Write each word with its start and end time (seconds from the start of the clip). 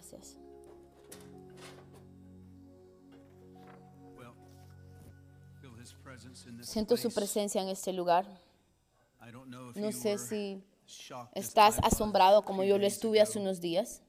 Gracias. 0.00 0.38
Siento 6.62 6.96
su 6.96 7.12
presencia 7.12 7.60
en 7.60 7.68
este 7.68 7.92
lugar. 7.92 8.26
No 9.74 9.92
sé 9.92 10.16
si 10.16 10.64
estás 11.34 11.78
asombrado 11.82 12.42
como 12.44 12.64
yo 12.64 12.78
lo 12.78 12.86
estuve 12.86 13.20
hace 13.20 13.38
unos 13.38 13.60
días. 13.60 14.02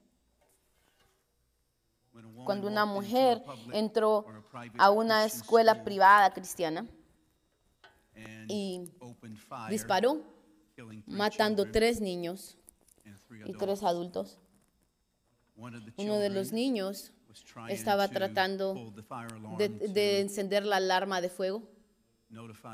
Cuando 2.45 2.67
una 2.67 2.85
mujer 2.85 3.43
entró 3.73 4.25
a 4.77 4.91
una 4.91 5.25
escuela 5.25 5.83
privada 5.83 6.31
cristiana 6.31 6.87
y 8.47 8.89
disparó, 9.69 10.23
matando 11.05 11.69
tres 11.69 11.99
niños 11.99 12.57
y 13.45 13.53
tres 13.53 13.83
adultos. 13.83 14.39
Uno 15.97 16.17
de 16.17 16.29
los 16.29 16.51
niños 16.51 17.11
estaba 17.69 18.07
tratando 18.07 18.93
de, 19.57 20.19
encender 20.19 20.65
la 20.65 20.77
alarma 20.77 21.21
de 21.21 21.29
fuego 21.29 21.69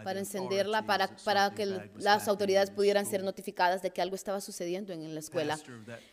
para 0.04 0.20
encenderla 0.20 0.86
para, 0.86 1.16
para 1.18 1.54
que 1.54 1.66
las 1.98 2.28
autoridades 2.28 2.70
pudieran 2.70 3.06
ser 3.06 3.24
notificadas 3.24 3.82
de 3.82 3.92
que 3.92 4.02
algo 4.02 4.16
estaba 4.16 4.40
sucediendo 4.40 4.94
en 4.94 5.14
la 5.14 5.20
escuela. 5.20 5.60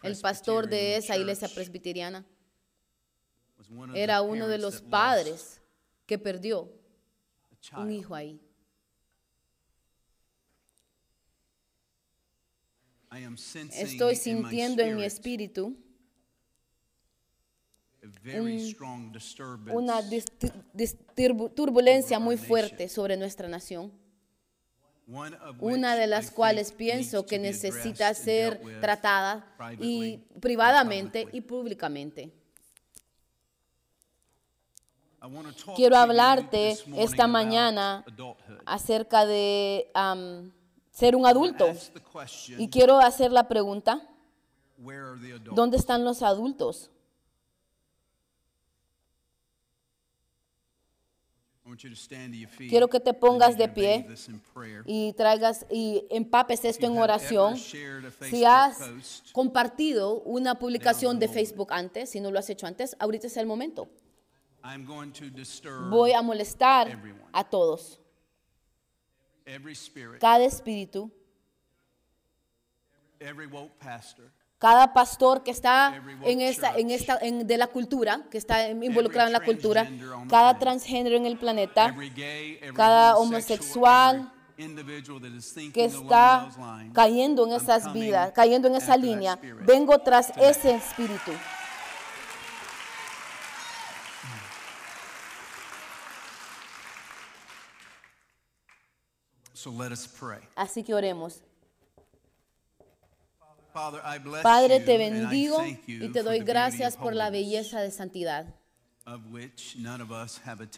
El 0.03 0.17
pastor 0.17 0.69
de 0.69 0.97
esa 0.97 1.17
iglesia 1.17 1.49
presbiteriana 1.49 2.25
era 3.95 4.23
uno 4.23 4.49
de 4.49 4.59
los 4.59 4.81
padres 4.81 5.61
que 6.07 6.19
perdió 6.19 6.73
un 7.77 7.91
hijo 7.93 8.15
ahí. 8.15 8.41
Estoy 13.73 14.17
sintiendo 14.17 14.83
en 14.83 14.97
mi 14.97 15.05
espíritu 15.05 15.77
una 19.75 20.01
dis- 20.03 20.27
dis- 20.75 20.97
turbu- 21.17 21.53
turbulencia 21.55 22.19
muy 22.19 22.37
fuerte 22.37 22.89
sobre 22.89 23.17
nuestra 23.17 23.49
nación, 23.49 23.93
una 25.61 25.97
de 25.97 26.07
las 26.07 26.31
cuales 26.31 26.73
pienso 26.73 27.27
que 27.27 27.39
necesita 27.39 28.13
ser 28.15 28.61
tratada 28.81 29.47
y 29.81 30.19
privadamente 30.41 31.27
y 31.33 31.41
públicamente. 31.43 32.33
Quiero 35.77 35.97
hablarte 35.97 36.77
esta 36.97 37.27
mañana 37.27 38.05
acerca 38.67 39.25
de 39.25 39.91
ser 40.93 41.17
un 41.17 41.25
adulto. 41.27 41.67
Y 42.59 42.69
quiero 42.69 42.99
hacer 42.99 43.33
la 43.33 43.49
pregunta? 43.49 44.07
¿dónde 45.55 45.77
están 45.79 46.05
los 46.05 46.23
adultos? 46.23 46.91
Quiero 52.57 52.89
que 52.89 53.01
te 53.01 53.13
pongas 53.13 53.57
de 53.59 53.69
pie 53.69 54.07
y 54.87 55.13
traigas 55.13 55.67
y 55.71 56.07
empapes 56.11 56.65
esto 56.65 56.87
en 56.87 56.97
oración. 56.99 57.57
Si 57.57 58.45
has 58.45 59.23
compartido 59.33 60.21
una 60.23 60.59
publicación 60.59 61.19
de. 61.19 61.29
Facebook 61.35 61.73
antes, 61.73 62.11
si 62.11 62.21
no 62.21 62.31
lo 62.31 62.39
has 62.39 62.49
hecho 62.49 62.67
antes, 62.67 62.97
ahorita 62.99 63.27
es 63.27 63.37
el 63.37 63.47
momento. 63.47 63.89
Voy 65.91 66.13
a 66.13 66.23
molestar 66.23 66.99
a 67.33 67.45
todos. 67.45 68.01
Cada 70.21 70.45
espíritu, 70.45 71.11
every 73.21 73.47
woke 73.47 73.77
pastor, 73.79 74.31
cada 74.65 74.95
pastor 74.95 75.43
que 75.43 75.51
está 75.51 75.93
en 76.25 76.41
esta, 76.41 76.69
en 76.81 76.91
esta, 76.91 77.19
en- 77.21 77.47
de 77.47 77.57
la 77.59 77.67
cultura, 77.67 78.23
que 78.31 78.39
está 78.39 78.67
involucrado 78.71 79.27
en 79.27 79.33
la 79.35 79.41
cultura, 79.45 79.83
cada 80.31 80.59
transgénero 80.59 81.17
en 81.17 81.27
el 81.27 81.37
planeta, 81.37 81.95
cada 82.75 83.17
homosexual, 83.19 84.33
que 85.75 85.85
está 85.85 86.49
cayendo 86.95 87.45
en 87.47 87.53
esas 87.53 87.83
vidas, 87.93 88.33
cayendo 88.33 88.69
en 88.69 88.77
esa 88.77 88.97
línea. 88.97 89.39
Vengo 89.67 89.99
tras 89.99 90.33
ese 90.39 90.75
espíritu. 90.77 91.33
Así 100.57 100.83
que 100.83 100.95
oremos. 100.95 101.43
Padre, 104.43 104.79
te 104.81 104.97
bendigo 104.97 105.61
y 105.87 106.09
te 106.11 106.23
doy 106.23 106.39
gracias 106.39 106.97
por 106.97 107.13
la 107.15 107.31
belleza 107.31 107.81
de 107.81 107.91
santidad, 107.91 108.47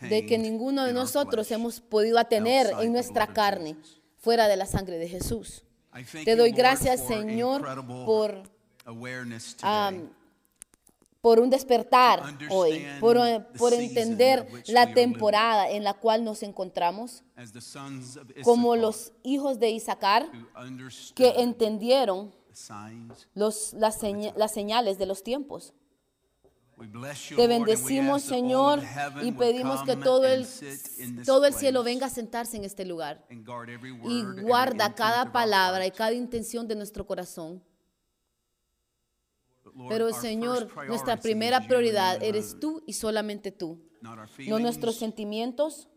de 0.00 0.26
que 0.26 0.38
ninguno 0.38 0.84
de 0.84 0.94
nosotros 0.94 1.50
hemos 1.50 1.80
podido 1.80 2.24
tener 2.24 2.66
outside 2.66 2.78
the 2.78 2.86
en 2.86 2.92
nuestra 2.92 3.26
carne, 3.26 3.76
fuera 4.16 4.48
de 4.48 4.56
la 4.56 4.64
sangre 4.64 4.98
de 4.98 5.08
Jesús. 5.08 5.62
Te 6.24 6.36
doy 6.36 6.52
gracias, 6.52 7.06
Señor, 7.06 7.62
por 8.06 8.42
am, 9.62 10.10
por 11.20 11.40
un 11.40 11.50
despertar 11.50 12.22
hoy, 12.50 12.86
por, 12.98 13.18
por 13.58 13.74
entender 13.74 14.48
la 14.68 14.94
temporada 14.94 15.68
en 15.68 15.84
la 15.84 15.92
cual 15.94 16.24
nos 16.24 16.42
encontramos, 16.42 17.24
como 18.42 18.74
los 18.76 19.12
hijos 19.22 19.58
de 19.58 19.70
Isaacar 19.70 20.26
que 21.14 21.34
entendieron. 21.40 22.32
Los, 23.34 23.72
las, 23.74 23.98
seña- 23.98 24.32
las 24.36 24.52
señales 24.52 24.98
de 24.98 25.06
los 25.06 25.22
tiempos. 25.22 25.72
Te 27.36 27.46
bendecimos, 27.48 28.22
Señor, 28.22 28.80
y 29.22 29.32
pedimos 29.32 29.82
que 29.82 29.96
todo 30.04 30.24
el, 30.26 30.44
todo 31.24 31.44
el 31.46 31.52
cielo 31.54 31.82
venga 31.82 32.06
a 32.06 32.10
sentarse 32.10 32.56
en 32.58 32.64
este 32.64 32.84
lugar 32.84 33.24
y 34.10 34.22
guarda 34.42 34.94
cada 34.94 35.32
palabra 35.32 35.86
y 35.86 35.90
cada 35.90 36.12
intención 36.12 36.68
de 36.68 36.74
nuestro 36.76 37.06
corazón. 37.06 37.62
Pero, 39.88 40.06
Señor, 40.20 40.68
nuestra 40.88 41.14
primera 41.22 41.58
prioridad 41.68 42.22
eres 42.28 42.58
tú 42.60 42.82
y 42.86 42.92
solamente 42.92 43.52
tú. 43.52 43.78
No 44.50 44.58
nuestros 44.62 44.96
sentimientos, 44.96 45.88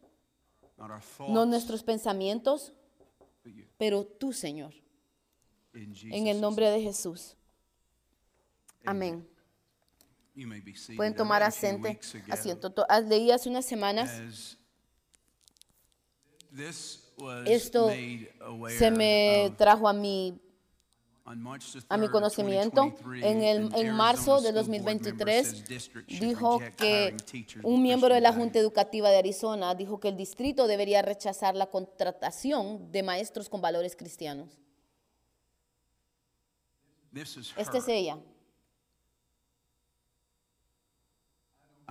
no 1.34 1.46
nuestros 1.46 1.84
pensamientos, 1.84 2.74
pero 3.78 4.06
tú, 4.06 4.32
Señor. 4.34 4.74
En 6.12 6.28
el 6.28 6.42
nombre 6.42 6.70
de 6.70 6.82
Jesús. 6.82 7.36
Amén. 8.86 9.28
Pueden 10.96 11.16
tomar 11.16 11.44
asiento. 11.44 11.88
asiento. 12.30 12.70
To- 12.72 12.86
ah, 12.88 13.02
Leí 13.02 13.32
hace 13.32 13.50
unas 13.50 13.66
semanas. 13.66 14.10
Esto 17.46 17.90
se 18.70 18.92
me 18.92 19.54
trajo 19.58 19.88
a 19.88 19.94
mi, 19.94 20.40
a 21.26 21.36
mi 21.36 22.08
3rd, 22.08 22.12
conocimiento. 22.12 22.82
2023, 22.82 23.24
En, 23.26 23.44
el, 23.44 23.76
en 23.76 23.94
marzo 23.94 24.42
de 24.42 24.50
school 24.50 24.54
board 24.56 24.70
member 24.70 24.94
2023 24.96 25.48
says 25.48 25.66
district 25.68 26.10
should 26.10 26.24
dijo 26.24 26.60
que 26.78 27.16
un 27.64 27.84
miembro 27.84 28.14
de 28.16 28.22
la 28.22 28.34
Junta 28.34 28.58
Educativa 28.60 29.10
de 29.10 29.18
Arizona 29.18 29.76
dijo 29.76 30.00
que 30.00 30.08
el 30.08 30.18
distrito 30.18 30.66
debería 30.68 31.02
rechazar 31.02 31.56
la 31.56 31.68
contratación 31.68 32.92
de 32.92 33.04
maestros 33.04 33.50
con 33.50 33.62
valores 33.62 33.96
cristianos. 33.96 34.58
Values. 37.12 37.36
This 37.36 37.38
is 37.38 37.54
Esta 37.58 37.78
es 37.78 37.88
ella. 37.88 38.18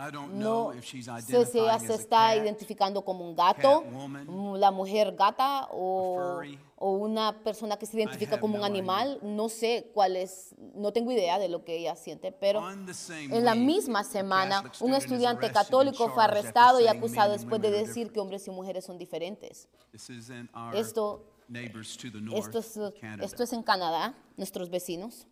I 0.00 0.12
don't 0.12 0.34
No 0.34 0.70
know 0.70 0.78
if 0.78 0.84
she's 0.84 1.06
sé 1.06 1.44
si 1.46 1.58
ella 1.58 1.80
se 1.80 1.94
está 1.94 2.36
identificando 2.36 3.04
como 3.04 3.28
un 3.28 3.34
gato, 3.34 3.82
mm, 3.82 4.54
la 4.54 4.70
mujer 4.70 5.16
gata 5.16 5.66
o, 5.72 6.40
o 6.76 6.90
una 6.92 7.42
persona 7.42 7.76
que 7.76 7.84
se 7.84 7.96
identifica 7.96 8.38
como 8.38 8.56
un 8.56 8.62
animal. 8.62 9.18
No 9.22 9.48
sé 9.48 9.90
cuál 9.92 10.14
es, 10.14 10.54
no 10.76 10.92
tengo 10.92 11.10
idea 11.10 11.40
de 11.40 11.48
lo 11.48 11.64
que 11.64 11.78
ella 11.78 11.96
siente, 11.96 12.30
pero 12.30 12.62
en 12.70 13.44
la 13.44 13.56
misma 13.56 14.04
semana 14.04 14.62
un 14.78 14.94
estudiante 14.94 15.50
católico 15.50 16.09
fue 16.10 16.22
arrestado 16.22 16.80
y 16.80 16.86
acusado 16.86 17.32
después 17.32 17.60
de 17.60 17.72
decir 17.72 18.12
que 18.12 18.21
hombres 18.21 18.47
y 18.47 18.53
mujeres 18.53 18.84
son 18.84 18.98
diferentes. 18.98 19.68
Esto, 20.74 21.24
neighbors 21.48 21.97
to 21.97 22.10
the 22.10 22.21
north, 22.21 22.54
esto, 22.54 22.59
es, 22.59 23.00
Canada. 23.00 23.24
esto 23.24 23.42
es 23.42 23.53
en 23.53 23.62
Canadá, 23.62 24.15
nuestros 24.36 24.71
vecinos. 24.71 25.27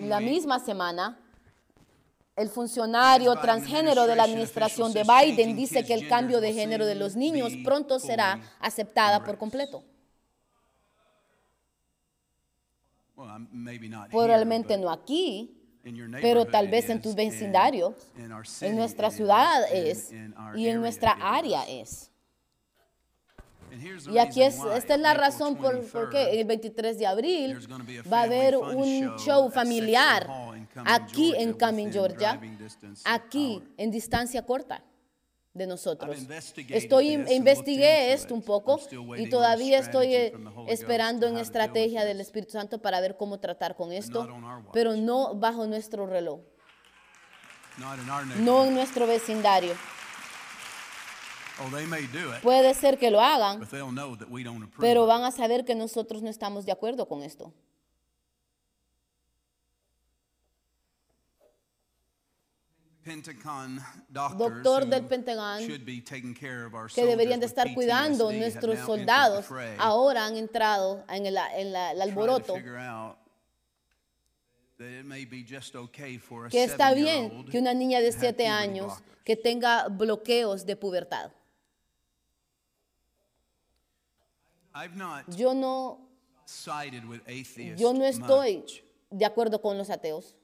La 0.00 0.20
misma 0.20 0.58
semana, 0.58 1.18
el 2.34 2.48
funcionario 2.48 3.34
transgénero 3.36 4.06
de 4.06 4.16
la 4.16 4.24
administración 4.24 4.92
de 4.92 5.04
Biden 5.04 5.54
dice 5.54 5.84
que 5.84 5.94
el 5.94 6.08
cambio 6.08 6.40
de 6.40 6.52
género 6.52 6.86
de 6.86 6.94
los 6.94 7.14
niños 7.14 7.52
pronto 7.64 7.98
será 7.98 8.40
aceptada 8.58 9.22
por 9.24 9.38
completo. 9.38 9.84
Probablemente 14.10 14.76
no 14.78 14.90
aquí, 14.90 15.56
pero 16.20 16.44
tal 16.46 16.68
vez 16.68 16.88
en 16.88 17.00
tus 17.00 17.14
vecindarios, 17.14 17.94
en 18.60 18.76
nuestra 18.76 19.10
ciudad 19.10 19.62
es 19.72 20.12
y 20.56 20.68
en 20.68 20.80
nuestra 20.80 21.12
área 21.12 21.62
es. 21.68 22.11
Y 24.10 24.18
aquí 24.18 24.42
es, 24.42 24.58
esta 24.74 24.94
es 24.94 25.00
la 25.00 25.14
razón 25.14 25.56
por, 25.56 25.80
por 25.90 26.10
qué 26.10 26.26
23rd, 26.26 26.40
el 26.40 26.44
23 26.44 26.98
de 26.98 27.06
abril 27.06 27.58
va 28.12 28.20
a 28.20 28.22
haber 28.24 28.56
un 28.56 29.16
show 29.16 29.50
familiar 29.50 30.28
aquí 30.84 31.34
en 31.36 31.58
Georgia, 31.58 31.68
Cumming, 31.68 31.92
Georgia, 31.92 32.40
aquí 33.04 33.62
en 33.76 33.90
distancia 33.90 34.44
corta 34.44 34.82
de 35.54 35.66
nosotros. 35.66 36.16
Estoy, 36.68 37.12
investigué 37.12 38.12
esto 38.12 38.34
un 38.34 38.42
poco 38.42 38.80
y 39.16 39.28
todavía 39.28 39.78
estoy 39.78 40.14
eh, 40.14 40.32
esperando 40.68 41.26
en 41.26 41.36
estrategia 41.38 42.04
del. 42.04 42.22
Espíritu 42.22 42.52
Santo 42.52 42.80
para 42.80 43.00
ver 43.00 43.16
cómo 43.16 43.40
tratar 43.40 43.74
con 43.74 43.90
esto, 43.90 44.28
pero 44.72 44.94
no 44.94 45.34
bajo 45.34 45.66
nuestro 45.66 46.06
reloj, 46.06 46.40
no 48.38 48.64
en 48.64 48.74
nuestro 48.74 49.08
vecindario. 49.08 49.74
Puede 52.42 52.74
ser 52.74 52.98
que 52.98 53.10
lo 53.10 53.20
hagan, 53.20 53.60
pero 54.80 55.06
van 55.06 55.24
a 55.24 55.30
saber 55.30 55.64
que 55.64 55.74
nosotros 55.74 56.22
no 56.22 56.28
estamos 56.30 56.64
de 56.66 56.72
acuerdo 56.72 57.06
con 57.06 57.22
esto. 57.22 57.52
Doctor 64.38 64.86
del 64.86 65.04
Pentagón 65.08 65.58
que 66.94 67.04
deberían 67.10 67.40
de 67.40 67.46
estar 67.46 67.66
cuidando 67.74 68.30
nuestros 68.38 68.74
soldados 68.86 69.44
ahora 69.78 70.24
han 70.26 70.36
entrado 70.36 71.04
en 71.08 71.26
el, 71.26 71.36
en 71.56 71.72
la- 71.72 71.90
el 71.92 71.98
trying 71.98 71.98
to 71.98 72.02
alboroto 72.02 72.54
que 76.50 76.62
está 76.64 76.94
bien 76.94 77.44
que 77.50 77.58
una 77.58 77.74
niña 77.74 78.00
de 78.00 78.10
to 78.10 78.16
have 78.18 78.20
7 78.20 78.34
puberty 78.36 78.46
años 78.46 78.92
que 79.24 79.36
tenga 79.36 79.88
bloqueos 79.88 80.64
de 80.64 80.76
pubertad. 80.76 81.30
Yo 85.36 85.54
no, 85.54 86.08
yo 87.76 87.92
no 87.92 88.04
estoy 88.04 88.64
de 89.10 89.24
acuerdo 89.24 89.60
con 89.60 89.76
los 89.78 89.90
ateos, 89.90 90.34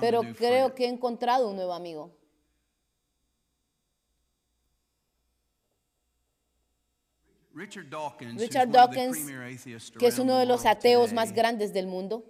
pero 0.00 0.20
creo 0.38 0.74
que 0.74 0.84
he 0.84 0.88
encontrado 0.88 1.48
un 1.50 1.56
nuevo 1.56 1.72
amigo. 1.74 2.10
Richard 8.40 8.68
Dawkins, 8.70 9.16
Richard 9.60 9.98
que 9.98 10.06
es 10.06 10.18
uno 10.18 10.38
de 10.38 10.46
los 10.46 10.64
ateos 10.64 11.12
más 11.12 11.32
grandes 11.32 11.72
del 11.74 11.86
mundo. 11.86 12.24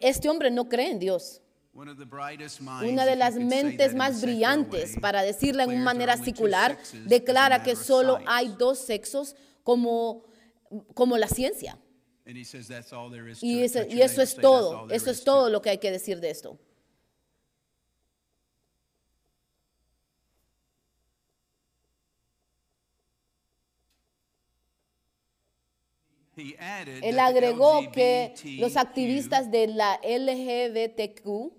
Este 0.00 0.28
hombre 0.28 0.50
no 0.50 0.68
cree 0.68 0.90
en 0.90 0.98
Dios. 1.00 1.42
Una 1.72 3.04
de 3.04 3.16
las 3.16 3.36
mentes 3.36 3.94
más 3.94 4.20
brillantes, 4.20 4.96
para 5.00 5.22
decirla 5.22 5.64
en 5.64 5.70
una 5.70 5.84
manera 5.84 6.16
secular, 6.16 6.78
declara 7.06 7.62
que 7.62 7.76
solo 7.76 8.18
hay 8.26 8.48
dos 8.58 8.78
sexos 8.78 9.36
como, 9.62 10.24
como 10.94 11.16
la 11.18 11.28
ciencia. 11.28 11.78
And 12.26 12.36
he 12.36 12.44
says 12.44 12.68
that's 12.68 12.92
all 12.92 13.10
there 13.10 13.30
is 13.30 13.40
to 13.40 13.46
Y 13.46 13.62
eso, 13.62 13.80
es 13.80 13.88
say, 13.90 13.98
"That's 13.98 14.34
todo, 14.36 14.86
eso 14.90 15.10
es 15.10 15.20
to 15.20 15.24
todo 15.24 15.48
it." 15.48 15.52
lo 15.52 15.62
que 15.62 15.70
hay 15.70 15.78
que 15.78 15.90
decir 15.90 16.20
de 16.20 16.28
esto. 16.28 16.58
Él 27.02 27.18
agregó 27.18 27.90
que 27.90 28.34
los 28.58 28.76
activistas 28.76 29.50
de 29.50 29.66
la 29.68 30.00
LGBTQ 30.02 31.52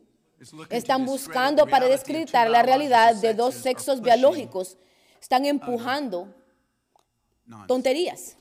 están 0.69 1.05
buscando 1.05 1.67
para 1.67 1.87
descritar 1.87 2.49
la 2.49 2.63
realidad 2.63 3.15
de 3.15 3.33
dos 3.33 3.55
sexos 3.55 4.01
biológicos. 4.01 4.77
Están 5.21 5.45
empujando 5.45 6.33
tonterías. 7.67 8.38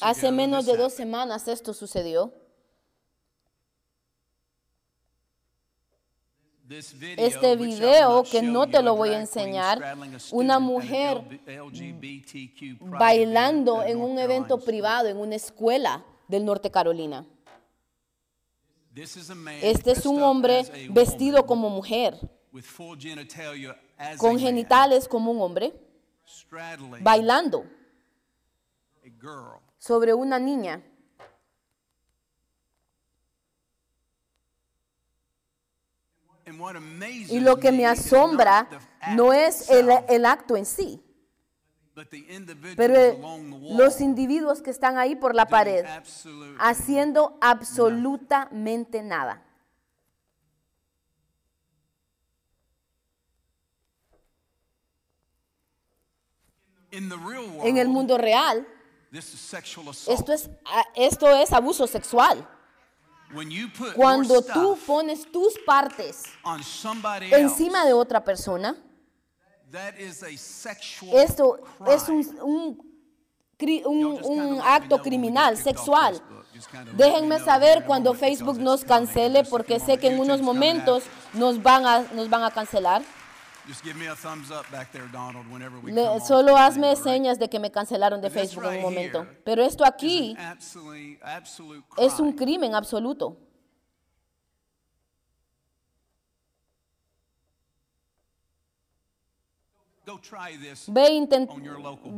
Hace 0.00 0.30
menos 0.30 0.66
de 0.66 0.76
dos 0.76 0.92
semanas 0.92 1.48
esto 1.48 1.74
sucedió. 1.74 2.32
Este 7.16 7.56
video 7.56 8.22
que 8.22 8.40
no 8.42 8.66
te 8.66 8.82
lo 8.82 8.96
voy 8.96 9.10
a 9.10 9.20
enseñar, 9.20 9.96
una 10.30 10.58
mujer 10.58 11.22
bailando 12.80 13.82
en 13.82 14.00
un 14.00 14.18
evento 14.18 14.58
privado 14.58 15.08
en 15.08 15.18
una 15.18 15.34
escuela 15.34 16.04
del 16.28 16.44
norte 16.44 16.70
Carolina. 16.70 17.26
Este 18.94 19.92
es 19.92 20.06
un 20.06 20.22
hombre 20.22 20.64
vestido 20.90 21.44
como 21.44 21.68
mujer, 21.68 22.18
con 24.16 24.38
genitales 24.38 25.08
como 25.08 25.30
un 25.32 25.40
hombre, 25.42 25.74
bailando. 27.00 27.66
Sobre 29.78 30.14
una 30.14 30.38
niña. 30.38 30.82
Y 37.28 37.40
lo 37.40 37.56
que 37.56 37.72
me 37.72 37.86
asombra 37.86 38.68
no 39.14 39.32
es 39.32 39.70
el, 39.70 39.88
el 40.08 40.26
acto 40.26 40.56
en 40.56 40.66
sí, 40.66 41.02
pero 42.76 43.18
los 43.74 44.00
individuos 44.00 44.62
que 44.62 44.70
están 44.70 44.98
ahí 44.98 45.14
por 45.14 45.34
la 45.34 45.46
pared 45.46 45.84
haciendo 46.58 47.38
absolutamente 47.40 49.02
nada. 49.02 49.44
En 56.90 57.78
el 57.78 57.88
mundo 57.88 58.18
real, 58.18 58.66
esto 60.08 60.32
es, 60.32 60.48
a- 60.64 60.84
esto 60.96 61.28
es 61.28 61.52
abuso 61.52 61.86
sexual. 61.86 62.48
Cuando 63.94 64.42
tú 64.54 64.78
pones 64.86 65.30
tus 65.30 65.58
partes 65.66 66.22
encima 67.36 67.84
de 67.84 67.92
otra 67.92 68.22
persona, 68.24 68.74
esto 71.14 71.58
es 71.86 72.08
un, 72.08 72.78
un 74.24 74.60
acto 74.64 74.96
criminal, 75.02 75.56
sexual. 75.56 76.20
Déjenme 76.96 77.38
saber 77.44 77.84
cuando 77.86 78.12
Facebook 78.14 78.58
nos 78.58 78.84
cancele 78.84 79.44
porque 79.44 79.78
sé 79.80 79.96
que 79.98 80.08
en 80.08 80.20
unos 80.20 80.40
momentos 80.42 81.04
nos 81.32 81.62
van 81.62 81.86
a, 81.86 82.00
nos 82.12 82.28
van 82.28 82.44
a 82.44 82.50
cancelar. 82.50 83.02
You. 83.64 83.68
Just 83.72 83.84
give 83.84 83.96
me 83.96 84.06
a 84.06 84.14
thumbs 84.14 84.50
up 84.50 84.70
back 84.70 84.90
there, 84.92 85.06
Donald, 85.12 85.46
whenever 85.50 85.78
we 85.78 85.92
Le- 85.92 86.20
solo 86.20 86.56
hazme 86.56 86.94
señas 86.96 87.38
de 87.38 87.48
que 87.48 87.58
me 87.58 87.70
cancelaron 87.70 88.20
de 88.20 88.30
Facebook 88.30 88.64
en 88.64 88.76
un 88.76 88.82
momento. 88.82 89.26
Pero 89.44 89.62
esto 89.62 89.84
aquí 89.84 90.36
es 91.98 92.18
un 92.20 92.32
crime. 92.32 92.36
crimen 92.36 92.74
absoluto. 92.74 93.36
Ve, 100.88 101.26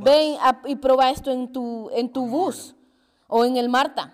ve 0.04 0.38
a- 0.40 0.62
y 0.66 0.76
prueba 0.76 1.10
esto 1.10 1.30
en 1.30 1.52
tu, 1.52 1.90
en 1.90 2.12
tu 2.12 2.26
bus 2.26 2.74
o 3.28 3.44
en 3.44 3.56
el 3.56 3.68
Marta. 3.68 4.12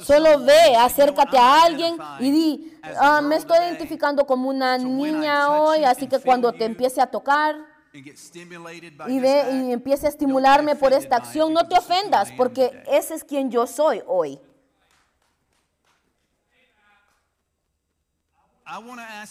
Solo 0.00 0.38
ve, 0.40 0.74
and 0.74 0.90
say, 0.90 1.06
"You 1.06 1.12
know 1.12 1.16
what, 1.16 1.26
acércate 1.26 1.38
a 1.38 1.62
alguien 1.62 1.96
y 2.20 2.30
di, 2.30 2.78
"Ah, 2.98 3.20
me 3.20 3.36
estoy 3.36 3.56
today." 3.56 3.68
identificando 3.70 4.26
como 4.26 4.48
una 4.48 4.76
niña 4.78 5.50
hoy, 5.60 5.84
así 5.84 6.06
que 6.06 6.18
cuando 6.20 6.52
te 6.52 6.64
empiece 6.64 7.00
a 7.00 7.06
tocar 7.06 7.56
y, 7.92 9.20
ve, 9.20 9.50
y 9.52 9.72
empiece 9.72 10.06
a 10.06 10.08
estimularme 10.08 10.76
por 10.76 10.92
esta 10.92 11.16
acción, 11.16 11.52
no 11.52 11.66
te 11.68 11.76
ofendas 11.78 12.32
porque 12.32 12.82
ese 12.86 13.14
es 13.14 13.24
quien 13.24 13.50
yo 13.50 13.66
soy 13.66 14.02
hoy. 14.06 14.40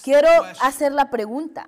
Quiero 0.03 0.29
hacer 0.61 0.91
la 0.91 1.09
pregunta. 1.09 1.67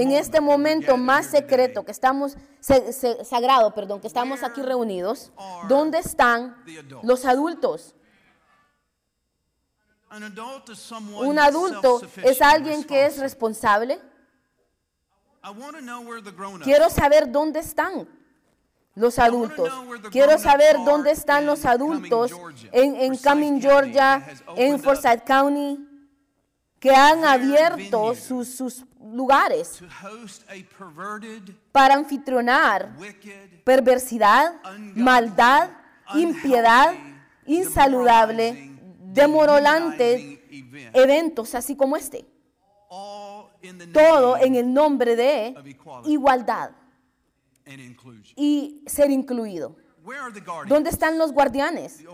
En 0.00 0.12
este 0.12 0.40
momento 0.40 0.96
más 0.96 1.26
secreto 1.26 1.84
que 1.84 1.90
estamos, 1.92 2.36
se- 2.60 2.92
se- 2.92 3.24
sagrado, 3.24 3.74
perdón, 3.74 4.00
que 4.00 4.06
estamos 4.06 4.42
aquí 4.42 4.62
reunidos, 4.62 5.30
¿dónde 5.68 5.98
están 5.98 6.56
los 7.02 7.24
adultos? 7.26 7.94
Un 11.28 11.38
adulto 11.38 12.00
es 12.22 12.40
alguien 12.42 12.84
que 12.84 13.06
es 13.06 13.18
responsable. 13.18 14.00
Quiero 16.64 16.88
saber 16.88 17.30
dónde 17.30 17.60
están 17.60 18.08
los 18.94 19.18
adultos. 19.18 19.68
Quiero 20.10 20.38
saber 20.38 20.76
dónde 20.84 21.10
están 21.10 21.44
los 21.46 21.64
adultos 21.66 22.30
en, 22.72 22.94
en 22.96 23.16
Cumming, 23.18 23.60
Georgia, 23.60 24.24
en 24.56 24.78
Forsyth 24.84 25.24
County, 25.26 25.93
que 26.84 26.90
han 26.90 27.24
abierto 27.24 28.14
sus, 28.14 28.46
sus 28.46 28.84
lugares 29.00 29.82
para 31.72 31.94
anfitrionar 31.94 32.94
perversidad, 33.64 34.60
maldad, 34.94 35.70
impiedad, 36.14 36.92
insaludable, 37.46 38.76
demorolante 39.00 40.44
event, 40.50 40.94
eventos 40.94 41.54
así 41.54 41.74
como 41.74 41.96
este. 41.96 42.26
Todo 43.94 44.36
en 44.36 44.54
el 44.54 44.70
nombre 44.70 45.16
de 45.16 45.54
igualdad 46.04 46.72
y 48.36 48.84
ser 48.86 49.10
incluido. 49.10 49.74
¿Dónde 50.66 50.90
están 50.90 51.16
los 51.16 51.32
guardianes? 51.32 52.04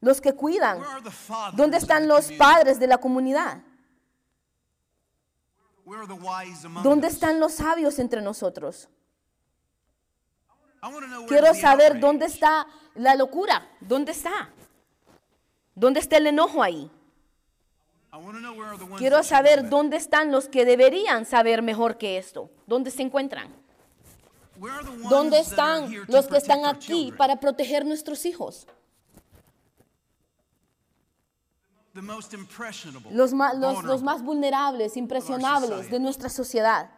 Los 0.00 0.20
que 0.20 0.32
cuidan. 0.32 0.80
¿Dónde 1.54 1.78
están 1.78 2.06
los 2.06 2.30
padres 2.32 2.78
de 2.78 2.86
la 2.86 2.98
comunidad? 2.98 3.62
¿Dónde 6.82 7.08
están 7.08 7.40
los 7.40 7.54
sabios 7.54 7.98
entre 7.98 8.20
nosotros? 8.20 8.88
Quiero 11.26 11.54
saber 11.54 11.98
dónde 11.98 12.26
está 12.26 12.66
la 12.94 13.14
locura. 13.14 13.68
¿Dónde 13.80 14.12
está? 14.12 14.50
¿Dónde 15.74 16.00
está 16.00 16.18
el 16.18 16.28
enojo 16.28 16.62
ahí? 16.62 16.90
Quiero 18.96 19.22
saber 19.22 19.68
dónde 19.68 19.96
están 19.96 20.30
los 20.32 20.48
que 20.48 20.64
deberían 20.64 21.24
saber 21.24 21.62
mejor 21.62 21.98
que 21.98 22.18
esto. 22.18 22.50
¿Dónde 22.66 22.90
se 22.90 23.02
encuentran? 23.02 23.54
¿Dónde 25.08 25.40
están 25.40 25.92
los 26.08 26.26
que 26.26 26.38
están 26.38 26.64
aquí 26.66 27.12
para 27.16 27.38
proteger 27.38 27.84
nuestros 27.84 28.24
hijos? 28.26 28.66
Los, 33.10 33.32
más 34.02 34.22
vulnerables, 34.22 34.96
impresionables 34.96 35.90
de 35.90 36.00
nuestra 36.00 36.28
sociedad. 36.28 36.90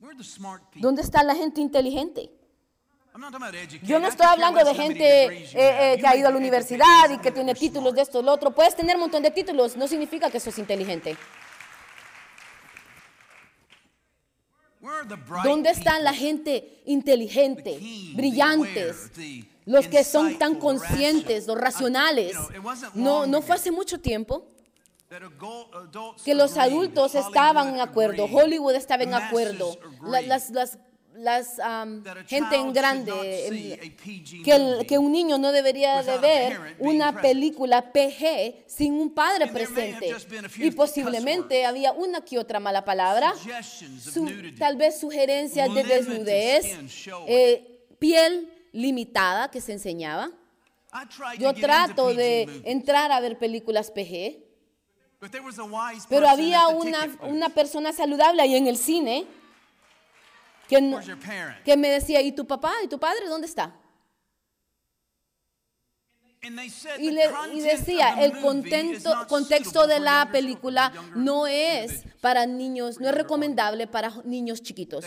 Where 0.00 0.12
are 0.12 0.16
the 0.16 0.24
smart 0.24 0.62
people? 0.70 0.80
¿Dónde 0.80 1.02
está 1.02 1.22
la 1.22 1.34
gente 1.34 1.60
inteligente? 1.60 2.30
I'm 3.12 3.20
not 3.20 3.32
talking 3.32 3.48
about 3.48 3.54
educated. 3.54 3.88
Yo 3.88 3.98
no 3.98 4.06
estoy 4.06 4.26
hablando 4.26 4.64
de 4.64 4.74
gente 4.74 5.26
eh, 5.26 5.48
eh, 5.54 5.96
que 5.98 6.06
ha 6.06 6.16
ido 6.16 6.28
a 6.28 6.30
la 6.30 6.36
universidad 6.36 7.10
y 7.10 7.18
que 7.18 7.32
tiene 7.32 7.52
títulos 7.54 7.92
de 7.94 8.02
esto, 8.02 8.22
lo 8.22 8.32
otro. 8.32 8.52
Puedes 8.52 8.76
tener 8.76 8.94
un 8.94 9.02
montón 9.02 9.22
de 9.22 9.32
títulos, 9.32 9.76
no 9.76 9.88
significa 9.88 10.30
que 10.30 10.38
sos 10.38 10.56
inteligente. 10.58 11.16
Where 14.77 14.77
are 14.77 14.77
the 14.77 14.77
bright 14.77 14.77
¿Dónde 15.44 15.70
están 15.70 16.04
la 16.04 16.12
gente 16.12 16.82
inteligente, 16.86 17.78
brillantes, 18.14 19.10
los 19.64 19.86
que 19.86 20.04
son 20.04 20.38
tan 20.38 20.56
conscientes, 20.56 21.46
los 21.46 21.58
racionales? 21.58 22.36
No, 22.94 23.26
no 23.26 23.42
fue 23.42 23.56
hace 23.56 23.70
mucho 23.70 24.00
tiempo 24.00 24.46
que 26.24 26.34
los 26.34 26.56
adultos 26.58 27.14
estaban 27.14 27.74
en 27.74 27.80
acuerdo, 27.80 28.26
Hollywood 28.26 28.74
estaba 28.74 29.02
en 29.02 29.14
acuerdo, 29.14 29.78
las, 30.02 30.50
las, 30.50 30.78
las, 31.18 31.58
a 31.58 31.84
gente 32.26 32.56
en 32.56 32.72
grande, 32.72 33.12
que, 34.44 34.52
el- 34.54 34.86
que 34.86 34.98
un 34.98 35.12
niño 35.12 35.38
no 35.38 35.52
debería 35.52 36.02
de 36.02 36.18
ver 36.18 36.76
una 36.78 37.12
película 37.22 37.92
PG 37.92 38.64
sin 38.66 38.94
un 38.94 39.10
padre 39.14 39.46
presente. 39.48 40.14
Y 40.58 40.70
posiblemente 40.70 41.64
había 41.66 41.92
una 41.92 42.20
que 42.20 42.38
otra 42.38 42.60
mala 42.60 42.84
palabra, 42.84 43.32
su- 44.00 44.24
tal 44.58 44.76
vez 44.76 44.98
sugerencias 45.00 45.68
de 45.74 45.82
desnudez, 45.84 46.64
eh, 47.26 47.84
piel 47.98 48.52
limitada 48.72 49.50
que 49.50 49.60
se 49.60 49.72
enseñaba. 49.72 50.30
Yo 51.38 51.48
trato 51.60 52.14
de 52.14 52.42
entrar 52.64 53.12
a 53.12 53.20
ver 53.20 53.38
películas 53.38 53.90
PG, 53.90 54.44
pero 56.08 56.28
había 56.28 56.68
una, 56.68 57.00
una 57.28 57.48
persona 57.48 57.92
saludable 57.92 58.40
ahí 58.40 58.54
en 58.54 58.68
el 58.68 58.76
cine 58.76 59.26
que, 60.68 60.80
no- 60.80 60.98
que 61.64 61.76
me 61.76 61.88
decía, 61.90 62.20
¿y 62.22 62.32
tu 62.32 62.46
papá? 62.46 62.72
¿Y 62.84 62.88
tu 62.88 62.98
padre? 63.00 63.26
¿Dónde 63.28 63.46
está? 63.46 63.74
Y, 67.00 67.10
le- 67.10 67.30
y 67.52 67.60
decía, 67.60 68.22
el 68.22 68.40
contento, 68.40 69.10
contexto 69.28 69.86
de 69.88 69.98
la 69.98 70.28
película 70.30 70.92
no 71.16 71.48
es 71.48 72.04
para 72.20 72.46
niños, 72.46 73.00
no 73.00 73.08
es 73.08 73.14
recomendable 73.14 73.88
para 73.88 74.12
niños 74.24 74.62
chiquitos. 74.62 75.04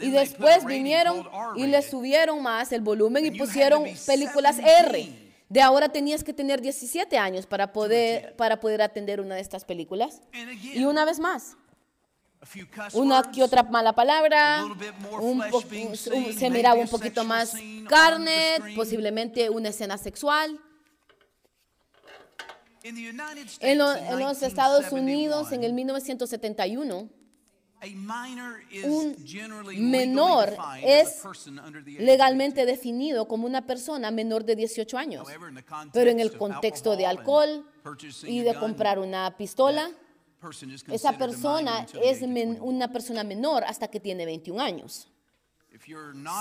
Y 0.00 0.10
después 0.10 0.64
vinieron 0.64 1.28
y 1.56 1.66
le 1.66 1.82
subieron 1.82 2.42
más 2.42 2.72
el 2.72 2.80
volumen 2.80 3.26
y 3.26 3.30
pusieron 3.38 3.84
películas 4.06 4.56
17. 4.56 4.88
R. 4.98 5.32
De 5.50 5.60
ahora 5.60 5.90
tenías 5.90 6.24
que 6.24 6.32
tener 6.32 6.62
17 6.62 7.18
años 7.18 7.44
para 7.44 7.74
poder, 7.74 8.34
para 8.36 8.58
poder 8.58 8.80
atender 8.80 9.20
una 9.20 9.34
de 9.34 9.42
estas 9.42 9.66
películas. 9.66 10.22
Y 10.80 10.84
una 10.86 11.04
vez 11.04 11.18
más, 11.20 11.58
una 12.94 13.22
que 13.30 13.42
otra 13.42 13.62
mala 13.62 13.92
palabra, 13.94 14.64
un 15.20 15.40
un- 15.42 15.96
se 15.96 16.50
miraba 16.50 16.80
un 16.80 16.88
poquito 16.88 17.24
más 17.24 17.54
carne, 17.88 18.56
posiblemente 18.74 19.48
una 19.48 19.68
escena 19.68 19.96
sexual. 19.96 20.58
En, 22.82 23.78
lo- 23.78 23.94
en 23.94 24.18
los 24.18 24.42
Estados 24.42 24.90
1971, 24.92 25.02
Unidos, 25.02 25.52
en 25.52 25.62
el 25.62 25.72
1971, 25.72 27.08
a 27.80 27.86
minor 27.86 28.60
is 28.70 28.84
un 28.84 29.16
generally 29.26 29.76
menor 29.80 30.56
es 30.82 31.22
legalmente 31.98 32.64
definido 32.66 33.26
como 33.28 33.46
una 33.46 33.66
persona 33.66 34.10
menor 34.10 34.44
de 34.44 34.56
18 34.56 34.98
años. 34.98 35.26
However, 35.28 35.48
in 35.48 35.54
the 35.56 35.64
context 35.64 35.94
Pero 35.94 36.10
en 36.10 36.20
el 36.20 36.28
of 36.28 36.36
contexto 36.38 36.96
de 36.96 37.06
alcohol 37.06 37.64
y 38.24 38.40
de 38.40 38.54
comprar 38.54 38.98
una 38.98 39.36
pistola, 39.36 39.90
esa 40.94 41.10
persona 41.18 41.80
es 41.82 41.94
age 41.94 42.24
of 42.24 42.30
men- 42.30 42.48
21. 42.54 42.64
una 42.64 42.92
persona 42.92 43.22
menor 43.24 43.64
hasta 43.64 43.88
que 43.88 44.00
tiene 44.00 44.24
21 44.26 44.60
años. 44.60 45.08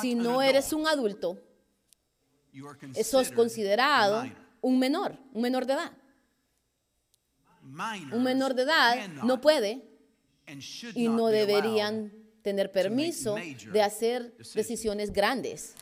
Si 0.01 0.15
no 0.15 0.41
eres 0.41 0.73
un 0.73 0.87
adulto, 0.87 1.37
considered 2.79 3.35
considerado 3.35 4.23
un 4.61 4.77
menor, 4.79 5.17
un 5.33 5.41
menor 5.41 5.65
de 5.65 5.73
edad. 5.73 5.91
Un 8.11 8.23
menor 8.23 8.53
de 8.55 8.63
edad 8.63 9.07
no 9.23 9.39
puede 9.39 9.87
y 10.95 11.07
no 11.07 11.27
deberían 11.27 12.11
tener 12.41 12.71
permiso 12.71 13.35
de 13.71 13.81
hacer 13.83 14.35
decisiones 14.55 15.13
grandes. 15.13 15.75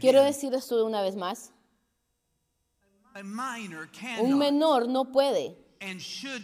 Quiero 0.00 0.22
decir 0.22 0.54
esto 0.54 0.84
una 0.84 1.02
vez 1.02 1.16
más. 1.16 1.52
Un 4.20 4.38
menor 4.38 4.88
no 4.88 5.10
puede 5.12 5.56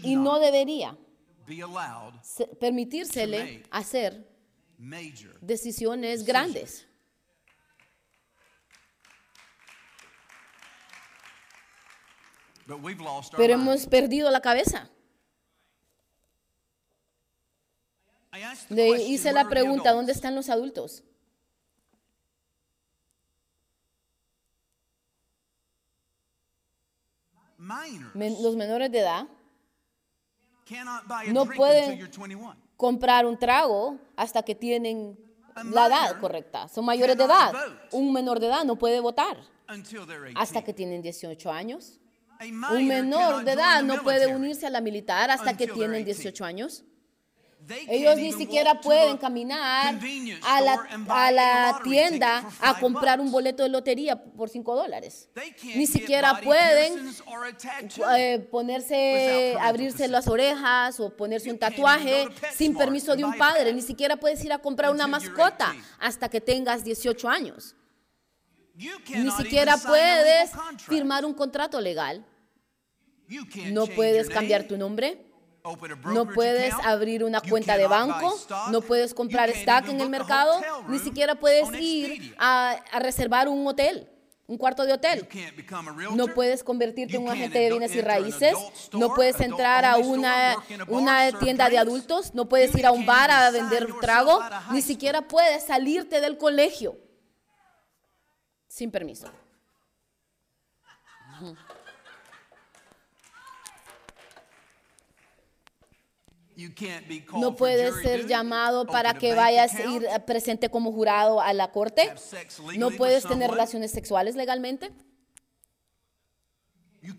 y 0.03 0.17
no 0.17 0.39
debería 0.39 0.97
permitírsele 2.59 3.65
hacer 3.71 4.27
decisiones 5.41 6.25
grandes. 6.25 6.87
Pero 13.37 13.55
hemos 13.55 13.87
perdido 13.87 14.31
la 14.31 14.41
cabeza. 14.41 14.91
Le 18.69 19.03
hice 19.03 19.33
la 19.33 19.49
pregunta, 19.49 19.93
¿dónde 19.93 20.13
están 20.13 20.35
los 20.35 20.49
adultos? 20.49 21.05
Men- 28.15 28.43
los 28.43 28.57
menores 28.57 28.91
de 28.91 29.01
edad 29.01 29.27
no 31.33 31.45
pueden- 31.47 31.91
until 31.93 31.99
you're 31.99 32.11
21. 32.11 32.57
comprar 32.77 33.27
un 33.27 33.39
trago 33.39 33.99
hasta 34.17 34.43
que 34.43 34.55
tienen 34.55 35.19
la 35.73 35.87
edad 35.87 36.21
correcta. 36.21 36.69
Son 36.69 36.85
mayores 36.85 37.17
de 37.17 37.25
edad. 37.25 37.53
Un 37.93 38.13
menor 38.13 38.41
de 38.41 38.47
edad 38.49 38.65
no 38.65 38.77
puede 38.77 38.99
votar 39.01 39.37
Until 39.69 40.01
they're 40.07 40.21
18. 40.25 40.39
hasta 40.41 40.63
que 40.63 40.73
tienen 40.73 41.01
18 41.03 41.51
años. 41.53 42.01
Un 42.41 42.87
menor 42.89 43.45
de 43.45 43.53
edad 43.53 43.83
no 43.83 44.03
puede 44.03 44.27
unirse 44.35 44.67
a 44.67 44.71
la 44.71 44.81
militar 44.81 45.31
hasta 45.31 45.57
que 45.57 45.67
tienen 45.69 46.05
18. 46.05 46.23
18 46.23 46.45
años. 46.45 46.85
Ellos 47.89 48.17
ni 48.17 48.33
siquiera 48.33 48.81
pueden 48.81 49.17
caminar 49.17 49.99
a 50.43 50.61
la, 50.61 50.89
a 51.09 51.33
la 51.33 51.81
tienda 51.83 52.47
a 52.61 52.79
comprar 52.79 53.21
un 53.21 53.31
boleto 53.31 53.63
de 53.63 53.69
lotería 53.69 54.23
por 54.23 54.49
5 54.49 54.77
dólares. 54.77 55.29
Ni 55.75 55.87
siquiera 55.87 56.41
pueden 56.41 57.15
eh, 58.17 58.39
ponerse, 58.51 59.57
abrirse 59.61 60.09
las 60.09 60.29
orejas 60.29 61.01
o 61.01 61.11
ponerse 61.17 61.51
un 61.51 61.59
tatuaje 61.59 62.29
sin 62.55 62.77
permiso 62.77 63.17
de 63.17 63.25
un 63.25 63.37
padre. 63.37 63.73
Ni 63.73 63.83
siquiera 63.83 64.17
puedes 64.17 64.45
ir 64.45 64.53
a 64.53 64.59
comprar 64.59 64.91
una 64.91 65.07
mascota 65.07 65.71
18. 65.73 65.97
hasta 66.01 66.29
que 66.29 66.41
tengas 66.41 66.85
18 66.85 67.29
años. 67.29 67.75
Ni 68.75 69.31
siquiera 69.31 69.77
puedes 69.77 70.51
firmar 70.87 71.25
un 71.25 71.33
contrato 71.35 71.81
legal. 71.81 72.25
No 73.73 73.87
puedes 73.87 74.29
cambiar 74.29 74.65
tu 74.65 74.77
nombre. 74.77 75.34
No 76.13 76.27
puedes 76.27 76.75
abrir 76.85 77.25
una 77.25 77.41
cuenta 77.41 77.79
de 77.79 77.87
banco, 77.87 78.39
no 78.71 78.83
puedes 78.83 79.15
comprar 79.15 79.49
stock 79.49 79.89
en 79.89 79.99
el 79.99 80.11
mercado, 80.11 80.61
ni 80.89 80.99
siquiera 80.99 81.37
puedes 81.37 81.73
ir 81.81 82.35
a, 82.39 82.73
a 82.93 82.99
reservar 82.99 83.49
un 83.49 83.67
hotel, 83.67 84.07
un 84.47 84.59
cuarto 84.59 84.85
de 84.85 84.93
hotel. 84.93 85.27
No 86.13 86.27
puedes 86.29 86.63
convertirte 86.63 87.17
en 87.17 87.23
un 87.23 87.31
agente 87.31 87.59
de 87.61 87.71
bienes 87.71 87.95
y 87.95 88.03
raíces, 88.03 88.55
no 88.93 89.15
puedes 89.15 89.41
entrar 89.41 89.87
a 89.87 89.97
una, 89.97 90.57
una 90.89 91.39
tienda 91.39 91.71
de 91.71 91.79
adultos, 91.79 92.35
no 92.35 92.47
puedes 92.47 92.75
ir 92.75 92.85
a 92.85 92.93
un 92.93 93.07
bar 93.07 93.31
a 93.31 93.51
vender 93.51 93.89
trago, 94.03 94.43
ni 94.71 94.83
siquiera 94.83 95.23
puedes 95.23 95.65
salirte 95.65 96.21
del 96.21 96.37
colegio. 96.37 96.99
Sin 98.69 98.91
permiso. 98.91 99.31
No 107.35 107.57
puedes 107.57 107.97
ser 108.03 108.27
llamado 108.27 108.87
para 108.87 109.15
que 109.15 109.35
vayas 109.35 109.75
a 109.75 109.85
ir 109.85 110.07
presente 110.27 110.69
como 110.69 110.93
jurado 110.93 111.41
a 111.41 111.53
la 111.53 111.73
corte. 111.73 112.13
No 112.77 112.91
puedes 112.91 113.25
tener 113.25 113.51
relaciones 113.51 113.91
sexuales 113.91 114.37
legalmente. 114.37 114.93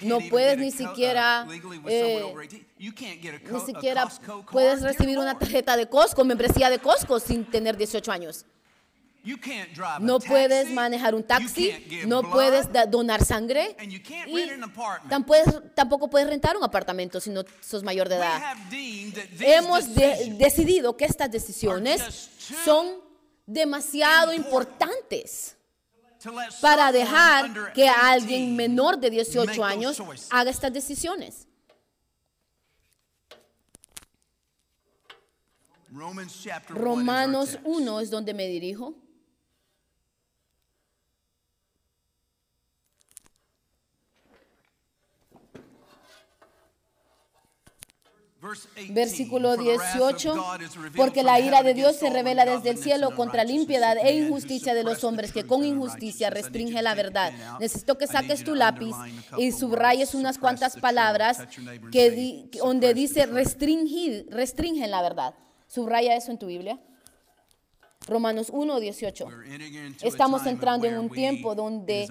No 0.01 0.19
puedes 0.29 0.57
ni 0.57 0.69
uh, 0.69 0.71
siquiera, 0.71 1.45
legally 1.45 1.77
with 1.77 1.91
eh, 1.91 2.15
someone 2.15 2.33
over 2.33 2.47
18. 2.47 2.65
You 2.79 2.91
can't 2.91 3.21
get 3.21 3.35
a 3.35 3.51
Ni 3.51 3.59
siquiera 3.59 4.07
puedes 4.51 4.81
recibir 4.81 5.19
una 5.19 5.37
tarjeta 5.37 5.77
de 5.77 5.87
Costco, 5.87 6.23
membresía 6.23 6.71
de 6.71 6.79
Costco 6.79 7.19
sin 7.19 7.45
tener 7.45 7.77
18 7.77 8.11
años. 8.11 8.45
No 9.99 10.19
puedes 10.19 10.69
manejar 10.71 11.15
un 11.15 11.21
You 11.21 11.27
taxi, 11.27 12.03
no 12.05 12.21
puedes 12.21 12.67
donar 12.91 13.25
sangre 13.25 13.75
and 13.79 13.91
you 13.91 13.99
can't 14.03 14.27
y 14.29 14.35
rent 14.45 14.51
an 14.51 14.63
apartment. 14.63 15.09
tam- 15.11 15.25
puedes- 15.25 15.73
tampoco 15.73 16.07
puedes 16.09 16.27
rentar 16.29 16.55
un 16.55 16.63
apartamento 16.63 17.19
si 17.19 17.29
no 17.31 17.43
sos 17.61 17.83
mayor 17.83 18.07
de 18.07 18.15
We 18.15 18.21
edad. 18.21 18.41
have 18.41 18.61
deemed 18.69 19.13
that 19.15 19.27
these 19.37 19.43
Hemos 19.57 19.95
de- 19.95 20.35
decidido 20.37 20.95
que 20.95 21.05
estas 21.05 21.31
decisiones 21.31 22.01
son 22.63 23.01
demasiado 23.47 24.31
important 24.33 24.81
importantes 24.91 25.55
to 26.21 26.31
let 26.31 26.49
para 26.61 26.91
someone 26.91 26.99
dejar 26.99 27.73
que 27.73 27.87
alguien 27.89 28.55
18 28.55 28.55
menor 28.55 28.95
de 28.99 29.09
make 29.09 29.23
18 29.23 29.45
those 29.47 29.63
años 29.63 30.01
haga 30.31 30.49
estas 30.51 30.71
decisiones. 30.71 31.47
Romans 35.91 36.33
chapter 36.43 36.75
1 36.75 36.81
is 36.81 36.81
our 36.81 36.83
Romanos 36.97 37.49
text. 37.51 37.65
1 37.65 37.99
es 38.01 38.09
donde 38.09 38.33
me 38.33 38.47
dirijo. 38.47 38.95
Versículo 48.89 49.55
"For 49.55 49.63
the 49.63 49.77
wrath 49.77 49.95
of 49.95 50.01
18, 50.15 50.35
God 50.35 50.61
is 50.61 50.75
revealed 50.75 50.95
porque 50.95 51.23
la 51.23 51.39
ira 51.39 51.63
de 51.63 51.73
Dios 51.73 51.95
se 51.97 52.09
revela 52.09 52.45
desde 52.45 52.69
el 52.69 52.77
cielo 52.77 53.15
contra 53.15 53.43
la 53.43 53.51
impiedad 53.51 53.97
e 53.97 54.13
injusticia 54.17 54.73
de 54.73 54.83
los 54.83 55.03
hombres 55.03 55.31
que 55.31 55.45
con 55.45 55.63
injusticia 55.63 56.27
unrighteousness." 56.27 56.35
I 56.35 56.51
need 56.51 56.65
restringe 56.71 56.81
la 56.81 56.95
verdad. 56.95 57.33
Necesito 57.59 57.97
que 57.97 58.07
saques 58.07 58.43
tu 58.43 58.55
lápiz 58.55 58.95
y 59.37 59.51
subrayes 59.51 60.13
unas 60.15 60.37
cuantas 60.37 60.77
palabras 60.77 61.39
que 61.91 62.09
say, 62.09 62.15
di- 62.15 62.41
"Suppress 62.43 62.61
donde 62.63 62.93
dice 62.93 63.21
truth." 63.23 63.35
restringir, 63.35 64.27
restringen 64.29 64.91
la 64.91 65.01
verdad. 65.01 65.33
Subraya 65.67 66.15
eso 66.15 66.31
en 66.31 66.37
tu 66.37 66.47
Biblia. 66.47 66.79
Romanos 68.07 68.51
1, 68.53 68.79
18. 68.79 69.25
We're 69.25 69.45
entering 69.45 69.73
into 69.73 70.05
a 70.05 70.07
Estamos 70.07 70.45
entrando 70.45 70.85
en 70.85 70.99
un 70.99 71.09
tiempo 71.09 71.55
donde 71.55 72.07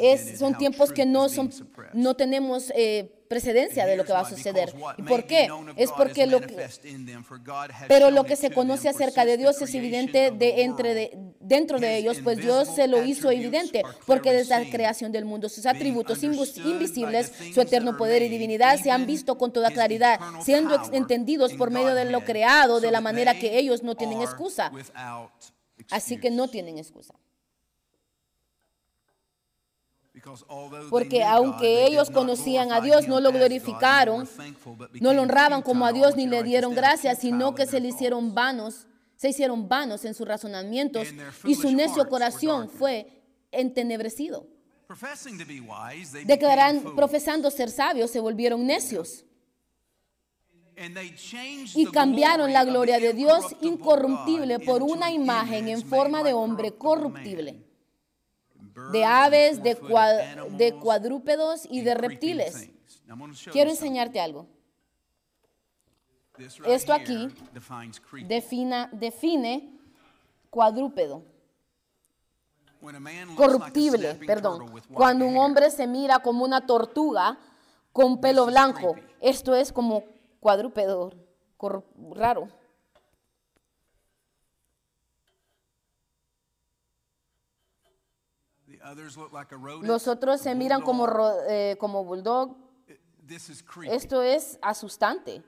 es, 0.00 0.38
son 0.38 0.56
tiempos 0.56 0.92
que 0.92 1.04
no, 1.04 1.28
son, 1.28 1.50
no 1.92 2.14
tenemos 2.14 2.70
eh, 2.76 3.23
precedencia 3.34 3.84
de 3.84 3.96
lo 3.96 4.04
que 4.04 4.12
va 4.12 4.20
a 4.20 4.28
suceder. 4.28 4.72
¿Y 4.96 5.02
por 5.02 5.24
qué? 5.24 5.48
Es 5.74 5.90
porque 5.90 6.24
lo 6.26 6.40
que, 6.40 6.68
pero 7.88 8.12
lo 8.12 8.22
que 8.22 8.36
se 8.36 8.50
conoce 8.50 8.88
acerca 8.88 9.24
de 9.24 9.36
Dios 9.36 9.60
es 9.60 9.74
evidente 9.74 10.30
de 10.30 10.62
entre 10.62 10.94
de, 10.94 11.18
dentro 11.40 11.80
de 11.80 11.96
ellos, 11.96 12.18
pues 12.22 12.38
Dios 12.38 12.68
se 12.76 12.86
lo 12.86 13.02
hizo 13.02 13.32
evidente, 13.32 13.82
porque 14.06 14.32
desde 14.32 14.64
la 14.64 14.70
creación 14.70 15.10
del 15.10 15.24
mundo 15.24 15.48
sus 15.48 15.66
atributos 15.66 16.22
invisibles, 16.22 17.32
su 17.52 17.60
eterno 17.60 17.96
poder 17.96 18.22
y 18.22 18.28
divinidad 18.28 18.78
se 18.78 18.92
han 18.92 19.04
visto 19.04 19.36
con 19.36 19.52
toda 19.52 19.72
claridad, 19.72 20.20
siendo 20.40 20.80
entendidos 20.92 21.54
por 21.54 21.72
medio 21.72 21.92
de 21.96 22.04
lo 22.04 22.20
creado 22.20 22.78
de 22.80 22.92
la 22.92 23.00
manera 23.00 23.36
que 23.36 23.58
ellos 23.58 23.82
no 23.82 23.96
tienen 23.96 24.20
excusa. 24.22 24.70
Así 25.90 26.18
que 26.18 26.30
no 26.30 26.46
tienen 26.46 26.78
excusa. 26.78 27.14
Porque 30.90 31.24
aunque 31.24 31.86
ellos 31.86 32.10
conocían 32.10 32.72
a 32.72 32.80
Dios, 32.80 33.08
no 33.08 33.20
lo 33.20 33.32
glorificaron, 33.32 34.28
no 35.00 35.12
lo 35.12 35.22
honraban 35.22 35.62
como 35.62 35.86
a. 35.86 35.92
Dios 35.92 36.16
ni 36.16 36.26
le 36.26 36.42
dieron 36.42 36.74
gracias, 36.74 37.18
sino 37.18 37.54
que 37.54 37.66
se 37.66 37.80
le 37.80 37.88
hicieron 37.88 38.34
vanos, 38.34 38.86
se 39.16 39.30
hicieron 39.30 39.68
vanos 39.68 40.04
en 40.04 40.14
sus 40.14 40.26
razonamientos 40.26 41.08
y 41.44 41.54
su 41.54 41.72
necio 41.72 42.08
corazón 42.08 42.68
fue 42.68 43.22
entenebrecido. 43.50 44.46
Declaran, 46.24 46.94
profesando 46.94 47.50
ser 47.50 47.70
sabios, 47.70 48.10
se 48.10 48.20
volvieron 48.20 48.66
necios 48.66 49.24
y 51.74 51.86
cambiaron 51.86 52.52
la 52.52 52.64
gloria 52.64 52.98
de 52.98 53.12
Dios 53.12 53.56
incorruptible 53.60 54.58
por 54.60 54.82
una 54.82 55.10
imagen 55.10 55.68
en 55.68 55.84
forma 55.84 56.22
de 56.22 56.32
hombre 56.32 56.74
corruptible. 56.74 57.64
De 58.92 59.04
aves, 59.04 59.62
de, 59.62 60.74
cuadrúpedos 60.80 61.66
y 61.70 61.82
de 61.82 61.94
reptiles. 61.94 62.70
Quiero 63.52 63.70
enseñarte 63.70 64.20
algo. 64.20 64.46
Esto 66.66 66.92
aquí 66.92 67.28
define 68.22 69.78
cuadrúpedo. 70.50 71.22
Corruptible, 73.36 74.14
perdón. 74.26 74.82
Cuando 74.92 75.26
un 75.26 75.38
hombre 75.38 75.70
se 75.70 75.86
mira 75.86 76.18
como 76.18 76.44
una 76.44 76.66
tortuga 76.66 77.38
con 77.92 78.20
pelo 78.20 78.46
blanco, 78.46 78.96
esto 79.20 79.54
es 79.54 79.72
como 79.72 80.04
cuadrúpedo 80.40 81.12
raro. 82.14 82.48
Los 89.82 90.08
otros 90.08 90.40
a 90.40 90.44
se 90.44 90.54
miran 90.54 90.82
como, 90.82 91.08
eh, 91.48 91.76
como 91.78 92.04
bulldog. 92.04 92.56
Esto 93.86 94.22
es 94.22 94.58
asustante, 94.60 95.42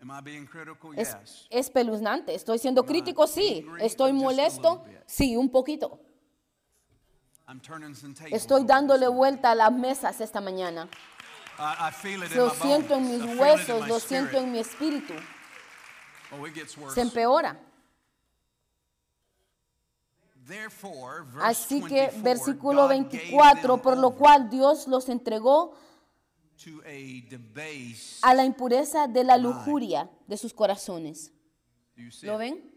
Am 0.00 0.10
I 0.10 0.22
being 0.22 0.46
critical? 0.46 0.92
es 0.96 1.46
espeluznante. 1.50 2.34
¿Estoy 2.34 2.58
siendo 2.58 2.86
crítico? 2.86 3.26
Sí. 3.26 3.66
¿Estoy 3.80 4.12
molesto? 4.12 4.84
Sí, 5.06 5.36
un 5.36 5.50
poquito. 5.50 6.00
Estoy 8.30 8.64
dándole 8.64 9.08
vuelta 9.08 9.50
a 9.50 9.54
las 9.54 9.72
mesas 9.72 10.20
esta 10.20 10.40
mañana. 10.40 10.88
Lo 12.36 12.46
my 12.46 12.54
siento 12.54 12.94
en 12.94 13.10
mis 13.10 13.38
huesos, 13.38 13.82
my 13.82 13.88
lo 13.88 13.96
spirit. 13.96 14.08
siento 14.08 14.38
en 14.38 14.52
mi 14.52 14.58
espíritu. 14.60 15.14
Oh, 16.32 16.46
it 16.46 16.54
gets 16.54 16.78
worse. 16.78 16.94
Se 16.94 17.00
empeora. 17.00 17.58
Así 21.42 21.80
que 21.82 22.08
24, 22.08 22.22
versículo 22.22 22.82
God 22.82 22.90
gave 22.90 23.08
24, 23.10 23.74
them 23.74 23.80
por 23.80 23.96
lo 23.96 24.10
cual 24.16 24.50
Dios 24.50 24.86
los 24.86 25.08
entregó 25.08 25.74
a 28.22 28.34
la 28.34 28.44
impureza 28.44 29.06
de 29.06 29.24
la 29.24 29.36
lujuria 29.36 30.10
de 30.26 30.36
sus 30.36 30.52
corazones. 30.52 31.32
¿Lo 32.22 32.38
ven? 32.38 32.70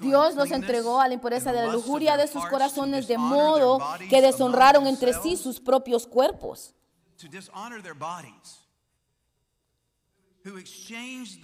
Dios 0.00 0.34
los 0.34 0.50
entregó 0.50 1.00
a 1.00 1.08
la 1.08 1.14
impureza 1.14 1.52
de 1.52 1.66
la 1.66 1.72
lujuria 1.72 2.16
de 2.16 2.26
sus 2.26 2.44
corazones 2.46 3.06
de 3.06 3.18
modo 3.18 3.78
que 4.08 4.22
deshonraron 4.22 4.86
entre 4.86 5.12
sí 5.12 5.36
sus 5.36 5.60
propios 5.60 6.06
cuerpos. 6.06 6.74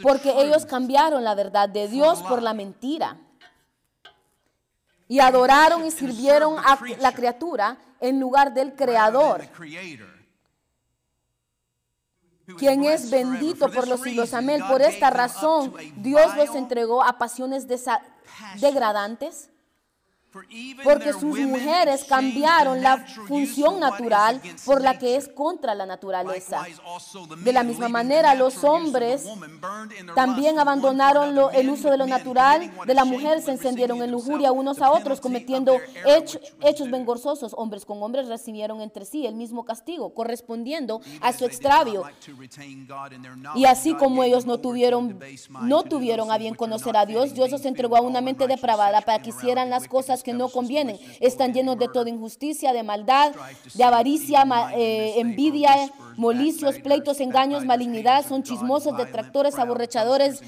Porque 0.03 0.43
ellos 0.43 0.67
cambiaron 0.67 1.23
la 1.23 1.35
verdad 1.35 1.69
de 1.69 1.89
Dios 1.89 2.23
por 2.23 2.43
la 2.43 2.55
mentira. 2.55 3.21
Y 5.09 5.21
adoraron 5.21 5.85
y 5.87 5.91
sirvieron 5.91 6.59
a 6.59 6.79
la 7.01 7.13
criatura 7.13 7.79
en 8.01 8.21
lugar 8.21 8.53
del 8.53 8.75
Creador. 8.75 9.43
quien 12.57 12.85
es 12.85 13.11
bendito 13.11 13.71
por 13.71 13.87
los 13.89 14.01
siglos. 14.01 14.33
Amén. 14.33 14.63
Por 14.69 14.81
esta 14.83 15.11
razón, 15.11 15.75
Dios 15.97 16.35
los 16.37 16.55
entregó 16.55 17.03
a 17.03 17.19
pasiones 17.19 17.67
degradantes, 18.61 19.51
porque 20.85 21.13
sus 21.13 21.39
mujeres 21.39 22.05
cambiaron 22.05 22.83
la 22.83 22.99
función 23.27 23.81
natural 23.81 24.41
por 24.65 24.81
la 24.83 24.99
que 24.99 25.17
es 25.17 25.29
contra 25.29 25.75
la 25.75 25.87
naturaleza. 25.87 26.65
De 27.45 27.53
la 27.53 27.63
misma 27.63 27.89
manera, 27.89 28.35
los 28.35 28.63
hombres 28.65 29.27
también 30.15 30.59
abandonaron 30.59 31.35
lo- 31.35 31.51
el 31.51 31.69
uso 31.71 31.91
de 31.91 31.97
lo 31.97 32.07
natural 32.07 32.71
de 32.87 32.95
la 32.95 33.05
mujer, 33.05 33.41
se 33.43 33.53
encendieron 33.53 34.03
en 34.03 34.11
lujuria 34.11 34.53
unos 34.53 34.81
a 34.81 34.91
otros, 34.93 35.21
cometiendo 35.21 35.75
hech- 36.05 36.41
hechos 36.63 36.91
vengozosos. 36.91 37.55
Hombres 37.57 37.85
con 37.85 38.03
hombres 38.03 38.29
recibieron 38.29 38.81
entre 38.81 39.05
sí 39.05 39.27
el 39.27 39.35
mismo 39.35 39.65
castigo, 39.65 40.15
correspondiendo 40.15 41.01
a 41.21 41.33
su 41.33 41.45
extravio. 41.45 42.05
Y 43.55 43.65
así 43.65 43.95
como 43.95 44.23
ellos 44.25 44.47
no 44.47 44.59
tuvieron, 44.59 45.19
no 45.63 45.83
tuvieron 45.83 46.31
a 46.31 46.39
bien 46.39 46.55
conocer 46.55 46.97
a 46.97 47.07
Dios, 47.07 47.35
Dios 47.35 47.51
los 47.51 47.65
entregó 47.65 47.97
a 47.97 48.01
una 48.01 48.21
mente 48.21 48.47
depravada 48.47 49.01
para 49.03 49.21
que 49.23 49.31
hicieran 49.31 49.71
las 49.71 49.89
cosas 49.89 50.23
que 50.23 50.28
no 50.33 50.49
convienen. 50.49 50.99
Están 51.21 51.53
llenos 51.53 51.79
de 51.79 51.89
toda 51.89 52.09
injusticia, 52.11 52.73
de 52.73 52.83
maldad, 52.83 53.33
de 53.75 53.85
avaricia, 53.85 54.45
eh, 54.75 55.15
envidia, 55.21 55.91
molicios, 56.17 56.79
pleitos, 56.81 57.21
engaños, 57.21 57.65
malignidad. 57.65 58.27
Son 58.27 58.43
chismosos, 58.43 58.97
detractores, 58.97 59.59
aborrechadores, 59.59 60.41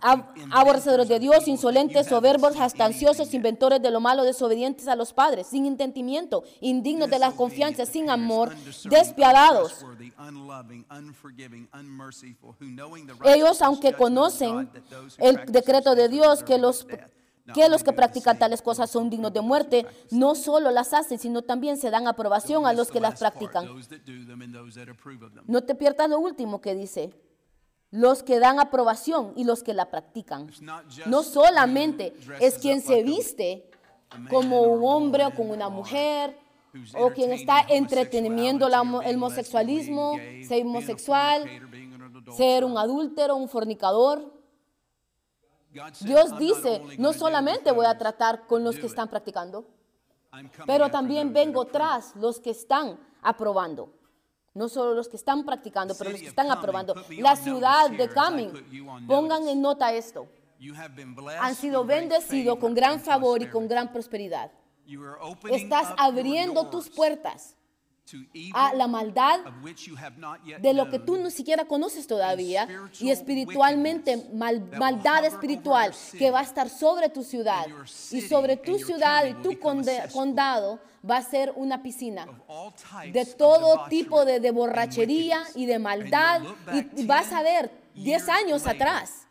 ab- 0.00 0.24
aborrecedores 0.52 1.08
de 1.08 1.18
Dios, 1.18 1.48
insolentes, 1.48 2.06
soberbos, 2.06 2.54
jactanciosos, 2.56 3.34
inventores 3.34 3.82
de 3.82 3.90
lo 3.90 4.00
malo, 4.00 4.22
desobedientes 4.24 4.86
a 4.88 4.94
los 4.96 5.12
padres, 5.12 5.48
sin 5.48 5.66
entendimiento, 5.66 6.44
indignos 6.60 7.10
de 7.10 7.18
la 7.18 7.32
confianza, 7.32 7.86
sin 7.86 8.08
amor, 8.10 8.54
despiadados. 8.88 9.84
Ellos, 13.24 13.62
aunque 13.62 13.92
conocen 13.92 14.70
el 15.18 15.44
decreto 15.46 15.94
de 15.94 16.08
Dios 16.08 16.42
que 16.44 16.58
los 16.58 16.86
que 17.52 17.68
los 17.68 17.82
que 17.82 17.92
practican 17.92 18.38
tales 18.38 18.62
cosas 18.62 18.90
son 18.90 19.10
dignos 19.10 19.32
de 19.32 19.40
muerte, 19.40 19.86
no 20.10 20.34
solo 20.34 20.70
las 20.70 20.92
hacen, 20.94 21.18
sino 21.18 21.42
también 21.42 21.76
se 21.76 21.90
dan 21.90 22.06
aprobación 22.06 22.66
a 22.66 22.72
los 22.72 22.90
que 22.90 23.00
las 23.00 23.18
practican. 23.18 23.68
No 25.46 25.62
te 25.62 25.74
pierdas 25.74 26.08
lo 26.08 26.18
último 26.18 26.60
que 26.60 26.74
dice. 26.74 27.14
Los 27.92 28.22
que 28.22 28.38
dan 28.38 28.60
aprobación 28.60 29.32
y 29.36 29.44
los 29.44 29.62
que 29.64 29.74
la 29.74 29.90
practican. 29.90 30.50
No 31.06 31.22
solamente 31.22 32.14
es 32.40 32.58
quien 32.58 32.80
se 32.80 33.02
viste 33.02 33.68
como 34.28 34.62
un 34.62 34.84
hombre 34.84 35.26
o 35.26 35.34
como 35.34 35.52
una 35.52 35.68
mujer, 35.68 36.36
o 36.94 37.10
quien 37.10 37.32
está 37.32 37.60
entreteniendo 37.68 38.68
la 38.68 38.82
el 39.04 39.16
homosexualismo, 39.16 40.16
ser 40.46 40.64
homosexual, 40.64 41.48
ser 42.36 42.64
un 42.64 42.78
adúltero, 42.78 43.36
un 43.36 43.48
fornicador. 43.48 44.39
Dios 46.00 46.38
dice, 46.38 46.82
no 46.98 47.12
solamente 47.12 47.70
voy 47.72 47.86
a 47.86 47.96
tratar 47.96 48.46
con 48.46 48.64
los 48.64 48.76
que 48.76 48.86
están 48.86 49.08
practicando, 49.08 49.66
pero 50.66 50.90
también 50.90 51.32
vengo 51.32 51.64
tras 51.64 52.14
los 52.16 52.40
que 52.40 52.50
están 52.50 52.98
aprobando. 53.22 53.92
No 54.52 54.68
solo 54.68 54.94
los 54.94 55.08
que 55.08 55.16
están 55.16 55.44
practicando, 55.44 55.94
pero 55.96 56.10
los 56.10 56.20
que 56.20 56.26
están 56.26 56.50
aprobando. 56.50 56.94
La 57.18 57.36
ciudad 57.36 57.88
de 57.90 58.08
Camin, 58.08 58.52
pongan 59.06 59.46
en 59.46 59.62
nota 59.62 59.92
esto, 59.92 60.26
han 61.40 61.54
sido 61.54 61.84
bendecidos 61.84 62.58
con 62.58 62.74
gran 62.74 63.00
favor 63.00 63.40
y 63.42 63.48
con 63.48 63.68
gran 63.68 63.92
prosperidad. 63.92 64.50
Estás 65.50 65.94
abriendo 65.96 66.68
tus 66.68 66.88
puertas 66.90 67.56
a 68.54 68.74
la 68.74 68.86
maldad 68.86 69.40
de 70.60 70.74
lo 70.74 70.88
que 70.90 70.98
tú 70.98 71.16
no 71.18 71.30
siquiera 71.30 71.64
conoces 71.66 72.06
todavía 72.06 72.66
y 73.00 73.10
espiritualmente 73.10 74.28
mal- 74.34 74.68
maldad 74.78 75.24
espiritual 75.24 75.92
que 76.18 76.30
va 76.30 76.40
a 76.40 76.42
estar 76.42 76.68
sobre 76.68 77.08
tu 77.08 77.22
ciudad. 77.24 77.66
y 78.10 78.20
sobre 78.22 78.56
tu 78.56 78.78
ciudad 78.78 79.24
y 79.26 79.34
tu 79.42 79.50
condado 80.12 80.80
va 81.08 81.16
a 81.18 81.22
ser 81.22 81.52
una 81.56 81.82
piscina. 81.82 82.26
de 83.12 83.24
todo 83.26 83.84
tipo 83.88 84.24
de, 84.24 84.40
de 84.40 84.50
borrachería 84.50 85.42
y 85.54 85.66
de 85.66 85.78
maldad 85.78 86.42
y, 86.74 87.02
y 87.02 87.06
vas 87.06 87.32
a 87.32 87.42
ver 87.42 87.70
10 87.94 88.28
años 88.28 88.66
atrás 88.66 89.26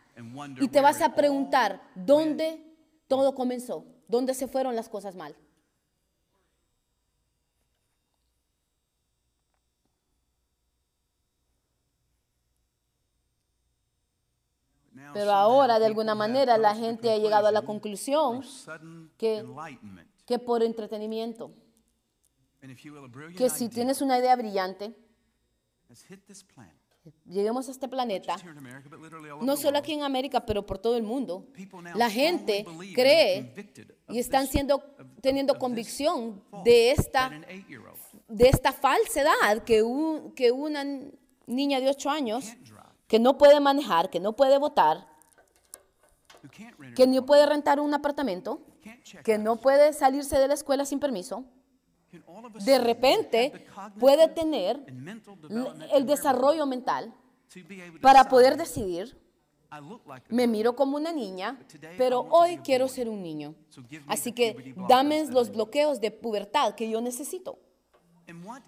y 0.63 0.67
te 0.67 0.81
vas 0.81 1.01
a 1.01 1.15
preguntar 1.15 1.81
dónde 1.95 2.61
todo 3.07 3.33
comenzó, 3.35 3.85
dónde 4.07 4.33
se 4.33 4.47
fueron 4.47 4.75
las 4.75 4.89
cosas 4.89 5.15
mal. 5.15 5.35
Pero 15.13 15.31
ahora, 15.31 15.79
de 15.79 15.85
alguna 15.85 16.13
manera, 16.15 16.57
la 16.57 16.75
gente 16.75 17.11
ha 17.11 17.17
llegado 17.17 17.47
a 17.47 17.51
la 17.51 17.61
conclusión 17.63 18.43
que, 19.17 19.43
que 20.25 20.39
por 20.39 20.61
entretenimiento, 20.63 21.51
que 23.37 23.49
si 23.49 23.69
tienes 23.69 24.01
una 24.01 24.17
idea 24.19 24.35
brillante, 24.35 24.93
lleguemos 27.25 27.67
a 27.67 27.71
este 27.71 27.87
planeta, 27.87 28.35
no 29.45 29.55
solo 29.57 29.77
aquí 29.79 29.93
en 29.93 30.03
América, 30.03 30.45
pero 30.45 30.65
por 30.65 30.77
todo 30.77 30.95
el 30.97 31.03
mundo, 31.03 31.47
la 31.95 32.09
gente 32.09 32.63
cree 32.93 33.53
y 34.09 34.19
están 34.19 34.45
siendo, 34.47 34.83
teniendo 35.21 35.57
convicción 35.57 36.43
de 36.63 36.91
esta, 36.91 37.29
de 38.27 38.47
esta 38.49 38.71
falsedad 38.73 39.63
que, 39.65 39.81
un- 39.81 40.31
que 40.33 40.51
una 40.51 40.83
niña 41.47 41.79
de 41.79 41.89
8 41.89 42.09
años 42.09 42.45
que 43.09 43.19
no 43.19 43.37
puede 43.39 43.59
manejar, 43.59 44.11
que 44.11 44.19
no 44.19 44.33
puede 44.33 44.59
votar, 44.59 45.07
que 46.95 47.07
no 47.07 47.25
puede 47.25 47.45
rentar 47.47 47.79
un 47.79 47.93
apartamento, 47.93 48.61
que 49.23 49.39
no 49.39 49.55
puede 49.55 49.93
salirse 49.93 50.37
de 50.37 50.47
la 50.47 50.53
escuela 50.53 50.85
sin 50.85 50.99
permiso, 50.99 51.43
de 52.63 52.77
repente 52.77 53.65
puede 53.99 54.27
tener 54.27 54.85
el 55.91 56.05
desarrollo 56.05 56.67
mental 56.67 57.11
para 57.99 58.25
poder 58.25 58.57
decidir, 58.57 59.19
me 60.29 60.45
miro 60.45 60.75
como 60.75 60.95
una 60.95 61.11
niña, 61.11 61.59
pero 61.97 62.27
hoy 62.29 62.57
quiero 62.59 62.87
ser 62.87 63.09
un 63.09 63.23
niño. 63.23 63.55
Así 64.05 64.33
que 64.33 64.75
dame 64.87 65.25
los 65.25 65.49
bloqueos 65.49 65.99
de 65.99 66.11
pubertad 66.11 66.75
que 66.75 66.87
yo 66.87 67.01
necesito. 67.01 67.57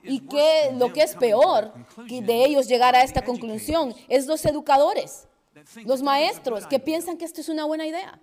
Y 0.04 0.20
que 0.22 0.72
lo 0.78 0.92
que 0.94 1.04
es 1.04 1.16
peor 1.16 1.74
que 2.08 2.22
de 2.22 2.46
ellos 2.46 2.68
llegar 2.68 2.96
a 2.96 3.04
esta 3.04 3.24
conclusión 3.24 3.94
es 4.08 4.28
los 4.28 4.46
educadores, 4.46 5.28
los 5.86 6.02
maestros 6.02 6.66
que 6.68 6.80
piensan 6.80 7.18
que 7.18 7.26
esto 7.26 7.42
es 7.42 7.50
una 7.50 7.66
buena 7.66 7.86
idea. 7.86 8.20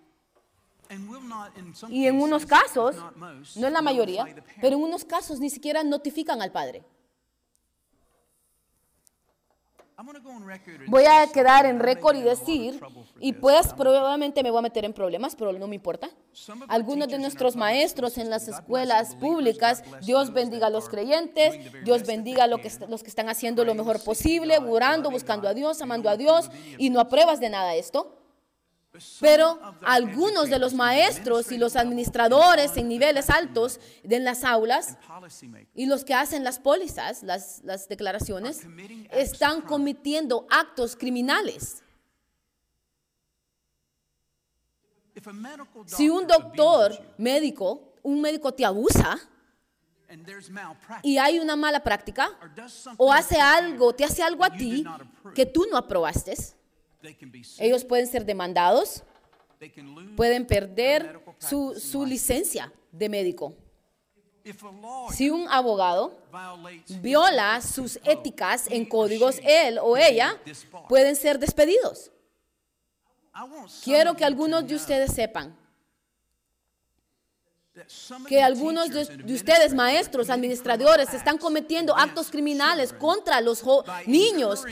Y 1.88 2.06
en 2.06 2.20
unos 2.20 2.46
casos, 2.46 2.96
no 3.56 3.66
en 3.66 3.72
la 3.72 3.82
mayoría, 3.82 4.26
pero 4.60 4.76
en 4.76 4.82
unos 4.82 5.04
casos 5.04 5.38
ni 5.38 5.50
siquiera 5.50 5.82
notifican 5.84 6.40
al 6.40 6.50
padre. 6.50 6.82
Voy 10.86 11.04
a 11.06 11.26
quedar 11.26 11.66
en 11.66 11.80
récord 11.80 12.16
y 12.16 12.22
decir, 12.22 12.80
y 13.18 13.32
pues 13.32 13.72
probablemente 13.72 14.44
me 14.44 14.50
voy 14.50 14.60
a 14.60 14.62
meter 14.62 14.84
en 14.84 14.92
problemas, 14.92 15.34
pero 15.34 15.52
no 15.52 15.66
me 15.66 15.74
importa. 15.74 16.08
Algunos 16.68 17.08
de 17.08 17.18
nuestros 17.18 17.56
maestros 17.56 18.16
en 18.16 18.30
las 18.30 18.46
escuelas 18.46 19.16
públicas, 19.16 19.82
Dios 20.02 20.32
bendiga 20.32 20.68
a 20.68 20.70
los 20.70 20.88
creyentes, 20.88 21.58
Dios 21.82 22.06
bendiga 22.06 22.44
a 22.44 22.48
que 22.58 22.70
los 22.88 23.02
que 23.02 23.08
están 23.08 23.28
haciendo 23.28 23.64
lo 23.64 23.74
mejor 23.74 24.00
posible, 24.04 24.58
orando, 24.58 25.10
buscando 25.10 25.48
a 25.48 25.54
Dios, 25.54 25.82
amando 25.82 26.08
a 26.08 26.16
Dios, 26.16 26.48
y 26.78 26.90
no 26.90 27.00
apruebas 27.00 27.40
de 27.40 27.50
nada 27.50 27.74
esto. 27.74 28.17
Pero 29.20 29.58
algunos 29.82 30.48
de 30.50 30.58
los 30.58 30.74
maestros 30.74 31.52
y 31.52 31.58
los 31.58 31.76
administradores 31.76 32.76
en 32.76 32.88
niveles 32.88 33.30
altos 33.30 33.80
de 34.02 34.16
en 34.16 34.24
las 34.24 34.44
aulas 34.44 34.96
y 35.74 35.86
los 35.86 36.04
que 36.04 36.14
hacen 36.14 36.44
las 36.44 36.58
pólizas, 36.58 37.22
las, 37.22 37.62
las 37.64 37.88
declaraciones, 37.88 38.66
están 39.10 39.62
cometiendo 39.62 40.46
actos 40.50 40.96
criminales. 40.96 41.82
Si 45.86 46.08
un 46.08 46.26
doctor 46.26 46.92
médico, 47.16 47.92
un 48.02 48.20
médico 48.20 48.52
te 48.52 48.64
abusa 48.64 49.18
y 51.02 51.18
hay 51.18 51.38
una 51.38 51.56
mala 51.56 51.82
práctica 51.82 52.30
o 52.96 53.12
hace 53.12 53.40
algo, 53.40 53.94
te 53.94 54.04
hace 54.04 54.22
algo 54.22 54.44
a 54.44 54.50
ti 54.50 54.84
que 55.34 55.44
tú 55.44 55.66
no 55.70 55.76
aprobaste, 55.76 56.34
ellos 57.58 57.84
pueden 57.84 58.06
ser 58.06 58.24
demandados, 58.24 59.02
pueden 60.16 60.46
perder 60.46 61.20
su, 61.38 61.74
su 61.78 62.04
licencia 62.04 62.72
de 62.92 63.08
médico. 63.08 63.54
Si 65.12 65.28
un 65.28 65.46
abogado 65.48 66.18
viola 67.00 67.60
sus 67.60 67.98
éticas 68.04 68.66
en 68.70 68.86
códigos, 68.86 69.40
él 69.42 69.78
o 69.82 69.96
ella 69.96 70.40
pueden 70.88 71.16
ser 71.16 71.38
despedidos. 71.38 72.10
Quiero 73.84 74.14
que 74.14 74.24
algunos 74.24 74.66
de 74.66 74.74
ustedes 74.74 75.12
sepan 75.12 75.56
que 78.28 78.42
algunos 78.42 78.90
de, 78.90 79.04
de 79.04 79.34
ustedes, 79.34 79.74
maestros, 79.74 80.30
administradores, 80.30 81.12
están 81.14 81.38
cometiendo 81.38 81.96
actos 81.96 82.30
criminales 82.30 82.92
contra 82.92 83.40
los 83.40 83.62
niños 84.06 84.64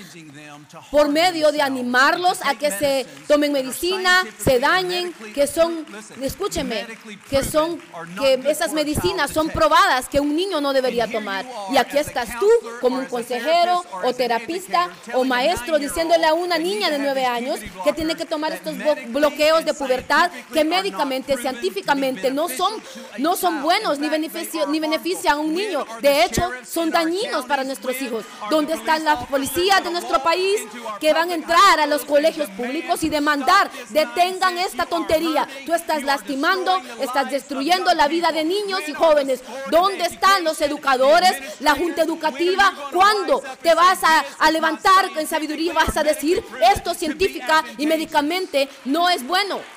por 0.90 1.08
medio 1.08 1.52
de 1.52 1.62
animarlos 1.62 2.38
a 2.44 2.54
que 2.54 2.70
se 2.70 3.06
tomen 3.28 3.52
medicina, 3.52 4.24
se 4.38 4.58
dañen, 4.58 5.12
que 5.34 5.46
son, 5.46 5.86
escúcheme, 6.22 6.86
que 7.30 7.42
son, 7.44 7.80
que 8.20 8.34
esas 8.50 8.72
medicinas 8.72 9.30
son 9.30 9.48
probadas 9.50 10.08
que 10.08 10.20
un 10.20 10.34
niño 10.36 10.60
no 10.60 10.72
debería 10.72 11.10
tomar. 11.10 11.44
Y 11.72 11.76
aquí 11.76 11.98
estás 11.98 12.28
tú 12.38 12.48
como 12.80 12.98
un 12.98 13.06
consejero 13.06 13.84
o 14.04 14.12
terapista 14.12 14.90
o 15.14 15.24
maestro 15.24 15.78
diciéndole 15.78 16.26
a 16.26 16.34
una 16.34 16.58
niña 16.58 16.90
de 16.90 16.98
nueve 16.98 17.24
años 17.26 17.60
que 17.84 17.92
tiene 17.92 18.14
que 18.14 18.24
tomar 18.26 18.52
estos 18.52 18.74
blo- 18.74 19.12
bloqueos 19.12 19.64
de 19.64 19.74
pubertad 19.74 20.30
que 20.52 20.64
médicamente, 20.64 21.36
científicamente 21.36 22.30
no 22.30 22.48
son, 22.48 22.72
no 23.18 23.36
son 23.36 23.62
buenos 23.62 23.98
ni, 23.98 24.08
beneficio, 24.08 24.66
ni 24.66 24.80
benefician 24.80 25.38
a 25.38 25.40
un 25.40 25.54
niño. 25.54 25.86
De 26.00 26.24
hecho, 26.24 26.50
son 26.68 26.90
dañinos 26.90 27.46
para 27.46 27.64
nuestros 27.64 28.00
hijos. 28.02 28.24
¿Dónde 28.50 28.74
están 28.74 29.04
las 29.04 29.26
policías 29.26 29.82
de 29.82 29.90
nuestro 29.90 30.22
país 30.22 30.60
que 31.00 31.12
van 31.12 31.30
a 31.30 31.34
entrar 31.34 31.80
a 31.80 31.86
los 31.86 32.04
colegios 32.04 32.48
públicos 32.50 33.02
y 33.02 33.08
demandar, 33.08 33.70
detengan 33.90 34.58
esta 34.58 34.86
tontería? 34.86 35.48
Tú 35.64 35.74
estás 35.74 36.02
lastimando, 36.02 36.80
estás 37.00 37.30
destruyendo 37.30 37.92
la 37.94 38.08
vida 38.08 38.32
de 38.32 38.44
niños 38.44 38.80
y 38.86 38.92
jóvenes. 38.92 39.40
¿Dónde 39.70 40.04
están 40.04 40.44
los 40.44 40.60
educadores, 40.60 41.60
la 41.60 41.74
junta 41.74 42.02
educativa? 42.02 42.72
¿Cuándo 42.92 43.42
te 43.62 43.74
vas 43.74 44.02
a, 44.02 44.24
a 44.38 44.50
levantar 44.50 45.10
en 45.16 45.26
sabiduría 45.26 45.72
y 45.72 45.74
vas 45.74 45.96
a 45.96 46.02
decir 46.02 46.44
esto 46.74 46.94
científica 46.94 47.64
y 47.78 47.86
médicamente 47.86 48.68
no 48.84 49.08
es 49.08 49.26
bueno? 49.26 49.75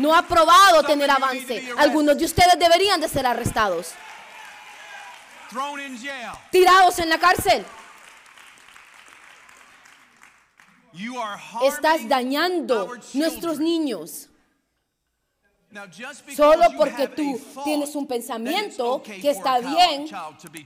No 0.00 0.14
ha 0.14 0.22
probado 0.22 0.82
tener 0.82 1.10
avance. 1.10 1.74
Algunos 1.76 2.16
de 2.16 2.24
ustedes 2.24 2.58
deberían 2.58 2.98
de 3.02 3.06
ser 3.06 3.26
arrestados, 3.26 3.92
tirados 6.50 6.98
en 7.00 7.10
la 7.10 7.18
cárcel. 7.18 7.66
Estás 11.62 12.08
dañando 12.08 12.96
nuestros 13.12 13.58
niños. 13.58 14.29
Solo 16.34 16.64
porque 16.76 17.06
tú 17.06 17.40
tienes 17.62 17.94
un 17.94 18.08
pensamiento 18.08 19.00
que 19.04 19.30
está 19.30 19.60
bien 19.60 20.06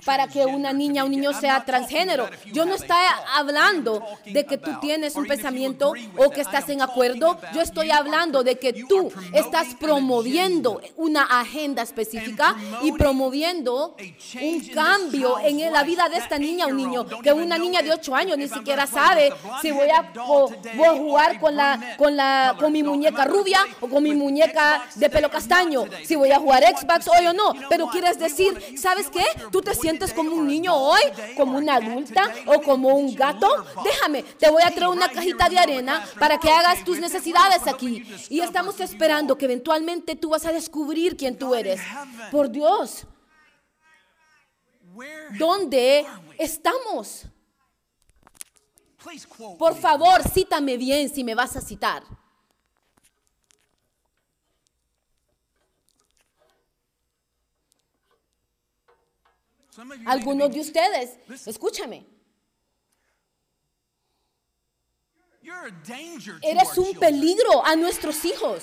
para 0.06 0.28
que 0.28 0.46
una 0.46 0.72
niña 0.72 1.02
o 1.02 1.06
un 1.06 1.12
niño 1.12 1.34
sea 1.34 1.62
transgénero. 1.62 2.30
Yo 2.46 2.64
no 2.64 2.74
estoy 2.74 2.96
hablando 3.34 4.02
de 4.24 4.46
que 4.46 4.56
tú 4.56 4.70
tienes 4.80 5.14
un 5.16 5.26
pensamiento 5.26 5.92
o 6.16 6.30
que 6.30 6.40
estás 6.40 6.70
en 6.70 6.80
acuerdo. 6.80 7.38
Yo 7.52 7.60
estoy 7.60 7.90
hablando 7.90 8.42
de 8.42 8.58
que 8.58 8.72
tú 8.72 9.12
estás 9.34 9.74
promoviendo 9.74 10.80
una 10.96 11.24
agenda 11.24 11.82
específica 11.82 12.56
y 12.82 12.92
promoviendo 12.92 13.96
un 14.40 14.60
cambio 14.68 15.38
en 15.40 15.70
la 15.70 15.82
vida 15.82 16.08
de 16.08 16.16
esta 16.16 16.38
niña 16.38 16.66
o 16.66 16.72
niño. 16.72 17.04
Que 17.22 17.32
una 17.32 17.58
niña 17.58 17.82
de 17.82 17.92
8 17.92 18.14
años 18.14 18.38
ni 18.38 18.48
siquiera 18.48 18.86
sabe 18.86 19.34
si 19.60 19.70
voy 19.70 19.88
a, 19.90 20.12
voy 20.76 20.86
a 20.86 20.92
jugar 20.92 21.38
con 21.38 21.54
la, 21.54 21.94
con 21.98 22.16
la, 22.16 22.56
con 22.58 22.72
mi 22.72 22.82
muñeca 22.82 23.26
rubia 23.26 23.60
o 23.82 23.88
con 23.88 24.02
mi 24.02 24.14
muñeca 24.14 24.86
de 24.94 25.10
pelo 25.10 25.30
castaño. 25.30 25.84
Si 26.04 26.16
voy 26.16 26.30
a 26.30 26.38
jugar 26.38 26.62
Xbox 26.64 27.08
hoy 27.08 27.26
o 27.26 27.32
no. 27.32 27.54
Pero 27.68 27.88
quieres 27.88 28.18
decir, 28.18 28.78
¿sabes 28.78 29.08
qué? 29.08 29.24
¿Tú 29.50 29.60
te 29.60 29.74
sientes 29.74 30.12
como 30.12 30.34
un 30.34 30.46
niño 30.46 30.74
hoy? 30.74 31.02
¿Como 31.36 31.58
una 31.58 31.76
adulta 31.76 32.32
o 32.46 32.62
como 32.62 32.88
un 32.90 33.14
gato? 33.14 33.48
Déjame, 33.82 34.22
te 34.22 34.50
voy 34.50 34.62
a 34.62 34.70
traer 34.70 34.88
una 34.88 35.08
cajita 35.08 35.48
de 35.48 35.58
arena 35.58 36.04
para 36.18 36.38
que 36.38 36.50
hagas 36.50 36.84
tus 36.84 36.98
necesidades 36.98 37.66
aquí. 37.66 38.04
Y 38.28 38.40
estamos 38.40 38.80
esperando 38.80 39.36
que 39.36 39.44
eventualmente 39.44 40.16
tú 40.16 40.30
vas 40.30 40.46
a 40.46 40.52
descubrir 40.52 41.16
quién 41.16 41.38
tú 41.38 41.54
eres. 41.54 41.80
Por 42.30 42.50
Dios, 42.50 43.06
¿dónde 45.38 46.06
estamos? 46.38 47.26
Por 49.58 49.76
favor, 49.76 50.22
cítame 50.28 50.76
bien 50.76 51.12
si 51.12 51.24
me 51.24 51.34
vas 51.34 51.56
a 51.56 51.60
citar. 51.60 52.02
Algunos 60.06 60.50
de 60.52 60.60
ustedes, 60.60 61.18
escúchame, 61.46 62.06
eres 66.42 66.78
un 66.78 66.94
peligro 66.98 67.64
a 67.64 67.76
nuestros 67.76 68.24
hijos. 68.24 68.62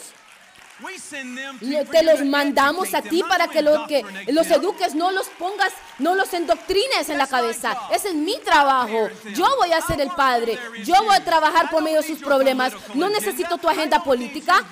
Te 1.91 2.03
los 2.03 2.25
mandamos 2.25 2.93
a 2.95 3.03
ti 3.03 3.23
para 3.27 3.47
que, 3.47 3.61
lo, 3.61 3.85
que 3.85 4.03
indoctrinate 4.23 4.31
los 4.31 4.49
eduques, 4.49 4.95
no 4.95 5.11
los 5.11 5.27
pongas, 5.29 5.71
no 5.99 6.15
los 6.15 6.33
endoctrines 6.33 7.07
en 7.09 7.19
la 7.19 7.27
cabeza. 7.27 7.77
Ese 7.91 8.09
es 8.09 8.15
mi 8.15 8.39
trabajo. 8.39 9.09
Yo 9.35 9.45
voy 9.57 9.71
a 9.73 9.81
ser 9.81 10.01
el 10.01 10.09
padre. 10.09 10.57
Yo 10.83 10.95
voy 11.03 11.15
a 11.15 11.23
trabajar 11.23 11.69
por 11.69 11.83
medio 11.83 12.01
de 12.01 12.07
sus 12.07 12.19
problemas. 12.19 12.73
No 12.95 13.09
necesito 13.09 13.57
tu 13.59 13.69
agenda 13.69 14.03
política. 14.03 14.65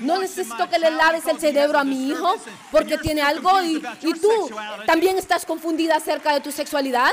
No 0.00 0.18
necesito 0.18 0.68
que 0.68 0.78
le 0.78 0.90
laves 0.90 1.26
el 1.26 1.38
cerebro 1.38 1.78
a 1.78 1.84
mi 1.84 2.08
hijo 2.08 2.36
porque 2.70 2.98
tiene 2.98 3.22
algo 3.22 3.62
y, 3.62 3.82
y 4.02 4.12
tú 4.14 4.50
también 4.86 5.18
estás 5.18 5.44
confundida 5.44 5.96
acerca 5.96 6.32
de 6.32 6.40
tu 6.40 6.50
sexualidad. 6.52 7.12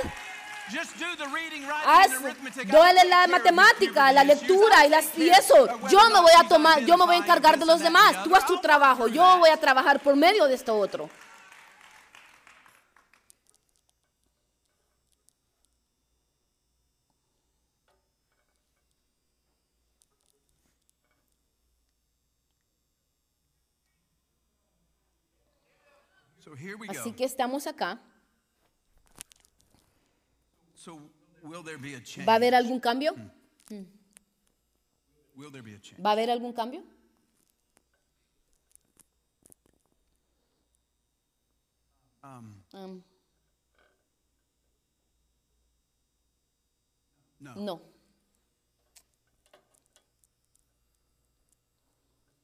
Haz, 1.85 2.09
dale 2.65 3.05
la 3.05 3.27
matemática, 3.27 4.11
la 4.11 4.23
lectura 4.23 4.85
y, 4.85 4.89
las, 4.89 5.05
y 5.17 5.29
eso. 5.29 5.67
Yo 5.89 5.99
me 6.09 6.21
voy 6.21 6.31
a 6.37 6.47
tomar, 6.47 6.79
yo 6.79 6.97
me 6.97 7.05
voy 7.05 7.15
a 7.15 7.19
encargar 7.19 7.59
de 7.59 7.65
los 7.65 7.79
demás. 7.79 8.23
Tú 8.23 8.35
haz 8.35 8.45
tu 8.47 8.57
trabajo, 8.59 9.07
yo 9.07 9.37
voy 9.37 9.49
a 9.51 9.57
trabajar 9.57 9.99
por 9.99 10.15
medio 10.15 10.47
de 10.47 10.55
esto 10.55 10.75
otro. 10.75 11.09
Así 26.89 27.11
que 27.11 27.25
estamos 27.25 27.67
acá. 27.67 27.99
So 30.75 30.99
will 31.43 31.63
there 31.63 31.77
be 31.77 31.95
a 31.95 32.01
change? 32.01 32.27
¿Va 32.27 32.33
a 32.33 32.35
haber 32.35 32.55
algún 32.55 32.79
cambio? 32.79 33.13
Will 35.35 35.51
there 35.51 35.61
be 35.61 35.75
a 35.75 35.79
change? 35.81 36.01
¿Va 36.01 36.11
a 36.11 36.13
haber 36.13 36.29
algún 36.29 36.53
cambio? 36.53 36.83
Um, 42.23 42.63
Um, 42.73 43.03
no. 47.39 47.53
no. 47.55 47.81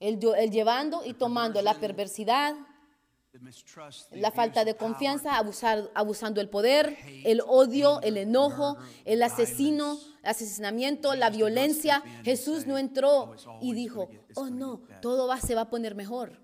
El, 0.00 0.18
el 0.36 0.50
llevando 0.50 1.04
y 1.04 1.14
tomando 1.14 1.62
la 1.62 1.74
perversidad, 1.74 2.56
la 4.10 4.30
falta 4.30 4.64
de 4.64 4.76
confianza, 4.76 5.36
abusar, 5.36 5.90
abusando 5.94 6.40
el 6.40 6.50
poder, 6.50 6.98
el 7.24 7.40
odio, 7.46 8.00
el 8.02 8.16
enojo, 8.16 8.76
el 9.04 9.22
asesino, 9.22 9.98
asesinamiento, 10.22 11.14
la 11.14 11.30
violencia. 11.30 12.02
Jesús 12.24 12.66
no 12.66 12.76
entró 12.76 13.34
y 13.60 13.72
dijo, 13.72 14.10
oh 14.34 14.50
no, 14.50 14.82
todo 15.00 15.28
va, 15.28 15.40
se 15.40 15.54
va 15.54 15.62
a 15.62 15.70
poner 15.70 15.94
mejor. 15.94 16.41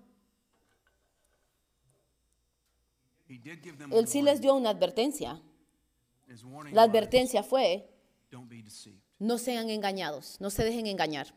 Él 3.29 4.07
sí 4.07 4.21
les 4.21 4.41
dio 4.41 4.55
una 4.55 4.71
advertencia. 4.71 5.41
La 6.71 6.83
advertencia 6.83 7.43
fue, 7.43 7.89
no 9.19 9.37
sean 9.37 9.69
engañados, 9.69 10.39
no 10.39 10.49
se 10.49 10.63
dejen 10.63 10.87
engañar. 10.87 11.33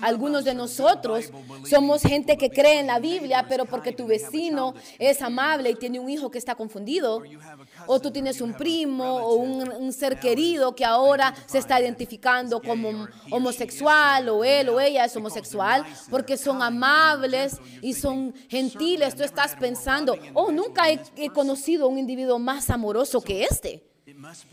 Algunos 0.00 0.44
de 0.44 0.54
nosotros 0.54 1.30
somos 1.68 2.02
gente 2.02 2.36
que 2.36 2.50
cree 2.50 2.80
en 2.80 2.88
la 2.88 2.98
Biblia, 2.98 3.46
pero 3.48 3.64
porque 3.64 3.92
tu 3.92 4.04
a 4.04 4.06
vecino 4.06 4.74
es 4.98 5.22
amable 5.22 5.70
y 5.70 5.74
tiene 5.76 6.00
un 6.00 6.10
hijo 6.10 6.30
que 6.30 6.38
está 6.38 6.54
confundido, 6.54 7.22
a 7.22 7.56
o 7.86 8.00
tú 8.00 8.10
tienes 8.10 8.40
un 8.40 8.54
a 8.54 8.56
primo 8.56 9.18
o 9.18 9.36
un, 9.36 9.92
ser 9.92 10.18
querido 10.18 10.74
que 10.74 10.84
ahora 10.84 11.34
se 11.46 11.58
está 11.58 11.80
identificando 11.80 12.60
como 12.60 13.06
homosexual 13.30 14.28
o 14.30 14.44
él 14.44 14.68
o 14.68 14.80
ella 14.80 15.04
es 15.04 15.14
homosexual, 15.14 15.84
porque 16.10 16.36
son 16.36 16.60
amables 16.62 17.58
y 17.82 17.92
son 17.92 18.34
gentiles. 18.48 19.14
Tú 19.14 19.18
"Certainly 19.18 19.24
I've 19.24 19.24
estás 19.24 19.52
a 19.52 19.58
pensando, 19.58 20.18
oh, 20.34 20.50
nunca 20.50 20.90
he, 20.90 20.96
this 20.96 21.08
he 21.10 21.26
person." 21.26 21.34
conocido 21.34 21.88
un 21.88 21.98
individuo 21.98 22.38
más 22.38 22.68
amoroso 22.70 23.20
que 23.20 23.44
este. 23.44 23.92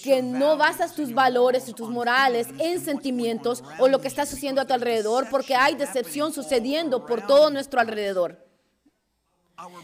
que 0.03 0.23
no 0.23 0.57
basas 0.57 0.95
tus 0.95 1.15
valores 1.15 1.69
y 1.69 1.73
tus 1.73 1.89
morales 1.89 2.49
en 2.59 2.81
sentimientos 2.81 3.63
o 3.79 3.89
lo 3.89 4.01
que 4.01 4.09
está 4.09 4.27
sucediendo 4.27 4.61
a 4.61 4.67
tu 4.67 4.75
alrededor, 4.75 5.29
porque 5.31 5.55
hay 5.55 5.77
decepción 5.77 6.33
sucediendo 6.33 7.07
por 7.07 7.27
todo 7.27 7.51
nuestro 7.51 7.81
alrededor. 7.81 8.45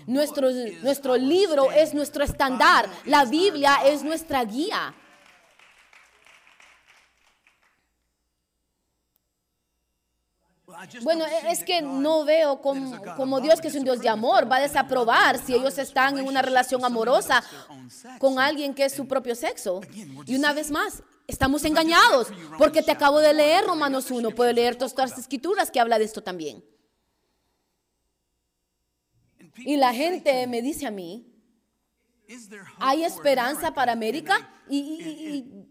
Nuestro, 0.06 0.50
nuestro 0.82 1.16
libro 1.16 1.70
es 1.70 1.94
nuestro 1.94 2.24
estándar, 2.24 2.88
la 3.04 3.24
Biblia 3.24 3.78
es 3.84 4.02
nuestra 4.02 4.44
guía. 4.44 4.94
Bueno, 11.02 11.24
es 11.48 11.62
que 11.64 11.82
no 11.82 12.24
veo 12.24 12.60
como, 12.60 13.40
Dios 13.40 13.60
que 13.60 13.68
es 13.68 13.74
un 13.74 13.84
Dios 13.84 14.00
de 14.00 14.08
amor, 14.08 14.50
va 14.50 14.56
a 14.56 14.60
desaprobar 14.60 15.38
si 15.38 15.54
ellos 15.54 15.78
están 15.78 16.18
en 16.18 16.26
una 16.26 16.42
relación 16.42 16.84
amorosa 16.84 17.42
con 18.18 18.38
alguien 18.38 18.74
que 18.74 18.84
es 18.84 18.92
su 18.92 19.06
propio 19.06 19.34
sexo. 19.34 19.80
Y 20.26 20.34
una 20.36 20.52
vez 20.52 20.70
más, 20.70 21.02
estamos 21.26 21.64
engañados 21.64 22.28
porque 22.58 22.82
te 22.82 22.92
acabo 22.92 23.20
de 23.20 23.32
leer 23.34 23.64
Romanos 23.64 24.06
other 24.06 24.18
1, 24.18 24.30
puedo 24.34 24.52
leer 24.52 24.76
todas 24.76 24.94
las 24.96 25.18
escrituras 25.18 25.70
que 25.70 25.80
habla 25.80 25.98
de 25.98 26.04
esto 26.04 26.22
también. 26.22 26.64
Y 29.58 29.76
la 29.76 29.92
gente 29.94 30.46
me 30.46 30.60
dice 30.60 30.86
a 30.86 30.90
mí, 30.90 31.26
"Is 32.28 32.48
there 32.48 32.62
hope 32.62 32.72
¿hay 32.78 33.04
esperanza 33.04 33.72
para 33.72 33.92
América? 33.92 34.50
Y- 34.68 35.66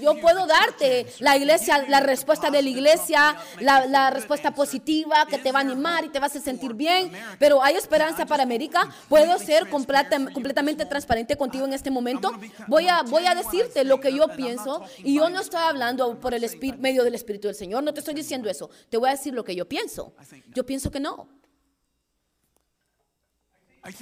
yo 0.00 0.20
puedo 0.20 0.46
darte 0.46 1.06
la 1.20 1.36
iglesia, 1.36 1.84
la 1.88 2.00
respuesta 2.00 2.50
de 2.50 2.62
la 2.62 2.68
iglesia, 2.68 3.36
la, 3.60 4.10
respuesta 4.10 4.52
positiva 4.54 5.26
que 5.26 5.38
te 5.38 5.52
va 5.52 5.58
a 5.60 5.62
animar 5.62 6.04
y 6.04 6.08
te 6.08 6.18
vas 6.18 6.34
a 6.36 6.40
sentir 6.40 6.74
bien. 6.74 7.10
Pero 7.38 7.62
¿hay 7.62 7.76
esperanza 7.76 8.26
para 8.26 8.42
América? 8.42 8.88
¿Puedo 9.08 9.38
ser 9.38 9.68
completa- 9.68 10.32
completamente 10.32 10.84
transparente 10.86 11.36
contigo 11.36 11.64
en 11.64 11.72
este 11.72 11.88
I- 11.90 11.92
momento? 11.92 12.32
Voy 12.66 12.88
a, 12.88 13.02
voy 13.02 13.26
a 13.26 13.34
decirte 13.34 13.84
lo 13.84 14.00
que 14.00 14.12
yo 14.14 14.28
pienso 14.28 14.82
y 14.98 15.14
yo 15.16 15.28
no 15.30 15.40
estoy 15.40 15.60
hablando 15.60 16.18
por 16.20 16.34
el 16.34 16.44
medio 16.78 17.04
del 17.04 17.14
Espíritu 17.14 17.48
del 17.48 17.56
Señor, 17.56 17.82
no 17.82 17.92
te 17.94 18.00
estoy 18.00 18.14
diciendo 18.14 18.48
eso. 18.50 18.70
Te 18.90 18.96
voy 18.96 19.08
a 19.08 19.12
decir 19.12 19.34
lo 19.34 19.44
que 19.44 19.54
yo 19.54 19.68
pienso. 19.68 20.14
Yo 20.54 20.64
pienso 20.66 20.90
que 20.90 21.00
no. 21.00 21.28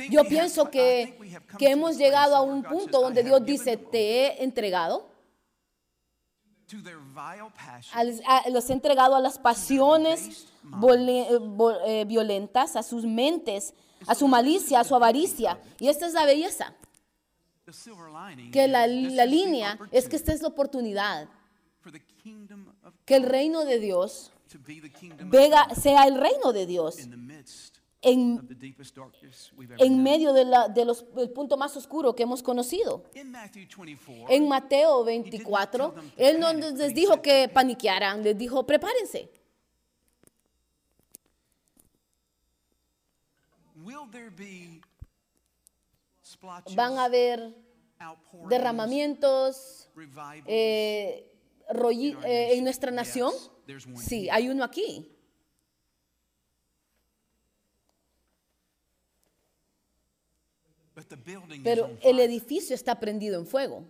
Yo 0.08 0.24
pienso 0.24 0.70
que, 0.70 1.18
que 1.58 1.68
hemos 1.68 1.98
llegado 1.98 2.34
a 2.36 2.40
un 2.40 2.62
punto 2.62 3.02
donde 3.02 3.20
"I 3.20 3.24
Dios 3.24 3.44
dice, 3.44 3.76
te 3.76 3.98
he 4.38 4.42
entregado, 4.42 4.94
to 5.02 5.02
their 5.02 5.02
vile 5.02 5.02
passions, 5.02 5.02
al- 5.02 6.52
a- 6.52 6.53
los 8.50 8.70
he 8.70 8.72
entregado 8.72 9.14
a 9.16 9.20
las 9.20 9.38
pasiones 9.38 10.46
eh, 11.08 11.38
eh, 11.86 12.04
violentas, 12.06 12.76
a 12.76 12.82
sus 12.82 13.04
mentes, 13.04 13.74
a 14.06 14.14
su 14.14 14.28
malicia, 14.28 14.80
a 14.80 14.84
su 14.84 14.94
avaricia. 14.94 15.58
Y 15.78 15.88
esta 15.88 16.06
es 16.06 16.12
la 16.14 16.24
belleza, 16.26 16.74
que 18.50 18.68
la, 18.68 18.86
la 18.86 19.24
línea 19.26 19.78
es 19.92 20.08
que 20.08 20.16
esta 20.16 20.32
es 20.32 20.42
la 20.42 20.48
oportunidad, 20.48 21.28
que 23.04 23.16
el 23.16 23.24
reino 23.24 23.64
de 23.64 23.78
Dios 23.78 24.30
vega- 25.30 25.68
sea 25.74 26.04
el 26.04 26.18
reino 26.18 26.52
de 26.52 26.66
Dios 26.66 26.96
en, 28.04 28.38
medio 30.02 30.32
de 30.32 30.44
la- 30.44 30.68
de 30.68 30.84
los- 30.84 31.12
del 31.14 31.30
punto 31.30 31.56
más 31.56 31.76
oscuro 31.76 32.14
que 32.14 32.22
hemos 32.24 32.42
conocido. 32.42 33.04
In 33.14 33.30
Matthew 33.32 33.66
24, 33.66 34.26
En 34.28 34.48
Mateo 34.48 35.04
24, 35.04 35.94
Él 36.16 36.38
no 36.40 36.52
les 36.52 36.94
dijo 36.94 37.22
que 37.22 37.48
paniquearan, 37.48 38.22
les 38.22 38.36
dijo, 38.36 38.64
prepárense. 38.66 39.30
Van 46.76 46.98
a 46.98 47.04
haber 47.04 47.54
derramamientos 48.48 49.88
eh, 50.46 51.30
eh, 52.24 52.56
en 52.58 52.64
nuestra 52.64 52.90
nación. 52.90 53.32
Sí, 54.08 54.28
hay 54.30 54.48
uno 54.48 54.64
aquí. 54.64 55.10
Pero 61.64 61.86
el 62.02 62.18
edificio 62.20 62.74
está 62.74 62.98
prendido 62.98 63.38
en 63.38 63.46
fuego. 63.46 63.84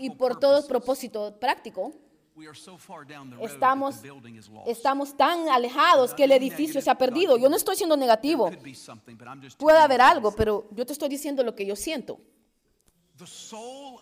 Y 0.00 0.10
por 0.10 0.38
todo 0.38 0.58
propósito 0.66 1.38
práctico, 1.40 1.92
estamos, 3.54 3.96
estamos 4.66 5.16
tan 5.16 5.48
alejados 5.48 6.12
que 6.14 6.24
el 6.24 6.30
edificio 6.32 6.80
se 6.82 6.90
ha 6.90 6.94
perdido. 6.98 7.36
Yo 7.38 7.48
no 7.48 7.56
estoy 7.56 7.74
siendo 7.76 7.96
negativo. 7.96 8.50
Puede 9.58 9.78
haber 9.78 10.00
algo, 10.02 10.32
pero 10.36 10.68
yo 10.72 10.84
te 10.86 10.92
estoy 10.92 11.08
diciendo 11.08 11.42
lo 11.42 11.54
que 11.54 11.64
yo 11.66 11.74
siento. 11.74 12.20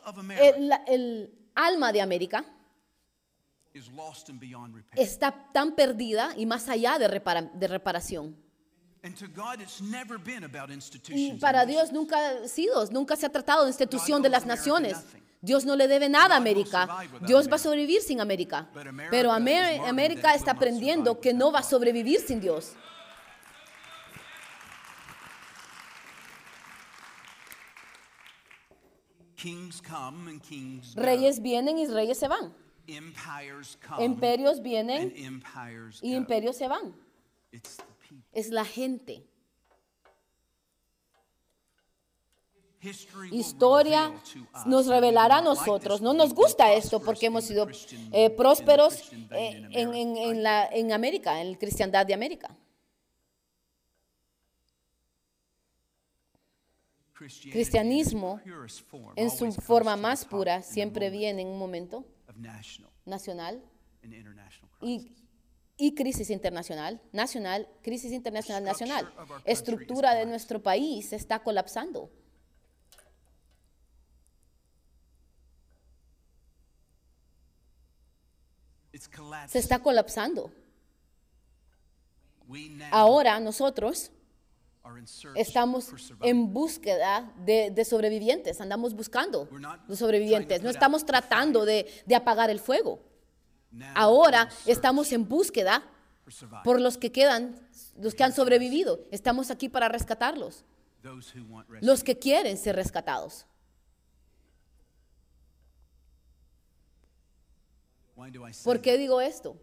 America 0.04 0.84
El, 0.86 1.30
alma 1.54 1.92
de 1.92 2.00
América 2.02 2.44
está 5.00 5.32
tan 5.52 5.74
perdida 5.74 6.34
y 6.36 6.44
más 6.46 6.68
allá 6.68 6.98
de, 6.98 7.08
repara- 7.08 7.50
de 7.54 7.68
reparación. 7.68 8.36
Y 11.08 11.32
para 11.38 11.64
Dios 11.66 11.92
nunca 11.92 12.16
ha 12.30 12.48
sido, 12.48 12.84
nunca 12.86 13.16
se 13.16 13.26
ha 13.26 13.30
tratado 13.30 13.64
de 13.64 13.70
institución 13.70 14.22
de 14.22 14.28
las 14.28 14.46
naciones. 14.46 14.98
Dios 15.40 15.64
no 15.64 15.76
le 15.76 15.86
debe 15.86 16.08
nada 16.08 16.34
a 16.34 16.38
América. 16.38 16.88
Dios 17.26 17.48
va 17.48 17.56
a 17.56 17.58
sobrevivir 17.58 18.02
sin 18.02 18.20
América. 18.20 18.68
Pero 19.10 19.30
América 19.30 20.34
está 20.34 20.52
aprendiendo 20.52 21.20
que 21.20 21.32
no 21.32 21.52
va 21.52 21.60
a 21.60 21.62
sobrevivir 21.62 22.20
sin 22.20 22.40
Dios. 22.40 22.74
Reyes 30.96 31.40
vienen 31.40 31.78
y 31.78 31.86
reyes 31.86 32.18
se 32.18 32.26
van. 32.28 32.52
Imperios 34.00 34.62
vienen 34.62 35.12
y 36.02 36.14
imperios 36.14 36.56
se 36.56 36.66
van. 36.68 36.94
Es 38.32 38.50
la 38.50 38.64
gente. 38.64 39.24
Historia 43.32 44.12
nos 44.66 44.86
revelará 44.86 45.38
a 45.38 45.42
nosotros. 45.42 46.00
No 46.02 46.12
nos 46.12 46.34
gusta 46.34 46.72
esto 46.72 47.00
porque 47.00 47.26
hemos 47.26 47.44
sido 47.44 47.66
eh, 48.12 48.30
prósperos 48.30 49.10
eh, 49.32 49.68
en, 49.72 49.94
en- 49.94 50.16
en 50.16 50.42
la, 50.42 50.66
en 50.68 50.92
América, 50.92 51.40
en 51.40 51.52
la 51.52 51.58
cristiandad 51.58 52.06
de 52.06 52.14
América. 52.14 52.56
Cristianismo, 57.50 58.40
En 59.16 59.30
su 59.30 59.50
forma 59.62 59.96
más 59.96 60.24
pura 60.24 60.62
siempre 60.62 61.10
viene 61.10 61.42
en 61.42 61.48
un 61.48 61.58
momento 61.58 62.04
nacional 63.06 63.62
y. 64.82 65.12
y 65.78 65.94
crisis 65.94 66.30
internacional, 66.30 67.00
nacional, 67.12 67.68
crisis 67.82 68.12
internacional, 68.12 68.64
nacional. 68.64 69.12
Estructura 69.44 70.14
de 70.14 70.26
nuestro 70.26 70.62
país 70.62 71.12
está 71.12 71.42
colapsando. 71.42 72.10
Se 79.48 79.58
está 79.58 79.80
colapsando. 79.80 80.50
Ahora 82.90 83.38
nosotros 83.40 84.10
estamos 85.34 85.90
en 86.22 86.52
búsqueda 86.52 87.32
de, 87.44 87.70
de 87.70 87.84
sobrevivientes, 87.84 88.60
andamos 88.60 88.94
buscando 88.94 89.48
los 89.88 89.98
sobrevivientes, 89.98 90.62
no 90.62 90.70
estamos 90.70 91.04
tratando 91.04 91.64
de, 91.64 91.86
de 92.06 92.14
apagar 92.14 92.48
el 92.50 92.60
fuego. 92.60 93.00
Ahora 93.94 94.48
estamos 94.66 95.12
en 95.12 95.28
búsqueda 95.28 95.82
por 96.64 96.80
los 96.80 96.98
que 96.98 97.12
quedan, 97.12 97.60
los 97.98 98.14
que 98.14 98.24
han 98.24 98.32
sobrevivido. 98.32 99.00
Estamos 99.10 99.50
aquí 99.50 99.68
para 99.68 99.88
rescatarlos, 99.88 100.64
los 101.80 102.02
que 102.02 102.18
quieren 102.18 102.56
ser 102.56 102.76
rescatados. 102.76 103.46
¿Por 108.64 108.80
qué 108.80 108.96
digo 108.96 109.20
esto? 109.20 109.56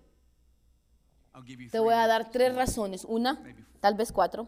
Te 1.71 1.79
voy 1.79 1.93
a 1.93 2.07
dar 2.07 2.29
tres 2.29 2.53
razones. 2.53 3.05
Una, 3.05 3.41
tal 3.79 3.95
vez 3.95 4.11
cuatro. 4.11 4.47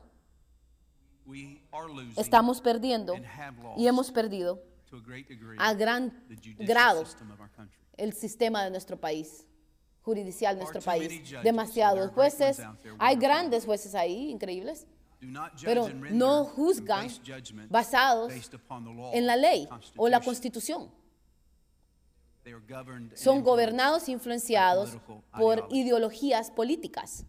Estamos 2.16 2.62
perdiendo 2.62 3.16
y 3.78 3.88
hemos 3.88 4.12
perdido 4.12 4.62
a 5.58 5.74
gran 5.74 6.24
grado 6.60 7.04
el 7.98 8.14
sistema 8.14 8.64
de 8.64 8.70
nuestro 8.70 9.00
país, 9.00 9.48
jurisdicial 10.06 10.56
de 10.56 10.62
nuestro 10.62 10.82
país. 10.86 11.08
Demasiados 11.44 11.98
jueces, 12.14 12.58
hay 13.00 13.16
grandes 13.16 13.66
jueces 13.66 13.96
ahí, 13.96 14.30
increíbles, 14.30 14.86
pero 15.66 15.88
no 16.14 16.46
juzgan 16.46 17.08
basados 17.70 18.32
en 19.14 19.26
la 19.26 19.36
ley 19.36 19.68
o 19.98 20.08
la 20.08 20.20
constitución. 20.26 20.92
Son 23.16 23.38
gobernados 23.44 24.08
e 24.08 24.12
influenciados 24.12 24.92
por 25.40 25.68
ideologías 25.72 26.52
políticas. 26.52 27.26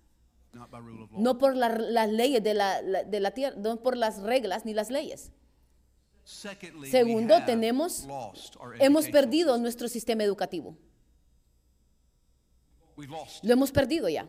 no 1.22 1.38
por 1.38 1.54
la- 1.56 1.68
las 1.68 2.08
leyes 2.10 2.42
de 2.42 2.54
la, 2.54 2.82
de 2.82 3.20
la 3.20 3.30
tierra, 3.30 3.56
no 3.58 3.76
por 3.82 3.96
las 3.96 4.20
reglas 4.22 4.64
ni 4.64 4.72
las 4.74 4.90
leyes. 4.90 5.30
Segundo, 6.90 7.34
tenemos, 7.46 8.06
hemos 8.80 9.04
perdido 9.12 9.58
nuestro 9.58 9.88
sistema 9.88 10.22
educativo. 10.24 10.76
Lo 13.42 13.52
hemos 13.52 13.70
perdido 13.72 14.08
ya. 14.08 14.26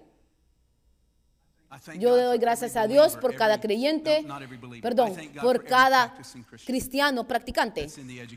Yo 1.99 2.15
le 2.15 2.24
doy 2.24 2.38
gracias 2.38 2.78
a 2.78 2.88
Dios 2.88 3.18
por 3.18 3.36
cada 3.36 3.59
creyente, 3.59 4.26
perdón, 4.82 5.15
por 5.41 5.65
cada 5.65 6.18
cristiano 6.65 7.28
practicante 7.28 7.88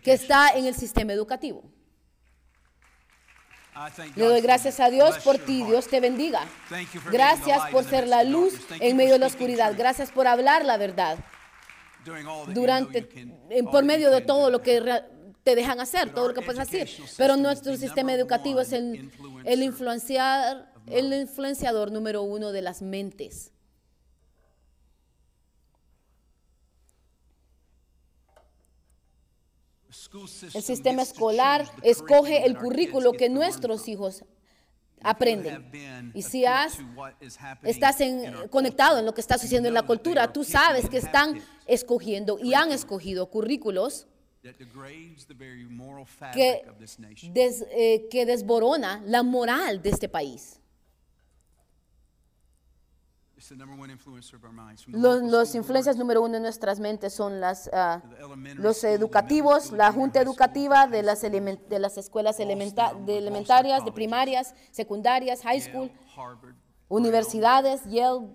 que 0.03 0.13
está 0.13 0.51
en 0.51 0.67
el 0.67 0.75
sistema 0.75 1.13
educativo. 1.13 1.63
Le 4.17 4.25
doy 4.25 4.41
gracias 4.41 4.81
a 4.81 4.91
Dios 4.91 5.19
por 5.21 5.39
ti. 5.39 5.63
Dios 5.65 5.87
te 5.87 6.01
bendiga. 6.01 6.45
Gracias 7.11 7.71
por 7.71 7.85
ser 7.85 8.09
la 8.09 8.25
luz 8.25 8.55
en 8.81 8.97
medio 8.97 9.13
de 9.13 9.21
la 9.21 9.27
oscuridad. 9.27 9.75
Gracias 9.77 10.11
por 10.11 10.27
hablar 10.27 10.65
la 10.65 10.77
verdad 10.77 11.19
durante, 12.49 13.03
por 13.71 13.85
medio 13.85 14.11
de 14.11 14.23
todo 14.23 14.43
do. 14.45 14.51
lo 14.51 14.63
que 14.63 14.81
te 15.43 15.55
dejan 15.55 15.81
hacer, 15.81 16.13
todo 16.13 16.29
lo 16.29 16.35
que 16.35 16.43
puedes 16.43 16.61
hacer. 16.61 16.89
Pero 17.17 17.37
nuestro 17.37 17.77
sistema 17.77 18.13
educativo 18.13 18.61
es 18.61 18.73
el, 18.73 19.11
influenciar, 19.63 20.73
el 20.87 21.13
influenciador 21.13 21.91
número 21.93 22.23
uno 22.23 22.53
de 22.53 22.63
las 22.63 22.83
mentes. 22.83 23.53
El 30.55 30.63
sistema 30.63 31.03
escolar 31.03 31.69
escoge 31.83 32.45
el 32.47 32.57
currículo 32.57 33.13
que 33.13 33.29
nuestros 33.29 33.89
hijos 33.89 34.25
aprenden. 35.03 36.13
Y 36.15 36.23
si 36.23 36.45
has, 36.45 36.79
estás 37.63 38.01
en- 38.01 38.49
conectado 38.49 38.99
en 38.99 39.07
lo 39.07 39.15
que 39.15 39.21
está 39.21 39.37
sucediendo 39.39 39.69
en 39.69 39.75
la 39.75 39.83
cultura, 39.83 40.33
tú 40.33 40.45
sabes 40.45 40.89
que 40.89 40.99
están 40.99 41.41
escogiendo 41.67 42.39
y 42.43 42.55
han 42.55 42.71
escogido 42.71 43.31
currículos 43.31 44.07
that 44.43 44.59
degrades 44.59 45.27
the 45.27 45.35
very 45.35 45.65
moral 45.65 46.05
que, 46.05 46.11
fabric 46.11 46.67
of 46.69 46.79
this 46.79 46.99
nation. 46.99 47.33
des- 47.35 47.67
eh, 47.73 48.09
que 48.11 48.25
desborona 48.25 49.03
la 49.07 49.23
moral 49.23 49.83
de 49.83 49.91
este 49.91 50.09
país. 50.09 50.57
Los, 54.89 55.23
los 55.23 55.55
influencias 55.55 55.97
número 55.97 56.21
uno 56.23 56.37
en 56.37 56.43
nuestras 56.43 56.79
mentes 56.79 57.15
son 57.15 57.41
las, 57.41 57.69
elementary 57.73 58.63
los 58.63 58.85
educativos, 58.85 59.73
la 59.73 59.93
junta 59.93 60.21
educativa 60.21 60.87
de 60.87 61.03
las, 61.03 61.23
de 61.23 61.79
las 61.79 61.97
escuelas 61.97 62.39
elementa- 62.39 62.93
de 63.07 63.17
elementarias, 63.17 63.83
de 63.85 63.93
primarias, 63.93 64.55
secundarias, 64.71 65.41
high 65.43 65.61
school, 65.61 65.91
universidades, 66.89 67.81
Yale, 67.87 68.29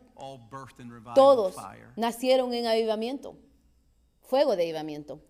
todos 1.13 1.55
nacieron 1.95 2.53
en 2.55 2.65
avivamiento, 2.65 3.37
fuego 4.23 4.55
de 4.55 4.63
avivamiento. 4.63 5.21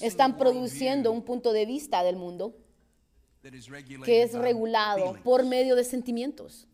Están 0.00 0.36
produciendo 0.36 1.12
un 1.12 1.22
punto 1.22 1.52
de 1.52 1.66
vista 1.66 2.02
del 2.02 2.16
mundo 2.16 2.54
que 4.04 4.22
es 4.22 4.32
regulado 4.34 5.14
por 5.22 5.44
medio 5.44 5.76
de 5.76 5.84
sentimientos 5.84 6.66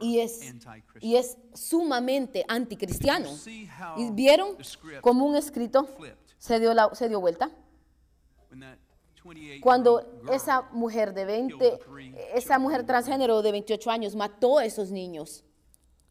y 0.00 0.18
es, 0.20 0.40
y 1.00 1.16
es 1.16 1.36
sumamente 1.54 2.44
anticristiano. 2.48 3.30
¿Y 3.96 4.10
vieron 4.12 4.56
como 5.00 5.26
un 5.26 5.36
escrito 5.36 5.88
se 6.38 6.58
dio, 6.60 6.74
la- 6.74 6.94
se 6.94 7.08
dio 7.08 7.20
vuelta? 7.20 7.50
when 8.50 8.60
that 8.60 8.76
28 9.24 9.60
Cuando 9.62 10.20
esa 10.32 10.62
mujer 10.72 11.14
de 11.14 11.24
20, 11.24 11.78
esa 12.34 12.58
mujer 12.58 12.84
transgénero 12.84 13.40
de 13.40 13.52
28 13.52 13.90
años 13.90 14.14
mató 14.16 14.58
a 14.58 14.64
esos 14.64 14.90
niños 14.90 15.44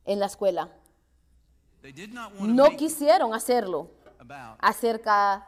en 0.06 0.20
la 0.20 0.26
escuela. 0.28 0.72
No 2.54 2.66
quisieron 2.78 3.34
hacerlo 3.34 3.90
acerca 4.60 5.48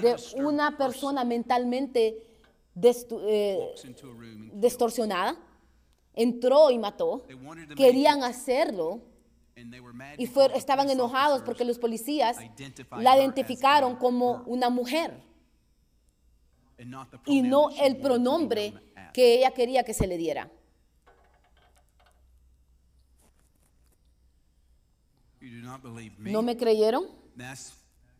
de 0.00 0.14
una 0.42 0.70
person 0.76 0.92
persona 0.92 1.24
mentalmente 1.24 2.22
eh, 2.82 3.74
distorsionada. 4.54 5.36
Entró 6.14 6.70
y 6.70 6.78
mató. 6.78 7.24
Querían 7.76 8.22
hacerlo 8.22 9.00
y 10.18 10.26
fue- 10.26 10.56
estaban 10.56 10.88
enojados 10.90 11.42
porque 11.42 11.64
los 11.64 11.78
policías 11.78 12.36
la 13.02 13.16
identificaron 13.18 13.96
como 13.96 14.42
una 14.46 14.70
mujer 14.70 15.20
y 17.26 17.42
no 17.42 17.68
el 17.70 17.96
pronombre 17.98 18.72
que 19.12 19.34
ella 19.38 19.50
quería 19.50 19.82
que 19.84 19.92
se 19.94 20.06
le 20.06 20.16
diera. 20.16 20.48
¿No 26.18 26.42
me 26.42 26.56
creyeron? 26.56 27.04
Nash- 27.36 27.72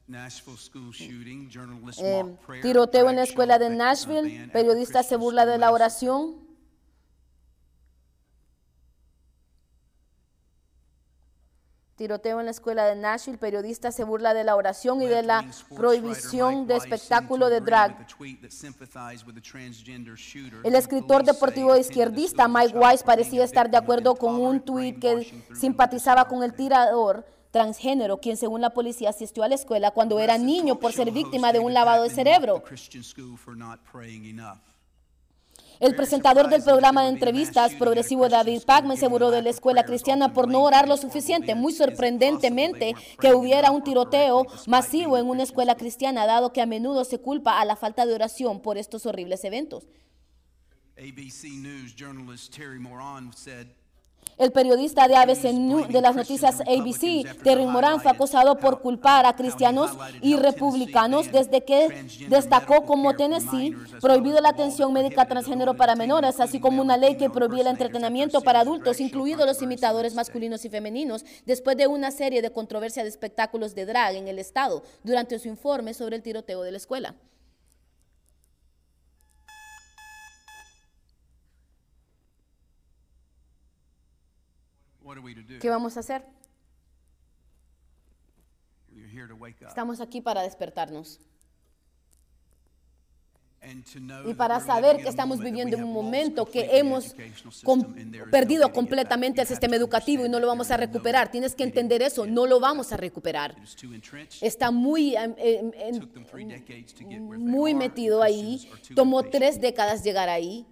Nashville 0.06 0.56
school 0.56 0.92
shooting, 0.92 1.48
journalists 1.50 2.02
Eh, 2.02 2.36
tiroteo 2.62 3.08
en 3.10 3.16
la 3.16 3.22
escuela 3.22 3.58
de 3.58 3.70
Nashville, 3.70 4.48
periodista 4.52 5.02
se 5.04 5.16
burla 5.16 5.46
de 5.46 5.58
la 5.58 5.70
oración. 5.70 6.49
Tiroteo 12.00 12.40
en 12.40 12.46
la 12.46 12.52
escuela 12.52 12.86
de 12.86 12.96
Nashville, 12.96 13.36
periodista 13.36 13.92
se 13.92 14.04
burla 14.04 14.32
de 14.32 14.42
la 14.42 14.56
oración 14.56 15.02
y 15.02 15.06
de 15.06 15.22
la 15.22 15.44
prohibición 15.76 16.66
de 16.66 16.76
espectáculo 16.76 17.50
de 17.50 17.60
drag. 17.60 18.06
El 20.64 20.74
escritor 20.76 21.24
deportivo 21.24 21.76
izquierdista 21.76 22.48
Mike 22.48 22.78
Weiss 22.78 23.02
parecía 23.02 23.44
estar 23.44 23.70
de 23.70 23.76
acuerdo 23.76 24.14
con 24.14 24.36
un 24.36 24.62
tuit 24.62 24.98
que 24.98 25.44
simpatizaba 25.54 26.26
con 26.26 26.42
el 26.42 26.54
tirador 26.54 27.26
transgénero, 27.50 28.16
quien 28.16 28.38
según 28.38 28.62
la 28.62 28.70
policía 28.70 29.10
asistió 29.10 29.42
a 29.42 29.48
la 29.48 29.56
escuela 29.56 29.90
cuando 29.90 30.20
era 30.20 30.38
niño 30.38 30.76
por 30.76 30.94
ser 30.94 31.10
víctima 31.10 31.52
de 31.52 31.58
un 31.58 31.74
lavado 31.74 32.04
de 32.04 32.08
cerebro. 32.08 32.62
El 35.80 35.96
presentador 35.96 36.50
del 36.50 36.62
programa 36.62 37.04
de 37.04 37.08
entrevistas 37.08 37.72
progresivo 37.74 38.28
David 38.28 38.64
Pacman 38.66 38.98
se 38.98 39.08
burló 39.08 39.30
de 39.30 39.40
la 39.40 39.48
escuela 39.48 39.82
cristiana 39.84 40.34
por 40.34 40.46
no 40.46 40.62
orar 40.62 40.86
lo 40.86 40.98
suficiente. 40.98 41.54
Muy 41.54 41.72
sorprendentemente 41.72 42.94
que 43.18 43.32
hubiera 43.32 43.70
un 43.70 43.82
tiroteo 43.82 44.46
masivo 44.66 45.16
en 45.16 45.26
una 45.26 45.42
escuela 45.42 45.76
cristiana, 45.76 46.26
dado 46.26 46.52
que 46.52 46.60
a 46.60 46.66
menudo 46.66 47.06
se 47.06 47.18
culpa 47.18 47.58
a 47.58 47.64
la 47.64 47.76
falta 47.76 48.04
de 48.04 48.12
oración 48.12 48.60
por 48.60 48.76
estos 48.76 49.06
horribles 49.06 49.42
eventos. 49.42 49.88
ABC 50.98 51.44
News 51.44 51.96
journalist 51.96 52.54
Terry 52.54 52.78
Moran 52.78 53.32
said, 53.32 53.68
El 54.40 54.52
periodista 54.52 55.06
de 55.06 55.16
ABC 55.16 55.52
de 55.88 56.00
las 56.00 56.16
noticias 56.16 56.62
ABC, 56.62 57.42
Terry 57.42 57.66
Moran, 57.66 58.00
fue 58.00 58.10
acusado 58.10 58.56
por 58.56 58.80
culpar 58.80 59.26
a 59.26 59.36
cristianos 59.36 59.90
y 60.22 60.36
republicanos 60.36 61.30
desde 61.30 61.62
que 61.62 62.06
destacó 62.30 62.86
como 62.86 63.14
Tennessee 63.14 63.76
prohibido 64.00 64.40
la 64.40 64.48
atención 64.48 64.94
médica 64.94 65.26
transgénero 65.26 65.74
para 65.74 65.94
menores, 65.94 66.40
así 66.40 66.58
como 66.58 66.80
una 66.80 66.96
ley 66.96 67.18
que 67.18 67.28
prohíbe 67.28 67.60
el 67.60 67.66
entretenimiento 67.66 68.40
para 68.40 68.60
adultos, 68.60 68.98
incluidos 69.00 69.44
los 69.44 69.60
imitadores 69.60 70.14
masculinos 70.14 70.64
y 70.64 70.70
femeninos, 70.70 71.26
después 71.44 71.76
de 71.76 71.86
una 71.86 72.10
serie 72.10 72.40
de 72.40 72.50
controversia 72.50 73.02
de 73.02 73.10
espectáculos 73.10 73.74
de 73.74 73.84
drag 73.84 74.14
en 74.16 74.26
el 74.26 74.38
estado 74.38 74.82
durante 75.04 75.38
su 75.38 75.48
informe 75.48 75.92
sobre 75.92 76.16
el 76.16 76.22
tiroteo 76.22 76.62
de 76.62 76.70
la 76.70 76.78
escuela. 76.78 77.14
What 84.99 84.99
are 84.99 84.99
we 84.99 84.99
to 84.99 84.99
do? 84.99 84.99
¿Qué 85.60 85.68
vamos 85.70 85.96
a 85.96 86.00
hacer? 86.00 86.24
Estamos 89.68 90.00
aquí 90.00 90.20
para 90.20 90.42
despertarnos. 90.42 91.20
Y 94.26 94.32
para 94.34 94.58
saber 94.60 94.96
que 95.02 95.08
estamos 95.10 95.36
moment 95.36 95.42
that 95.42 95.44
viviendo 95.44 95.76
un 95.76 95.92
momento 95.92 96.46
que 96.46 96.60
completely 96.60 96.70
the 96.70 96.78
hemos 96.78 97.14
com- 97.62 97.94
perdido 98.30 98.72
completamente 98.72 99.42
el 99.42 99.46
sistema 99.46 99.76
educativo 99.76 100.24
y 100.24 100.30
no 100.30 100.40
lo 100.40 100.46
vamos 100.46 100.70
a 100.70 100.78
recuperar. 100.78 101.30
Tienes 101.30 101.54
que 101.54 101.64
entender 101.64 102.00
eso, 102.00 102.24
no 102.26 102.46
lo 102.46 102.58
vamos 102.58 102.90
a 102.92 102.96
recuperar. 102.96 103.54
Está 104.40 104.70
muy, 104.70 105.14
where 105.14 106.48
they 106.48 107.18
muy 107.38 107.74
metido 107.74 108.22
ahí. 108.22 108.70
Tomó 108.94 109.24
tres 109.24 109.60
décadas 109.60 110.02
llegar 110.02 110.30
ahí. 110.30 110.66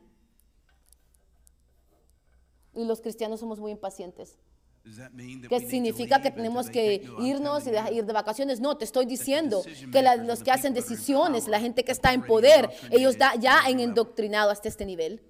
Y 2.78 2.84
los 2.84 3.00
cristianos 3.00 3.40
somos 3.40 3.58
muy 3.58 3.72
impacientes. 3.72 4.38
Does 4.84 4.96
that 4.98 5.10
mean 5.10 5.42
that 5.42 5.48
¿Qué 5.48 5.56
we 5.56 5.60
need 5.60 5.66
to 5.66 5.70
significa 5.70 6.22
que 6.22 6.30
tenemos 6.30 6.70
que 6.70 7.02
irnos 7.20 7.66
y 7.66 7.70
ir 7.96 8.04
de 8.06 8.12
vacaciones? 8.12 8.60
No, 8.60 8.76
te 8.76 8.84
estoy 8.84 9.04
diciendo 9.04 9.62
que 9.92 10.00
la- 10.00 10.14
los 10.16 10.42
que 10.44 10.50
hacen 10.52 10.72
decisiones, 10.72 11.48
la 11.48 11.60
gente 11.60 11.84
que 11.84 11.92
está 11.92 12.12
en 12.14 12.22
poder, 12.22 12.70
ellos 12.90 13.18
da- 13.18 13.34
ya 13.34 13.60
han 13.66 13.80
indoctrinado 13.80 14.50
hasta 14.50 14.68
este 14.68 14.86
nivel 14.86 15.20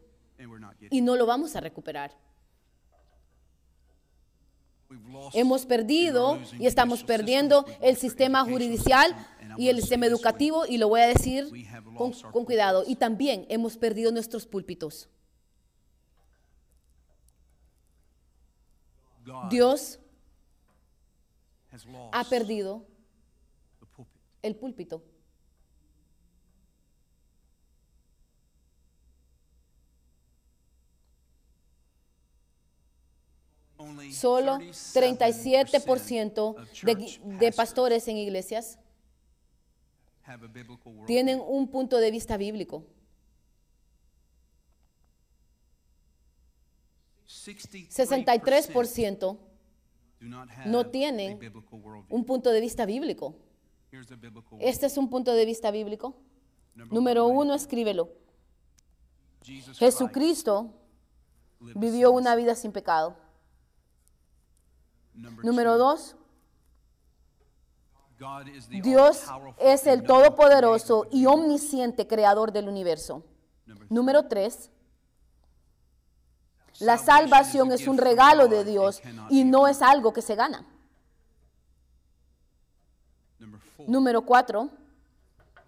y 0.90 1.00
no 1.00 1.16
lo 1.16 1.24
vamos 1.26 1.56
a 1.56 1.60
recuperar. 1.60 2.12
Hemos 5.34 5.66
perdido 5.66 6.38
y 6.58 6.66
estamos 6.66 7.02
perdiendo 7.02 7.64
el 7.80 7.96
sistema 7.96 8.44
jurisdicial 8.44 9.14
y 9.58 9.68
el 9.68 9.80
sistema 9.80 10.06
educativo, 10.06 10.64
y 10.66 10.78
lo 10.78 10.88
voy 10.88 11.00
a 11.00 11.06
decir 11.08 11.48
con, 11.96 12.12
con 12.12 12.44
cuidado. 12.44 12.84
Y 12.86 12.96
también 12.96 13.44
hemos 13.48 13.76
perdido 13.76 14.12
nuestros 14.12 14.46
púlpitos. 14.46 15.08
Dios 19.50 20.00
ha 22.12 22.24
perdido 22.24 22.86
el 24.42 24.56
púlpito. 24.56 25.02
Solo 34.10 34.58
37% 34.58 36.38
of 36.38 36.82
de, 36.82 37.20
de 37.38 37.52
pastores 37.52 38.08
en 38.08 38.16
iglesias 38.16 38.78
tienen 41.06 41.40
un 41.40 41.68
punto 41.68 41.98
de 41.98 42.10
vista 42.10 42.36
bíblico. 42.36 42.84
63% 47.54 49.38
do 50.20 50.28
not 50.28 50.48
have 50.50 50.68
no 50.68 50.86
tienen 50.86 51.38
un 52.08 52.24
punto 52.24 52.50
de 52.50 52.60
vista 52.60 52.86
bíblico. 52.86 53.34
Este 54.60 54.86
es 54.86 54.98
un 54.98 55.08
punto 55.08 55.32
de 55.32 55.44
vista 55.46 55.70
bíblico. 55.70 56.16
Número 56.74 57.26
uno, 57.26 57.54
escríbelo. 57.54 58.10
Jesucristo 59.74 60.74
vivió 61.74 62.12
una 62.12 62.34
vida 62.36 62.54
sin 62.54 62.72
pecado. 62.72 63.16
Número 65.42 65.78
dos, 65.78 66.16
Dios 68.68 69.24
es 69.58 69.86
el 69.86 70.02
todopoderoso 70.02 71.06
y 71.10 71.26
omnisciente 71.26 72.06
creador 72.06 72.52
del 72.52 72.68
universo. 72.68 73.24
Número 73.88 74.26
tres, 74.28 74.70
la 76.80 76.96
salvación 76.96 77.72
es 77.72 77.86
un 77.86 77.98
regalo 77.98 78.46
de 78.46 78.64
Dios 78.64 79.02
y 79.30 79.44
no 79.44 79.66
es 79.66 79.82
algo 79.82 80.12
que 80.12 80.22
se 80.22 80.34
gana. 80.34 80.64
Número 83.86 84.22
cuatro, 84.22 84.70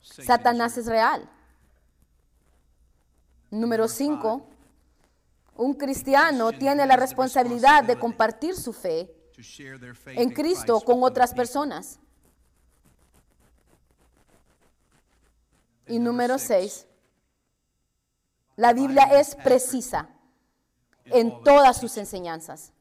Satanás 0.00 0.76
es 0.78 0.86
real. 0.86 1.28
Número 3.50 3.88
cinco, 3.88 4.46
un 5.56 5.74
cristiano 5.74 6.52
tiene 6.52 6.86
la 6.86 6.96
responsabilidad 6.96 7.82
de 7.84 7.98
compartir 7.98 8.54
su 8.54 8.72
fe 8.72 9.12
en 10.06 10.30
Cristo 10.30 10.80
con 10.80 11.02
otras 11.02 11.34
personas. 11.34 11.98
Y 15.88 15.98
número 15.98 16.38
seis, 16.38 16.86
la 18.54 18.72
Biblia 18.72 19.04
es 19.18 19.34
precisa 19.34 20.08
en 21.12 21.42
todas 21.42 21.78
sus 21.78 21.96
enseñanzas. 21.96 22.72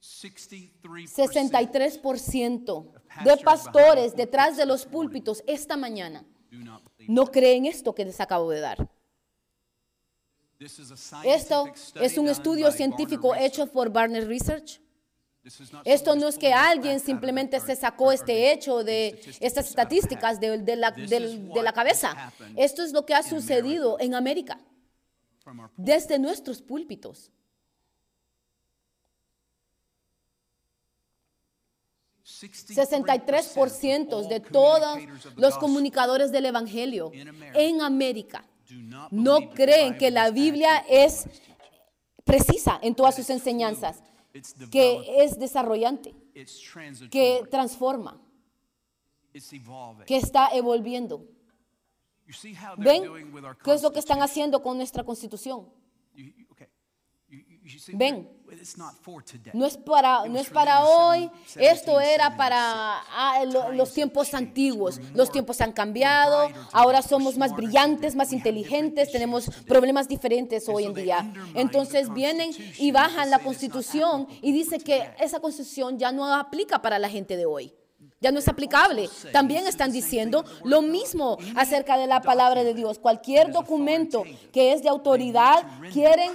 63% 0.00 0.72
63% 0.82 2.92
de 3.24 3.36
pastores 3.38 4.16
detrás 4.16 4.56
de 4.56 4.66
los 4.66 4.84
púlpitos 4.84 5.42
esta 5.46 5.76
mañana 5.76 6.24
no 7.06 7.26
creen 7.26 7.66
esto 7.66 7.94
que 7.94 8.04
les 8.04 8.20
acabo 8.20 8.50
de 8.50 8.60
dar. 8.60 8.88
Esto 11.24 11.72
es 12.00 12.18
un 12.18 12.28
estudio 12.28 12.72
científico 12.72 13.34
hecho 13.34 13.70
por 13.70 13.90
Barner 13.90 14.26
Research. 14.26 14.80
Esto 15.84 16.16
no 16.16 16.28
es 16.28 16.38
que 16.38 16.52
alguien 16.52 17.00
simplemente 17.00 17.60
se 17.60 17.76
sacó 17.76 18.12
este 18.12 18.52
hecho 18.52 18.84
de 18.84 19.20
estas 19.40 19.68
estadísticas 19.68 20.40
de, 20.40 20.58
de 20.58 20.76
la, 20.76 20.90
de 20.90 21.72
cabeza. 21.74 22.32
Esto 22.56 22.82
es 22.82 22.92
lo 22.92 23.06
que 23.06 23.14
ha 23.14 23.22
sucedido 23.22 23.98
en 24.00 24.14
América, 24.14 24.58
desde 25.76 26.18
nuestros 26.18 26.62
púlpitos. 26.62 27.30
63% 32.24 34.28
de 34.28 34.40
todos 34.40 34.98
los 35.36 35.58
comunicadores 35.58 36.30
del 36.30 36.46
Evangelio 36.46 37.10
en 37.12 37.80
América 37.80 38.44
no 39.10 39.50
creen 39.50 39.96
que 39.96 40.10
la 40.10 40.30
Biblia 40.30 40.84
es 40.88 41.26
precisa 42.24 42.78
en 42.82 42.94
todas 42.94 43.16
sus 43.16 43.30
enseñanzas, 43.30 44.02
que 44.70 45.22
es 45.22 45.38
desarrollante, 45.38 46.14
que 47.10 47.46
transforma, 47.50 48.20
que 50.06 50.16
está 50.16 50.48
evolviendo. 50.52 51.26
¿Ven 52.76 53.04
qué 53.64 53.72
es 53.72 53.82
lo 53.82 53.92
que 53.92 53.98
están 54.00 54.20
haciendo 54.22 54.62
con 54.62 54.76
nuestra 54.76 55.04
constitución? 55.04 55.68
Ven. 57.92 58.28
No 59.52 59.66
es 59.66 59.76
para, 59.76 60.26
no 60.26 60.38
es 60.38 60.48
para 60.48 60.84
hoy, 60.86 61.30
esto 61.56 62.00
era 62.00 62.34
para 62.36 62.60
ah, 63.12 63.44
lo- 63.44 63.72
los 63.72 63.92
tiempos 63.92 64.32
antiguos. 64.32 64.98
Los 65.14 65.30
tiempos 65.30 65.60
han 65.60 65.72
cambiado, 65.72 66.48
ahora 66.72 67.02
somos 67.02 67.36
más 67.36 67.54
brillantes, 67.54 68.14
más 68.16 68.32
inteligentes, 68.32 69.12
tenemos 69.12 69.50
problemas 69.66 70.08
diferentes 70.08 70.66
hoy 70.68 70.84
en 70.84 70.94
día. 70.94 71.30
Entonces 71.54 72.10
vienen 72.12 72.50
y 72.78 72.90
bajan 72.90 73.28
la 73.30 73.38
constitución 73.40 74.26
y 74.40 74.52
dice 74.52 74.78
que 74.78 75.10
esa 75.20 75.40
constitución 75.40 75.98
ya 75.98 76.10
no 76.10 76.32
aplica 76.34 76.80
para 76.80 76.98
la 76.98 77.10
gente 77.10 77.36
de 77.36 77.44
hoy. 77.44 77.74
Ya 78.20 78.32
no 78.32 78.40
es 78.40 78.48
aplicable. 78.48 79.08
También 79.32 79.66
están 79.68 79.92
diciendo 79.92 80.44
lo 80.64 80.82
mismo 80.82 81.36
acerca 81.54 81.96
de 81.96 82.08
la 82.08 82.20
palabra 82.20 82.64
de 82.64 82.74
Dios. 82.74 82.98
Cualquier 82.98 83.52
documento 83.52 84.24
que 84.52 84.72
es 84.72 84.82
de 84.82 84.88
autoridad, 84.88 85.64
quieren 85.92 86.32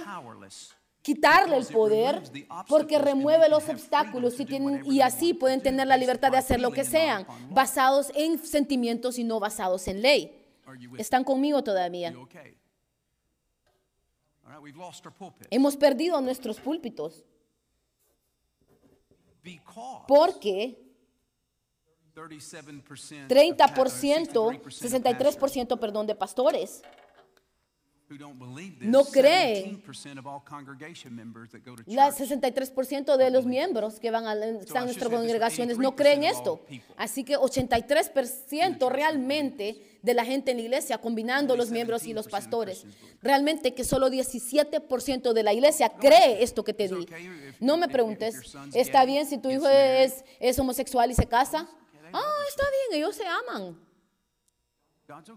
quitarle 1.04 1.58
el 1.58 1.66
poder 1.66 2.22
porque 2.66 2.98
remueve 2.98 3.50
los 3.50 3.68
obstáculos 3.68 4.40
y, 4.40 4.46
tienen, 4.46 4.82
y 4.86 5.02
así 5.02 5.34
pueden 5.34 5.60
tener 5.60 5.86
la 5.86 5.98
libertad 5.98 6.32
de 6.32 6.38
hacer 6.38 6.60
lo 6.60 6.70
que 6.70 6.82
sean, 6.82 7.26
basados 7.50 8.10
en 8.14 8.38
sentimientos 8.38 9.18
y 9.18 9.24
no 9.24 9.38
basados 9.38 9.86
en 9.86 10.00
ley. 10.00 10.42
¿Están 10.96 11.22
conmigo 11.22 11.62
todavía? 11.62 12.14
Hemos 15.50 15.76
perdido 15.76 16.18
nuestros 16.22 16.58
púlpitos. 16.58 17.22
Porque 20.08 20.82
30%, 22.14 23.28
63%, 23.28 25.78
perdón, 25.78 26.06
de 26.06 26.14
pastores 26.14 26.82
no 28.80 29.04
creen 29.04 29.82
la 31.86 32.10
63% 32.10 33.16
de 33.16 33.30
los 33.30 33.46
miembros 33.46 33.98
que 33.98 34.10
van 34.10 34.26
a 34.26 34.34
están 34.34 34.82
en 34.82 34.86
nuestras 34.86 35.10
congregaciones 35.10 35.78
no 35.78 35.96
creen 35.96 36.24
esto. 36.24 36.64
Así 36.96 37.24
que 37.24 37.38
83% 37.38 38.90
realmente 38.90 39.98
de 40.02 40.14
la 40.14 40.24
gente 40.24 40.50
en 40.50 40.58
la 40.58 40.62
iglesia, 40.64 40.98
combinando 40.98 41.56
los 41.56 41.70
miembros 41.70 42.04
y 42.06 42.12
los 42.12 42.28
pastores, 42.28 42.84
realmente 43.22 43.74
que 43.74 43.84
solo 43.84 44.10
17% 44.10 45.32
de 45.32 45.42
la 45.42 45.54
iglesia 45.54 45.88
cree 45.88 46.42
esto 46.42 46.62
que 46.62 46.74
te 46.74 46.88
di. 46.88 47.06
No 47.58 47.78
me 47.78 47.88
preguntes, 47.88 48.54
¿está 48.74 49.06
bien 49.06 49.26
si 49.26 49.38
tu 49.38 49.50
hijo 49.50 49.66
es, 49.66 50.24
es 50.40 50.58
homosexual 50.58 51.10
y 51.10 51.14
se 51.14 51.26
casa? 51.26 51.68
Ah, 52.12 52.44
está 52.48 52.64
bien, 52.90 53.00
ellos 53.00 53.16
se 53.16 53.24
aman. 53.26 53.76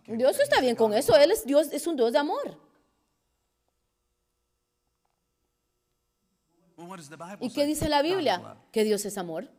Dios 0.08 0.40
está 0.40 0.62
bien 0.62 0.76
con 0.76 0.94
eso, 0.94 1.16
Él 1.16 1.32
es 1.32 1.46
Dios, 1.46 1.68
es 1.72 1.86
un 1.88 1.96
Dios 1.96 2.14
de 2.14 2.20
amor. 2.20 2.58
¿Y 7.42 7.52
qué 7.52 7.66
dice 7.66 7.90
la 7.90 8.02
Biblia? 8.02 8.58
Que 8.72 8.84
Dios 8.84 9.04
es 9.06 9.18
amor. 9.18 9.50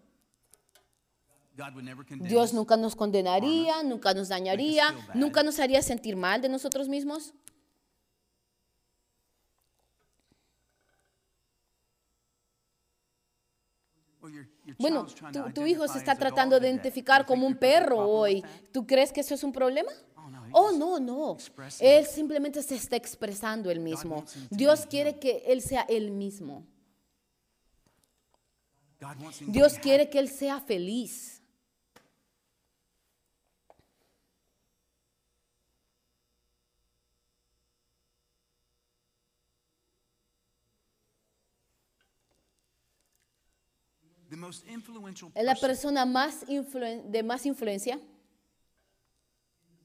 Dios 2.20 2.54
nunca 2.54 2.76
nos 2.76 2.94
condenaría, 2.94 3.82
nunca 3.82 4.14
nos 4.14 4.28
dañaría, 4.28 4.94
nunca 5.14 5.42
nos 5.42 5.58
haría 5.58 5.82
sentir 5.82 6.14
mal 6.14 6.40
de 6.40 6.48
nosotros 6.48 6.88
mismos. 6.88 7.34
Bueno, 14.78 15.06
tu, 15.32 15.52
tu 15.52 15.66
hijo 15.66 15.88
se 15.88 15.98
está 15.98 16.14
tratando 16.16 16.60
de 16.60 16.68
identificar 16.68 17.24
como 17.24 17.46
un 17.46 17.56
perro 17.56 17.98
hoy. 17.98 18.44
¿Tú 18.72 18.86
crees 18.86 19.12
que 19.12 19.20
eso 19.20 19.34
es 19.34 19.44
un 19.44 19.52
problema? 19.52 19.90
Oh, 20.52 20.72
no, 20.72 20.98
no. 20.98 21.36
Él 21.80 22.06
simplemente 22.06 22.62
se 22.62 22.74
está 22.74 22.96
expresando 22.96 23.70
él 23.70 23.80
mismo. 23.80 24.24
Dios 24.50 24.86
quiere 24.86 25.18
que 25.18 25.44
él 25.46 25.62
sea 25.62 25.82
él 25.88 26.10
mismo. 26.10 26.66
Dios 29.46 29.78
quiere 29.78 30.10
que 30.10 30.18
él 30.18 30.28
sea 30.28 30.60
feliz. 30.60 31.37
Influential 44.68 45.32
la 45.34 45.54
person 45.54 45.94
persona 45.94 46.06
más 46.06 46.44
de 46.46 47.22
más 47.22 47.46
influencia 47.46 47.98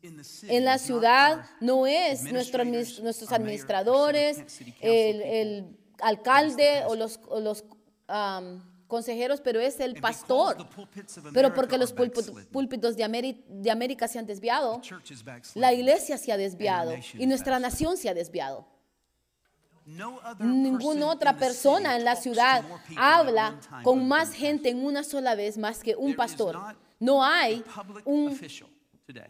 in 0.01 0.18
the 0.18 0.24
city 0.24 0.54
en 0.56 0.66
la 0.66 0.78
ciudad 0.78 1.45
no 1.62 1.88
es 1.88 2.24
nuestro 2.24 2.66
nuestros 2.66 3.32
administradores, 3.32 4.43
el, 4.82 5.78
alcalde 5.99 6.84
o 6.88 6.95
los, 6.95 7.20
o 7.30 7.39
los 7.39 7.64
am, 8.08 8.62
consejeros, 8.88 9.39
pero 9.41 9.60
es 9.62 9.80
el 9.80 9.95
pastor. 10.01 10.58
Pero 11.34 11.54
porque 11.54 11.78
los 11.78 11.93
púlpitos 11.93 12.95
de, 12.97 13.04
Ameri- 13.06 13.43
de 13.47 13.72
América 13.72 14.08
se 14.08 14.20
han 14.20 14.26
desviado, 14.26 14.82
la 15.56 15.74
iglesia 15.74 16.18
se 16.18 16.32
ha 16.34 16.38
desviado 16.38 16.93
y 17.14 17.26
nuestra 17.26 17.60
nación 17.60 17.95
se 17.97 18.10
ha 18.10 18.14
desviado. 18.14 18.68
Ninguna 20.39 21.07
otra 21.07 21.36
persona 21.36 21.95
en 21.95 22.05
la 22.05 22.15
ciudad 22.15 22.63
habla 22.95 23.59
con 23.84 24.07
más 24.07 24.34
gente 24.34 24.69
en 24.69 24.84
una 24.84 25.03
sola 25.03 25.36
vez 25.36 25.57
más 25.57 25.84
que 25.84 25.95
un 25.95 26.15
pastor. 26.15 26.57
No 26.99 27.23
hay 27.23 27.63
un 28.05 28.39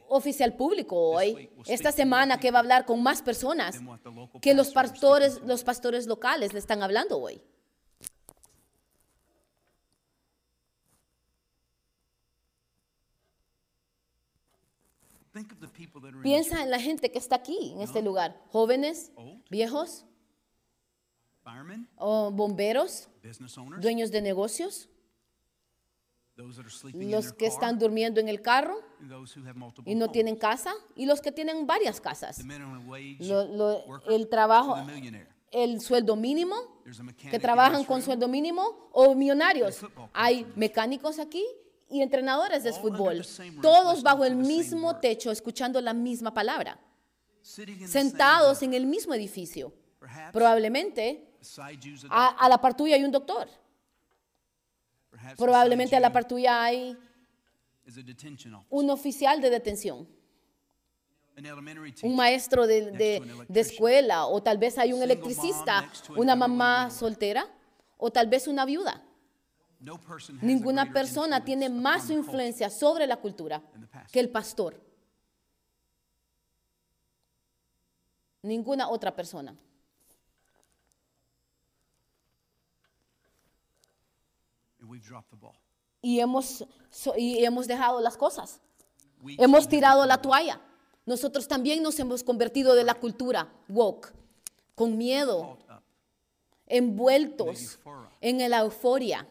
oficial 0.07 0.55
público 0.55 0.95
hoy, 0.95 1.49
esta 1.65 1.91
semana 1.91 2.39
que 2.39 2.51
va 2.51 2.59
a 2.59 2.61
hablar 2.61 2.85
con 2.85 3.01
más 3.01 3.21
personas 3.21 3.79
que 4.41 4.53
los 4.53 4.71
pastores, 4.71 5.41
los 5.41 5.63
pastores 5.63 6.05
locales 6.05 6.53
le 6.53 6.59
están 6.59 6.83
hablando 6.83 7.17
hoy. 7.19 7.41
Piensa 16.21 16.61
en 16.61 16.69
la 16.69 16.79
gente 16.79 17.11
que 17.11 17.17
está 17.17 17.37
aquí, 17.37 17.71
en 17.73 17.81
este 17.81 18.03
lugar. 18.03 18.39
Jóvenes, 18.51 19.11
viejos, 19.49 20.05
firemen, 21.43 21.87
o 21.97 22.31
bomberos, 22.31 23.09
business 23.23 23.57
owners, 23.57 23.81
dueños 23.81 24.11
de 24.11 24.21
negocios, 24.21 24.87
those 26.35 26.55
that 26.55 26.65
are 26.65 26.69
sleeping 26.73 27.01
in 27.03 27.11
los 27.11 27.25
their 27.25 27.35
que 27.37 27.45
car, 27.47 27.53
están 27.53 27.79
durmiendo 27.79 28.19
en 28.19 28.27
el 28.27 28.41
carro 28.41 28.75
and 28.99 29.09
those 29.11 29.37
who 29.39 29.45
have 29.47 29.55
multiple 29.57 29.91
y 29.91 29.95
no 29.95 30.05
homes. 30.05 30.13
tienen 30.13 30.35
casa, 30.35 30.73
y 30.95 31.05
los 31.05 31.21
que 31.21 31.31
tienen 31.31 31.67
varias 31.67 32.01
casas. 32.01 32.37
The 32.37 32.43
minimum 32.43 32.87
wage 32.89 33.17
Lo- 33.19 33.45
lo- 33.45 33.85
worker 33.85 34.11
el 34.13 34.27
trabajo, 34.29 34.73
to 34.75 34.85
the 34.85 34.91
millionaire. 34.93 35.27
el 35.51 35.79
sueldo 35.81 36.15
mínimo, 36.15 36.55
There's 36.83 36.99
a 36.99 37.03
mechanic 37.03 37.29
que 37.31 37.35
in 37.37 37.41
trabajan 37.41 37.79
this 37.79 37.87
con 37.87 37.97
room. 37.97 38.05
sueldo 38.05 38.27
mínimo, 38.27 38.89
o 38.91 39.13
millonarios. 39.15 39.77
football 39.77 40.09
Hay 40.13 40.45
mecánicos 40.55 41.19
aquí 41.19 41.45
y 41.89 42.01
entrenadores 42.01 42.63
de 42.63 42.71
All 42.71 42.75
under 42.77 42.91
fútbol, 42.97 43.17
the 43.17 43.23
same 43.23 43.51
roof, 43.51 43.61
todos 43.61 43.85
listening 43.97 44.03
bajo 44.03 44.17
to 44.19 44.23
el 44.25 44.37
the 44.37 44.43
same 44.43 44.57
mismo 44.57 44.87
word. 44.87 44.99
techo, 45.01 45.29
escuchando 45.31 45.79
la 45.81 45.93
misma 45.93 46.33
palabra, 46.33 46.79
Sitting 47.43 47.75
in 47.75 47.81
the 47.81 47.87
same 47.87 48.09
sentados 48.09 48.63
en 48.63 48.73
el 48.73 48.87
mismo 48.87 49.13
edificio. 49.13 49.71
Perhaps 49.99 50.31
Probablemente 50.33 51.32
a 52.09 52.47
la 52.49 52.57
par 52.59 52.75
tuya 52.75 52.95
hay 52.95 53.03
un 53.03 53.11
doctor, 53.11 53.47
probablemente 55.37 55.95
a 55.95 55.99
la 55.99 56.11
par 56.11 56.27
tuya 56.27 56.63
hay 56.63 56.97
un 58.69 58.89
oficial 58.89 59.41
de 59.41 59.49
detención, 59.49 60.07
un 62.03 62.15
maestro 62.15 62.65
de, 62.67 62.91
de- 62.91 63.59
escuela, 63.59 64.25
o 64.27 64.41
tal 64.41 64.57
vez 64.57 64.77
hay 64.77 64.93
un 64.93 65.01
electricista, 65.01 65.89
una 66.15 66.35
mamá 66.35 66.89
soltera, 66.91 67.45
o 67.97 68.11
tal 68.11 68.27
vez 68.27 68.47
una 68.47 68.65
viuda. 68.65 69.01
Ninguna 70.41 70.93
persona 70.93 71.43
tiene 71.43 71.69
más 71.69 72.09
influencia 72.09 72.69
sobre 72.69 73.05
la 73.07 73.17
cultura 73.17 73.61
que 74.11 74.19
el 74.19 74.29
pastor. 74.29 74.79
Ninguna 78.43 78.87
otra 78.89 79.13
persona. 79.15 79.55
And 84.79 84.81
we've 84.81 84.81
dropped 84.81 84.81
the 84.81 84.82
ball. 84.82 84.82
Y 86.01 86.19
hemos, 86.19 86.65
so- 86.89 87.13
y 87.17 87.43
hemos 87.45 87.67
dejado 87.67 88.01
las 88.01 88.17
cosas. 88.17 88.59
We 89.21 89.35
Hemos 89.39 89.67
tirado 89.69 90.05
la 90.05 90.21
toalla. 90.21 90.59
Nosotros 91.05 91.47
también 91.47 91.81
nos 91.83 91.97
hemos 91.99 92.23
convertido 92.23 92.75
de 92.75 92.83
la 92.83 92.93
cultura 92.95 93.51
woke, 93.69 94.13
con 94.75 94.97
miedo, 94.97 95.57
envueltos 96.67 97.79
en 98.21 98.49
la 98.49 98.59
euforia 98.59 99.27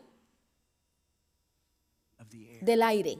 del 2.63 2.83
aire. 2.83 3.19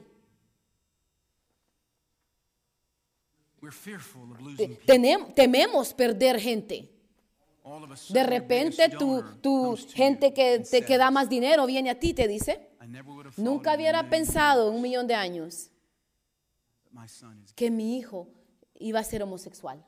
We're 3.61 3.71
fearful 3.71 4.31
of 4.31 4.37
Te- 4.37 4.43
losing 4.43 4.75
people. 4.75 4.85
tenem- 4.85 5.33
tememos 5.33 5.93
perder 5.93 6.39
gente. 6.39 6.89
De 8.09 8.23
repente 8.23 8.89
tu, 8.89 9.23
tu 9.41 9.77
gente 9.93 10.33
que 10.33 10.59
te 10.59 10.83
que 10.83 10.97
da 10.97 11.11
más 11.11 11.29
dinero 11.29 11.65
viene 11.65 11.89
a 11.89 11.99
ti 11.99 12.09
y 12.09 12.13
te 12.13 12.27
dice, 12.27 12.69
nunca 13.37 13.75
hubiera 13.75 14.09
pensado 14.09 14.69
en 14.69 14.75
un 14.75 14.81
millón 14.81 15.07
de 15.07 15.15
años 15.15 15.69
que 17.55 17.71
mi 17.71 17.97
hijo 17.97 18.27
iba 18.75 18.99
a 18.99 19.03
ser 19.03 19.23
homosexual. 19.23 19.83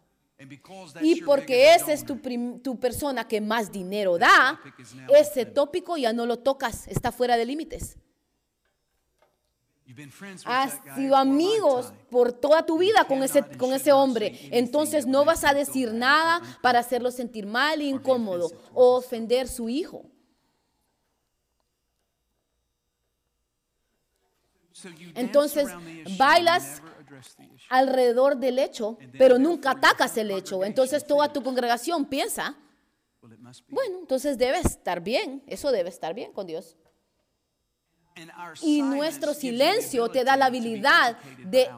Y 1.01 1.21
porque 1.21 1.73
esa 1.75 1.93
es 1.93 2.05
tu, 2.05 2.19
tu 2.61 2.79
persona 2.79 3.27
que 3.27 3.39
más 3.41 3.71
dinero 3.71 4.17
da, 4.17 4.59
ese 5.13 5.45
tópico 5.45 5.97
ya 5.97 6.13
no 6.13 6.25
lo 6.25 6.39
tocas, 6.39 6.87
está 6.87 7.11
fuera 7.11 7.37
de 7.37 7.45
límites. 7.45 7.97
Has 10.45 10.79
sido 10.95 11.15
amigos 11.15 11.93
por 12.09 12.33
toda 12.33 12.65
tu 12.65 12.77
vida 12.77 13.05
con 13.05 13.21
ese, 13.21 13.43
con 13.57 13.73
ese 13.73 13.91
hombre. 13.91 14.49
Entonces 14.51 15.05
no 15.05 15.25
vas 15.25 15.43
a 15.43 15.53
decir 15.53 15.93
nada 15.93 16.41
para 16.61 16.79
hacerlo 16.79 17.11
sentir 17.11 17.45
mal, 17.45 17.81
incómodo 17.81 18.45
offensive 18.45 18.69
o 18.73 18.95
ofender 18.95 19.47
su 19.47 19.69
hijo. 19.69 20.05
Entonces, 25.15 25.69
bailas 26.17 26.81
alrededor 27.69 28.37
del 28.37 28.59
hecho, 28.59 28.97
pero 29.17 29.37
nunca 29.37 29.71
atacas 29.71 30.17
el 30.17 30.31
hecho. 30.31 30.63
Entonces 30.63 31.05
toda 31.05 31.31
tu 31.31 31.43
congregación 31.43 32.05
piensa, 32.05 32.57
bueno, 33.69 33.99
entonces 33.99 34.37
debe 34.37 34.59
estar 34.59 35.01
bien, 35.01 35.43
eso 35.47 35.71
debe 35.71 35.89
estar 35.89 36.13
bien 36.13 36.31
con 36.31 36.45
Dios. 36.45 36.75
Y 38.61 38.81
nuestro 38.81 39.33
silencio 39.33 40.07
te 40.09 40.23
da 40.23 40.37
la 40.37 40.45
habilidad 40.45 41.17
de 41.45 41.69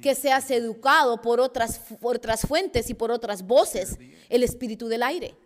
que 0.00 0.14
seas 0.14 0.50
educado 0.50 1.20
por 1.20 1.40
otras, 1.40 1.78
por 2.00 2.16
otras 2.16 2.42
fuentes 2.42 2.88
y 2.88 2.94
por 2.94 3.10
otras 3.10 3.42
voces, 3.42 3.98
el 4.28 4.42
espíritu 4.42 4.88
del 4.88 5.02
aire. 5.02 5.36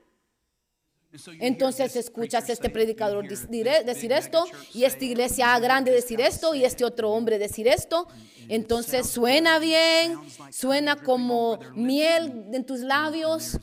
Entonces 1.40 1.96
escuchas 1.96 2.44
preacher 2.44 2.52
este 2.52 2.70
predicador 2.70 3.26
decir 3.28 4.12
esto 4.12 4.44
y 4.74 4.84
esta 4.84 5.04
iglesia 5.04 5.54
and 5.54 5.64
grande 5.64 5.90
decir 5.90 6.20
esto 6.20 6.54
y 6.54 6.64
este 6.64 6.84
otro 6.84 7.10
hombre 7.10 7.38
decir 7.38 7.68
esto. 7.68 8.06
Entonces 8.48 9.08
suena 9.08 9.58
bien, 9.58 10.18
suena 10.50 10.96
como 10.96 11.58
miel 11.74 12.46
en 12.52 12.64
tus 12.64 12.80
labios 12.80 13.58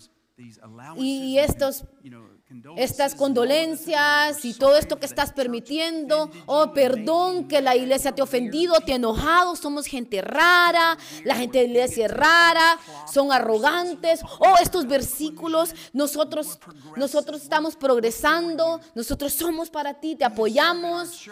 y 0.98 1.38
estos 1.38 1.86
estas 2.78 3.16
condolencias 3.16 4.44
y 4.46 4.54
todo 4.54 4.78
esto 4.78 5.00
que 5.00 5.06
estás 5.06 5.34
permitiendo. 5.34 6.30
Oh, 6.46 6.74
perdón 6.74 7.48
que 7.48 7.62
la 7.62 7.76
iglesia 7.76 8.14
te 8.14 8.22
ha 8.22 8.24
ofendido, 8.24 8.76
te 8.82 8.94
ha 8.94 8.96
enojado, 8.96 9.56
somos 9.56 9.86
gente 9.86 10.22
rara, 10.22 10.98
la 11.24 11.36
gente 11.36 11.60
de 11.60 11.66
la 11.66 11.70
iglesia 11.72 12.06
es 12.06 12.12
rara, 12.12 12.80
son 13.12 13.32
arrogantes. 13.32 14.22
Oh, 14.40 14.56
estos 14.62 14.88
versículos, 14.88 15.74
nosotros, 15.94 16.60
nosotros 16.96 17.42
estamos 17.42 17.76
progresando, 17.76 18.80
nosotros 18.96 19.34
somos 19.34 19.70
para 19.70 19.96
ti, 19.96 20.16
te 20.16 20.26
apoyamos. 20.26 21.28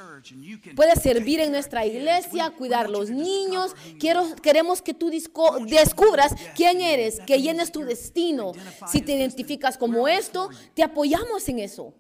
Puedes 0.76 1.02
servir 1.02 1.40
en 1.40 1.52
nuestra 1.52 1.86
iglesia, 1.86 2.52
cuidar 2.52 2.90
los 2.90 3.10
niños. 3.10 3.76
Quiero, 4.00 4.36
queremos 4.42 4.82
que 4.82 4.94
tú 4.94 5.10
descubras 5.10 6.34
quién 6.56 6.82
eres, 6.82 7.20
que 7.26 7.42
llenes 7.42 7.72
tu 7.72 7.82
destino. 7.82 8.54
Si 8.92 9.02
te 9.02 9.14
identificas 9.14 9.78
como 9.78 10.08
esto, 10.08 10.50
te 10.74 10.84
apoyamos 10.84 11.11
en 11.48 11.60
eso. 11.60 11.94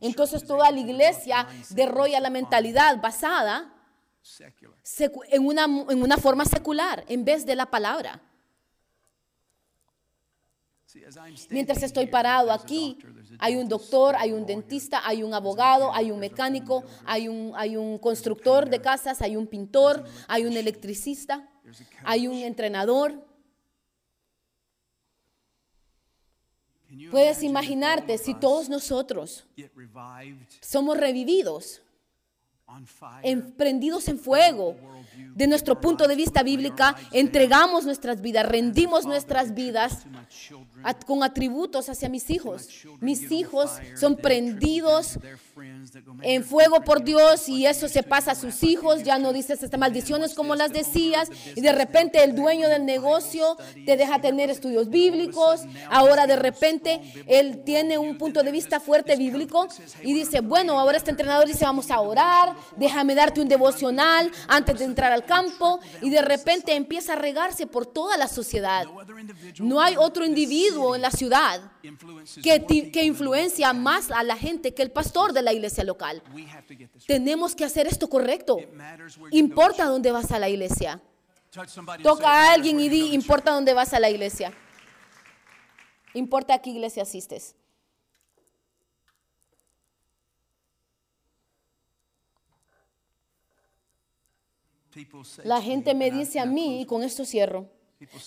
Entonces 0.00 0.46
toda 0.46 0.70
la 0.70 0.78
iglesia 0.78 1.46
derrolla 1.70 2.20
la 2.20 2.30
mentalidad 2.30 3.00
basada 3.00 3.72
en 5.30 5.46
una, 5.46 5.64
en 5.64 6.02
una 6.02 6.16
forma 6.18 6.44
secular 6.44 7.04
en 7.08 7.24
vez 7.24 7.46
de 7.46 7.56
la 7.56 7.66
palabra. 7.66 8.20
Mientras 11.50 11.82
estoy 11.82 12.06
parado 12.06 12.50
aquí, 12.50 12.98
hay 13.38 13.56
un 13.56 13.68
doctor, 13.68 14.16
hay 14.16 14.32
un 14.32 14.46
dentista, 14.46 15.06
hay 15.06 15.22
un 15.22 15.34
abogado, 15.34 15.92
hay 15.94 16.10
un 16.10 16.18
mecánico, 16.18 16.84
hay 17.04 17.28
un, 17.28 17.52
hay 17.54 17.76
un 17.76 17.98
constructor 17.98 18.68
de 18.68 18.80
casas, 18.80 19.20
hay 19.20 19.36
un 19.36 19.46
pintor, 19.46 20.04
hay 20.28 20.46
un 20.46 20.56
electricista, 20.56 21.48
hay 22.04 22.28
un 22.28 22.36
entrenador. 22.36 23.24
Puedes 27.10 27.42
imaginarte 27.42 28.18
si 28.18 28.34
todos 28.34 28.68
nosotros 28.68 29.46
somos 30.60 30.96
revividos 30.96 31.82
emprendidos 33.22 34.08
en 34.08 34.18
fuego. 34.18 34.76
De 35.34 35.46
nuestro 35.46 35.80
punto 35.80 36.08
de 36.08 36.16
vista 36.16 36.42
bíblica, 36.42 36.96
entregamos 37.12 37.84
nuestras 37.84 38.20
vidas, 38.20 38.46
rendimos 38.46 39.06
nuestras 39.06 39.54
vidas 39.54 40.04
con 41.06 41.22
atributos 41.22 41.88
hacia 41.88 42.08
mis 42.08 42.28
hijos. 42.30 42.68
Mis 43.00 43.30
hijos 43.30 43.70
son 43.94 44.16
prendidos 44.16 45.18
their 45.56 45.64
friends 45.64 45.90
that 45.92 46.04
go, 46.04 46.14
"Man, 46.14 46.24
en 46.24 46.44
fuego 46.44 46.80
por 46.82 47.02
Dios 47.02 47.48
y 47.48 47.66
eso 47.66 47.88
se 47.88 48.02
pasa 48.02 48.32
a 48.32 48.34
sus 48.34 48.62
hijos. 48.62 49.02
Ya 49.02 49.18
no 49.18 49.32
dices 49.32 49.62
estas 49.62 49.80
maldiciones 49.80 50.34
como 50.34 50.54
las 50.54 50.72
decías 50.72 51.30
y 51.54 51.60
de 51.60 51.72
repente 51.72 52.22
el 52.22 52.34
dueño 52.34 52.68
del 52.68 52.84
negocio 52.84 53.56
te 53.84 53.96
deja 53.96 54.20
tener 54.20 54.50
estudios 54.50 54.88
bíblicos. 54.88 55.62
Ahora 55.90 56.26
de 56.26 56.36
repente 56.36 57.00
él 57.26 57.62
tiene 57.64 57.98
un 57.98 58.18
punto 58.18 58.42
de 58.42 58.52
vista 58.52 58.80
fuerte 58.80 59.16
bíblico 59.16 59.68
y 60.02 60.12
dice, 60.14 60.40
bueno, 60.40 60.78
ahora 60.78 60.98
este 60.98 61.10
entrenador 61.10 61.46
dice, 61.46 61.64
vamos 61.64 61.90
a 61.90 62.00
orar, 62.00 62.54
déjame 62.76 63.14
darte 63.14 63.40
un 63.40 63.48
devocional 63.48 64.30
antes 64.48 64.78
de 64.78 64.84
entrar 64.84 65.12
al 65.12 65.24
campo 65.24 65.80
y 66.02 66.10
de 66.10 66.22
repente 66.22 66.74
empieza 66.74 67.14
a 67.14 67.16
regarse 67.16 67.66
por 67.66 67.86
toda 67.86 68.16
la 68.16 68.28
sociedad. 68.28 68.84
no 69.58 69.80
hay 69.80 69.96
otro 69.96 70.24
individuo 70.24 70.94
en 70.94 71.02
la 71.02 71.10
ciudad 71.10 71.60
que, 72.42 72.90
que 72.90 73.04
influencia 73.04 73.72
más 73.72 74.10
a 74.10 74.22
la 74.22 74.36
gente 74.36 74.74
que 74.74 74.82
el 74.82 74.90
pastor 74.90 75.32
de 75.32 75.42
la 75.42 75.52
iglesia 75.52 75.84
local. 75.84 76.22
Tenemos 77.06 77.54
que 77.54 77.64
hacer 77.64 77.86
esto 77.86 78.08
correcto. 78.08 78.58
Importa 79.30 79.86
dónde 79.86 80.10
vas 80.10 80.30
a 80.32 80.38
la 80.38 80.48
iglesia. 80.48 81.00
Toca 81.50 81.66
say, 81.66 82.00
"It 82.00 82.24
a 82.24 82.52
alguien 82.52 82.80
y 82.80 82.88
di, 82.88 83.14
importa 83.14 83.52
dónde 83.52 83.72
vas 83.72 83.92
a 83.94 84.00
la 84.00 84.10
iglesia. 84.10 84.52
Importa 86.12 86.54
a 86.54 86.58
qué 86.58 86.70
iglesia 86.70 87.02
asistes. 87.02 87.54
church." 87.54 87.66
People 94.90 95.24
say 95.24 95.44
La 95.46 95.60
gente 95.60 95.94
me 95.94 96.10
dice 96.10 96.40
a 96.40 96.46
mí, 96.46 96.80
y 96.80 96.86
con 96.86 97.02
esto 97.02 97.24
cierro, 97.24 97.68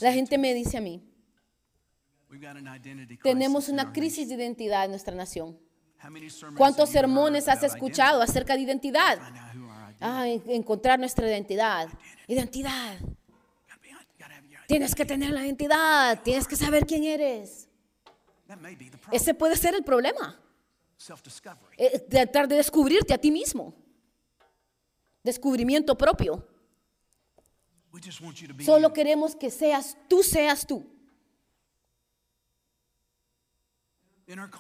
la 0.02 0.14
gente 0.14 0.38
me 0.38 0.54
dice 0.54 0.78
a 0.78 0.82
mí, 0.82 1.02
tenemos 3.24 3.70
una 3.70 3.92
crisis 3.92 4.30
de 4.30 4.36
identidad 4.36 4.86
en 4.86 4.92
nuestra 4.92 5.16
nación. 5.16 5.58
¿Cuántos 6.58 6.90
sermones 6.90 7.48
has 7.48 7.64
escuchado 7.64 8.22
acerca 8.22 8.56
de 8.56 8.62
identidad? 8.62 9.18
Ah, 10.00 10.28
en- 10.28 10.44
encontrar 10.50 10.98
nuestra 11.00 11.28
identidad. 11.28 11.90
Identidad. 12.28 12.98
Tienes 14.68 14.94
que 14.96 15.04
tener 15.06 15.32
la 15.32 15.44
identidad, 15.44 16.22
tienes 16.24 16.48
que 16.48 16.56
saber 16.56 16.86
quién 16.86 17.04
eres. 17.04 17.68
Ese 19.12 19.34
puede 19.34 19.56
ser 19.58 19.74
el 19.76 19.84
problema. 19.84 20.40
Eh, 21.78 22.00
tratar 22.00 22.48
de 22.48 22.56
descubrirte 22.56 23.14
a 23.14 23.18
ti 23.18 23.32
mismo. 23.32 23.74
Descubrimiento 25.24 25.98
propio. 25.98 26.48
Solo 28.64 28.94
queremos 28.94 29.36
que 29.36 29.50
seas 29.50 29.98
tú, 30.08 30.22
seas 30.24 30.66
tú. 30.66 30.99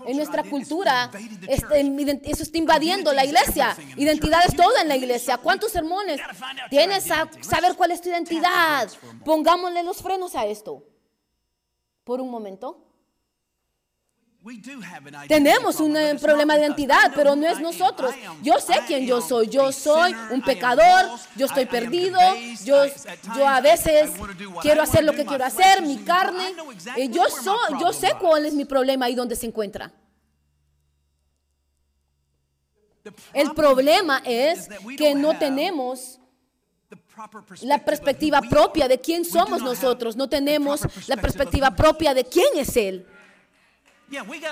En 0.05 0.17
nuestra 0.17 0.43
cultura, 0.43 1.11
este, 1.47 1.81
eso 2.23 2.41
está 2.43 2.57
invadiendo 2.57 3.13
la 3.13 3.23
iglesia. 3.23 3.77
Identidad 3.97 4.41
es 4.47 4.55
todo 4.55 4.71
en 4.81 4.87
la 4.87 4.95
iglesia. 4.95 5.37
¿Cuántos 5.37 5.71
sermones? 5.71 6.19
Tienes 6.71 7.11
a 7.11 7.29
saber 7.41 7.75
cuál 7.75 7.91
es 7.91 8.01
tu 8.01 8.09
identidad. 8.09 8.89
Pongámosle 9.23 9.83
los 9.83 10.01
frenos 10.01 10.33
a 10.33 10.47
esto. 10.47 10.83
Por 12.03 12.19
un 12.19 12.31
momento. 12.31 12.83
We 12.83 12.87
do 12.87 12.87
have 12.87 12.87
an 13.69 14.17
identity 14.17 14.28
Tenemos 15.27 15.81
un 15.81 15.97
eh, 15.97 16.15
problema 16.15 16.55
de 16.55 16.61
identidad, 16.61 17.11
pero 17.13 17.35
no 17.35 17.45
es 17.45 17.59
nosotros. 17.59 18.15
Yo 18.41 18.57
sé 18.59 18.73
quién 18.87 19.05
yo 19.05 19.21
soy. 19.21 19.47
Yo 19.47 19.71
soy 19.73 20.15
un 20.31 20.41
pecador. 20.41 21.09
Yo 21.35 21.45
estoy 21.45 21.65
perdido. 21.65 22.17
Yo, 22.63 22.85
yo 23.35 23.47
a 23.47 23.59
veces 23.59 24.11
quiero 24.61 24.81
hacer 24.81 25.03
lo 25.03 25.13
que 25.13 25.25
quiero 25.25 25.43
hacer, 25.43 25.81
mi 25.81 25.97
carne. 25.97 26.53
Eh, 26.95 27.09
Yo, 27.09 27.23
soy, 27.29 27.79
yo 27.81 27.91
sé 27.91 28.13
cuál 28.19 28.45
es 28.45 28.53
mi 28.53 28.63
problema 28.63 29.09
y 29.09 29.15
dónde 29.15 29.35
se 29.35 29.45
encuentra. 29.45 29.91
El 33.33 33.51
problem 33.51 33.55
problema 33.55 34.21
es 34.25 34.69
que 34.97 35.15
no 35.15 35.37
tenemos 35.37 36.19
la 37.61 37.83
perspectiva 37.83 38.41
propia 38.41 38.87
de 38.87 38.99
quién 38.99 39.25
somos 39.25 39.61
nosotros. 39.61 40.15
No 40.15 40.29
tenemos 40.29 40.81
la 41.07 41.17
perspectiva 41.17 41.71
propia 41.71 42.13
de 42.13 42.23
quién 42.23 42.57
es 42.57 42.77
Él. 42.77 43.05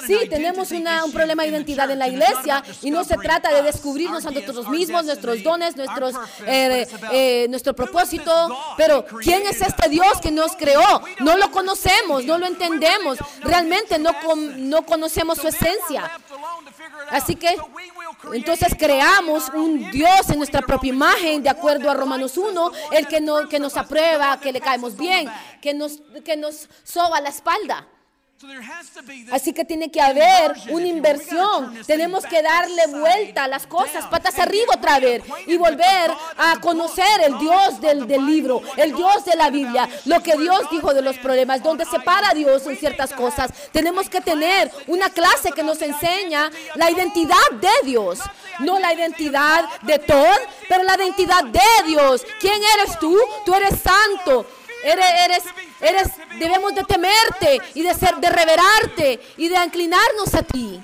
Sí, 0.05 0.29
tenemos 0.29 0.71
una- 0.71 1.03
un 1.05 1.11
problema 1.11 1.43
de 1.43 1.49
identidad 1.49 1.89
en 1.89 1.99
la 1.99 2.07
iglesia 2.07 2.63
y 2.81 2.91
no 2.91 3.03
se 3.03 3.17
trata 3.17 3.51
de 3.53 3.63
descubrirnos 3.63 4.25
a 4.25 4.31
nosotros 4.31 4.69
mismos, 4.69 5.05
nuestros 5.05 5.41
dones, 5.43 5.75
nuestros, 5.75 6.15
eh, 6.45 6.87
eh, 7.11 7.47
nuestro 7.49 7.73
propósito. 7.75 8.31
Pero 8.77 9.05
¿quién 9.21 9.45
es 9.47 9.61
este? 9.61 9.89
Dios 9.89 10.19
que 10.21 10.31
nos 10.31 10.55
creó? 10.55 11.01
No 11.19 11.37
lo 11.37 11.49
conocemos, 11.51 12.23
no 12.25 12.37
lo 12.37 12.45
entendemos. 12.45 13.17
Realmente 13.41 13.97
no, 13.97 14.11
no 14.57 14.85
conocemos 14.85 15.37
su 15.39 15.47
esencia. 15.47 16.11
Así 17.09 17.35
que 17.35 17.55
entonces 18.33 18.75
creamos 18.77 19.49
un 19.53 19.89
Dios 19.91 20.29
en 20.29 20.37
nuestra 20.37 20.61
propia 20.61 20.89
imagen, 20.89 21.35
1, 21.37 21.43
de 21.43 21.49
acuerdo 21.49 21.89
a 21.89 21.93
Romanos 21.93 22.33
that 22.33 22.41
likes 22.43 22.49
us, 22.49 22.55
1, 22.55 22.71
the 22.71 22.77
one 22.87 22.97
el 22.97 23.07
que, 23.07 23.21
no, 23.21 23.49
que 23.49 23.59
nos 23.59 23.75
aprueba, 23.77 24.39
que 24.39 24.51
le 24.51 24.59
caemos 24.61 24.95
bien, 24.97 25.29
que 25.61 25.73
nos, 25.73 26.01
que 26.23 26.35
nos 26.37 26.67
soba 26.83 27.21
la 27.21 27.29
espalda. 27.29 27.87
Así 29.31 29.51
que 29.51 29.65
tiene 29.65 29.89
que 29.89 29.99
haber 29.99 30.53
una 30.69 30.85
inversión. 30.85 31.81
Tenemos 31.87 32.23
que 32.25 32.41
darle 32.41 32.87
vuelta 32.87 33.45
a 33.45 33.47
las 33.47 33.65
cosas, 33.65 34.05
patas 34.05 34.37
arriba 34.37 34.75
otra 34.75 34.99
vez 34.99 35.23
y 35.47 35.57
volver 35.57 36.11
a 36.37 36.59
conocer 36.61 37.21
el 37.25 37.39
Dios 37.39 37.81
del, 37.81 38.07
del 38.07 38.25
libro, 38.25 38.61
el 38.75 38.93
Dios 38.93 39.25
de 39.25 39.35
la 39.35 39.49
Biblia, 39.49 39.89
lo 40.05 40.21
que 40.21 40.37
Dios 40.37 40.69
dijo 40.69 40.93
de 40.93 41.01
los 41.01 41.17
problemas, 41.17 41.57
on 41.59 41.63
donde 41.63 41.85
se 41.85 41.99
para. 41.99 42.27
Dios 42.33 42.65
en 42.67 42.77
ciertas 42.77 43.13
cosas. 43.13 43.51
Tenemos 43.71 44.09
que 44.09 44.21
tener 44.21 44.71
una 44.87 45.09
clase 45.09 45.51
que 45.51 45.63
nos 45.63 45.81
enseña 45.81 46.51
la 46.75 46.91
identidad 46.91 47.35
de 47.59 47.87
Dios, 47.87 48.19
no 48.59 48.79
la 48.79 48.93
identidad 48.93 49.65
de 49.81 49.99
Todd, 49.99 50.37
pero 50.67 50.83
la 50.83 50.95
identidad 50.95 51.43
de 51.43 51.87
Dios. 51.87 52.25
¿Quién 52.39 52.61
eres 52.75 52.99
tú? 52.99 53.17
Tú 53.45 53.53
eres 53.53 53.79
santo. 53.79 54.45
Eres, 54.87 55.05
eres, 55.25 55.43
eres, 55.81 56.07
debemos 56.39 56.73
de 56.73 56.83
temerte 56.83 57.59
y 57.73 57.83
de 57.83 57.93
ser, 57.93 58.15
de 58.15 58.29
reverarte 58.29 59.19
y 59.35 59.49
de 59.49 59.63
inclinarnos 59.63 60.33
a 60.33 60.43
ti. 60.43 60.81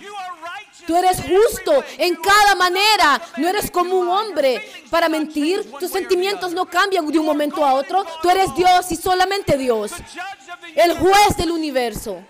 Tú 0.85 0.97
eres 0.97 1.17
justo 1.21 1.83
en 1.97 2.15
cada 2.15 2.55
manera. 2.55 3.21
No 3.37 3.47
eres 3.47 3.71
como 3.71 3.97
un 3.97 4.09
hombre 4.09 4.61
para 4.89 5.07
mentir. 5.07 5.71
Tus 5.79 5.91
sentimientos 5.91 6.51
no 6.51 6.65
cambian 6.65 7.07
de 7.07 7.19
un 7.19 7.25
momento 7.25 7.63
a 7.65 7.75
otro. 7.75 8.05
Tú 8.21 8.29
eres 8.29 8.53
Dios 8.55 8.91
y 8.91 8.97
solamente 8.97 9.57
Dios. 9.57 9.91
El 10.75 10.97
juez 10.97 11.37
del 11.37 11.51
universo 11.51 12.21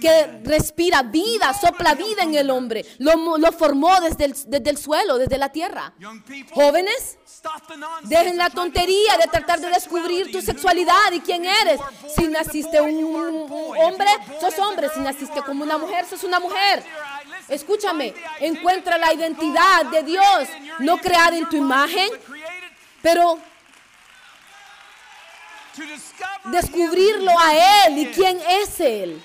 que 0.00 0.40
respira 0.44 1.02
vida, 1.02 1.52
sopla 1.54 1.94
vida 1.94 2.22
en 2.22 2.34
el 2.34 2.50
hombre. 2.50 2.84
Lo, 2.98 3.38
lo 3.38 3.52
formó 3.52 4.00
desde 4.00 4.26
el, 4.26 4.34
desde 4.46 4.70
el 4.70 4.76
suelo, 4.76 5.18
desde 5.18 5.38
la 5.38 5.50
tierra. 5.50 5.92
Jóvenes, 6.52 7.18
Dejen 8.02 8.36
la 8.36 8.50
tontería 8.50 9.16
de 9.16 9.26
tratar 9.28 9.60
de 9.60 9.68
descubrir 9.68 10.30
tu 10.30 10.42
sexualidad 10.42 11.12
y 11.12 11.20
quién 11.20 11.44
eres. 11.44 11.80
Si 12.14 12.26
naciste 12.28 12.80
un, 12.80 13.02
un 13.02 13.76
hombre, 13.78 14.08
sos 14.40 14.58
hombre. 14.58 14.88
Si 14.92 15.00
naciste 15.00 15.40
como 15.42 15.64
una 15.64 15.78
mujer, 15.78 16.06
sos 16.06 16.24
una 16.24 16.40
mujer. 16.40 16.82
Escúchame, 17.48 18.14
encuentra 18.40 18.98
la 18.98 19.12
identidad 19.12 19.86
de 19.86 20.02
Dios, 20.02 20.48
no 20.80 20.98
creada 20.98 21.36
en 21.36 21.48
tu 21.48 21.56
imagen, 21.56 22.08
pero 23.02 23.38
descubrirlo 26.44 27.32
a 27.38 27.86
Él 27.86 27.98
y 27.98 28.06
quién 28.06 28.38
es 28.48 28.80
Él. 28.80 29.22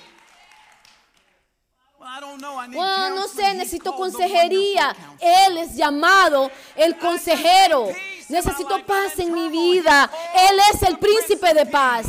Bueno, 2.68 3.10
no 3.10 3.28
sé, 3.28 3.54
necesito 3.54 3.94
consejería. 3.94 4.94
Él 5.20 5.58
es 5.58 5.74
llamado 5.74 6.50
el 6.74 6.96
consejero. 6.98 7.88
Necesito 8.28 8.84
paz 8.86 9.18
en 9.18 9.32
mi 9.32 9.48
vida. 9.48 10.10
Él 10.50 10.58
es 10.72 10.82
el 10.82 10.98
príncipe 10.98 11.52
de 11.52 11.66
paz. 11.66 12.06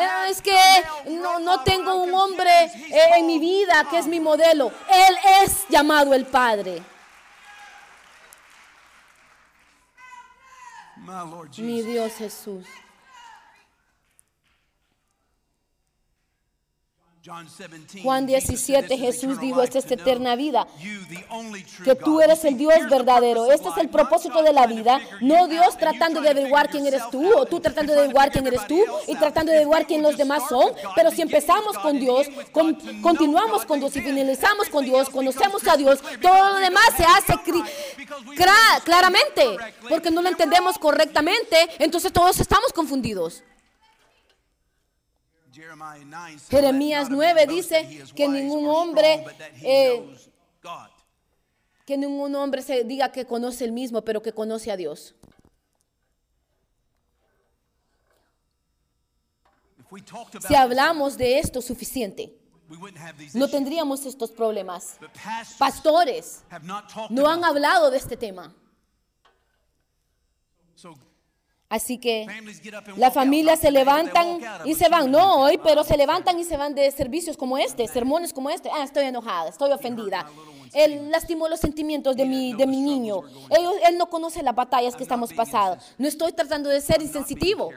Eh, 0.00 0.30
Es 0.30 0.40
que 0.40 0.84
no, 1.06 1.38
no 1.40 1.62
tengo 1.62 1.96
un 1.96 2.14
hombre 2.14 2.70
en 3.16 3.26
mi 3.26 3.38
vida 3.38 3.86
que 3.90 3.98
es 3.98 4.06
mi 4.06 4.20
modelo. 4.20 4.72
Él 4.88 5.18
es 5.42 5.66
llamado 5.68 6.14
el 6.14 6.26
Padre. 6.26 6.82
My 10.96 10.99
Lord 10.99 10.99
Mi. 11.58 11.82
Dios 11.82 12.12
Jesús. 12.14 12.64
John 17.02 17.08
17, 17.08 17.09
Juan 18.02 18.26
Jesus 18.26 18.60
said, 18.60 18.86
17 18.86 18.88
"This 18.88 18.98
is 18.98 19.04
Jesús 19.20 19.38
dijo, 19.40 19.62
esta 19.62 19.78
es 19.78 19.90
eterna 19.90 20.36
vida, 20.36 20.66
que 21.84 21.94
tú 21.94 22.12
God." 22.14 22.22
eres 22.22 22.44
el 22.46 22.56
Dios 22.56 22.88
verdadero. 22.88 23.52
Este 23.52 23.68
es 23.68 23.76
el 23.76 23.90
propósito 23.90 24.42
de 24.42 24.52
la 24.54 24.66
vida, 24.66 24.98
no 25.20 25.46
Dios 25.46 25.76
tratando 25.76 26.22
de 26.22 26.30
averiguar 26.30 26.70
quién 26.70 26.86
eres 26.86 27.02
tú 27.10 27.30
o 27.36 27.44
tú 27.44 27.60
tratando 27.60 27.92
de 27.92 27.98
averiguar 28.00 28.30
quién 28.32 28.46
eres 28.46 28.66
tú 28.66 28.82
y 29.06 29.14
tratando 29.16 29.50
de 29.52 29.58
averiguar 29.58 29.86
quién 29.86 30.02
los 30.02 30.16
demás 30.16 30.44
son. 30.48 30.72
Pero 30.96 31.10
si 31.10 31.20
empezamos 31.20 31.76
con 31.78 32.00
Dios, 32.00 32.26
con- 32.52 32.74
continuamos 33.02 33.66
con 33.66 33.80
Dios 33.80 33.94
y 33.96 34.00
finalizamos 34.00 34.70
con 34.70 34.84
Dios, 34.86 35.10
conocemos 35.10 35.66
a 35.68 35.76
Dios, 35.76 36.00
todo 36.22 36.52
lo 36.54 36.58
demás 36.58 36.88
se 36.96 37.04
hace 37.04 37.34
claramente, 38.84 39.58
porque 39.88 40.10
no 40.10 40.22
lo 40.22 40.28
entendemos 40.28 40.78
correctamente, 40.78 41.68
entonces 41.78 42.12
todos 42.12 42.40
estamos 42.40 42.72
confundidos. 42.72 43.42
Jeremiah 45.60 46.04
9 46.04 46.38
says, 46.38 46.48
Jeremías 46.48 47.10
"Let 47.10 47.16
not 47.16 47.22
a 47.22 47.34
man 47.34 47.34
9 47.34 47.46
boast 47.46 47.70
dice 47.70 48.14
que 48.14 48.28
ningún 48.28 48.66
hombre, 48.66 49.24
eh, 49.62 50.00
knows 50.00 50.28
God." 50.62 50.90
Que 51.86 51.96
ningún 51.98 52.34
hombre 52.34 52.62
se 52.62 52.82
diga 52.84 53.12
que 53.12 53.26
conoce 53.26 53.64
el 53.64 53.72
mismo, 53.72 54.02
pero 54.02 54.22
que 54.22 54.32
conoce 54.32 54.70
a 54.70 54.76
Dios. 54.76 55.14
Si 60.46 60.54
hablamos 60.54 61.18
de 61.18 61.40
esto 61.40 61.60
suficiente, 61.60 62.38
no 63.34 63.48
tendríamos 63.48 64.06
estos 64.06 64.30
problemas. 64.30 64.98
Pastores 65.58 66.44
no 67.10 67.28
han 67.28 67.44
hablado 67.44 67.90
de 67.90 67.98
este 67.98 68.16
tema. 68.16 68.54
Así 71.70 71.98
que 71.98 72.26
las 72.96 73.14
familias 73.14 73.60
se 73.60 73.70
levantan 73.70 74.40
y 74.64 74.74
se 74.74 74.88
van. 74.88 75.08
No 75.08 75.42
hoy, 75.42 75.58
pero 75.62 75.84
se 75.84 75.96
levantan 75.96 76.36
y 76.40 76.44
se 76.44 76.56
van 76.56 76.74
de 76.74 76.90
servicios 76.90 77.36
como 77.36 77.56
este, 77.58 77.86
sermones 77.86 78.32
como 78.32 78.50
este. 78.50 78.68
Ah, 78.74 78.82
estoy 78.82 79.04
enojada, 79.04 79.48
estoy 79.48 79.70
ofendida. 79.70 80.26
Él 80.72 81.10
lastimó 81.12 81.48
los 81.48 81.60
sentimientos 81.60 82.16
de 82.16 82.24
mi, 82.24 82.54
de 82.54 82.66
mi 82.66 82.80
niño. 82.80 83.22
Él 83.86 83.96
no 83.96 84.10
conoce 84.10 84.42
las 84.42 84.54
batallas 84.54 84.96
que 84.96 85.04
estamos 85.04 85.32
pasando. 85.32 85.78
No 85.96 86.08
estoy 86.08 86.32
tratando 86.32 86.68
de 86.68 86.80
ser 86.80 87.00
insensitivo. 87.02 87.70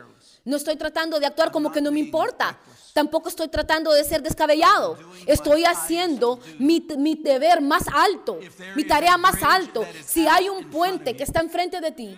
No 0.43 0.57
estoy 0.57 0.75
tratando 0.75 1.19
de 1.19 1.27
actuar 1.27 1.51
como 1.51 1.71
que 1.71 1.79
no 1.79 1.91
me 1.91 1.99
importa. 1.99 2.57
Tampoco 2.93 3.29
estoy 3.29 3.47
tratando 3.47 3.93
de 3.93 4.03
ser 4.03 4.23
descabellado. 4.23 4.97
Estoy 5.27 5.65
haciendo 5.65 6.39
mi, 6.57 6.83
mi 6.97 7.13
deber 7.13 7.61
más 7.61 7.83
alto, 7.93 8.39
mi 8.75 8.85
tarea 8.85 9.17
más 9.17 9.41
alto. 9.43 9.85
Si 10.03 10.27
hay 10.27 10.49
un 10.49 10.71
puente 10.71 11.15
que 11.15 11.23
está 11.23 11.41
enfrente 11.41 11.79
de 11.79 11.91
ti, 11.91 12.17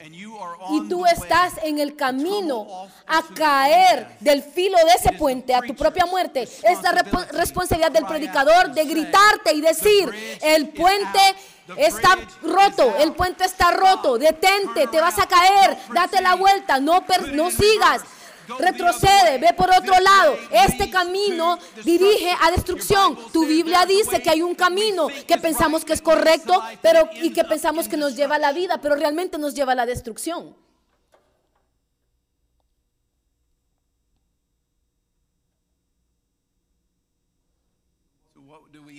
y 0.00 0.88
tú 0.88 1.06
estás 1.06 1.54
en 1.62 1.78
el 1.78 1.96
camino 1.96 2.88
a 3.06 3.22
caer 3.34 4.16
del 4.20 4.42
filo 4.42 4.76
de 4.78 4.92
ese 4.92 5.12
puente 5.12 5.54
a 5.54 5.62
tu 5.62 5.74
propia 5.74 6.04
muerte, 6.04 6.42
es 6.42 6.82
la 6.82 6.92
responsabilidad 7.32 7.92
del 7.92 8.04
predicador 8.04 8.72
de 8.72 8.84
gritarte 8.84 9.54
y 9.54 9.60
decir, 9.60 10.38
el 10.42 10.68
puente 10.70 11.20
está 11.76 12.18
roto, 12.42 12.94
el 12.98 13.12
puente 13.12 13.44
está 13.44 13.70
roto, 13.70 14.18
detente, 14.18 14.86
te 14.88 15.00
vas 15.00 15.18
a 15.18 15.26
caer, 15.26 15.78
date 15.92 16.20
la 16.20 16.34
vuelta, 16.34 16.80
no, 16.80 17.04
no 17.32 17.50
sigas. 17.50 18.02
Retrocede, 18.58 19.38
ve 19.38 19.52
por 19.54 19.70
otro 19.70 19.98
lado. 20.00 20.36
Este 20.50 20.90
camino 20.90 21.58
dirige 21.84 22.34
a 22.40 22.50
destrucción. 22.50 23.16
Tu 23.32 23.46
Biblia 23.46 23.86
dice 23.86 24.22
que 24.22 24.30
hay 24.30 24.42
un 24.42 24.54
camino 24.54 25.08
que 25.26 25.38
pensamos 25.38 25.84
que 25.84 25.92
es 25.92 26.02
correcto, 26.02 26.62
pero 26.82 27.08
y 27.22 27.32
que 27.32 27.44
pensamos 27.44 27.88
que 27.88 27.96
nos 27.96 28.16
lleva 28.16 28.36
a 28.36 28.38
la 28.38 28.52
vida, 28.52 28.80
pero 28.80 28.96
realmente 28.96 29.38
nos 29.38 29.54
lleva 29.54 29.72
a 29.72 29.76
la 29.76 29.86
destrucción. 29.86 30.56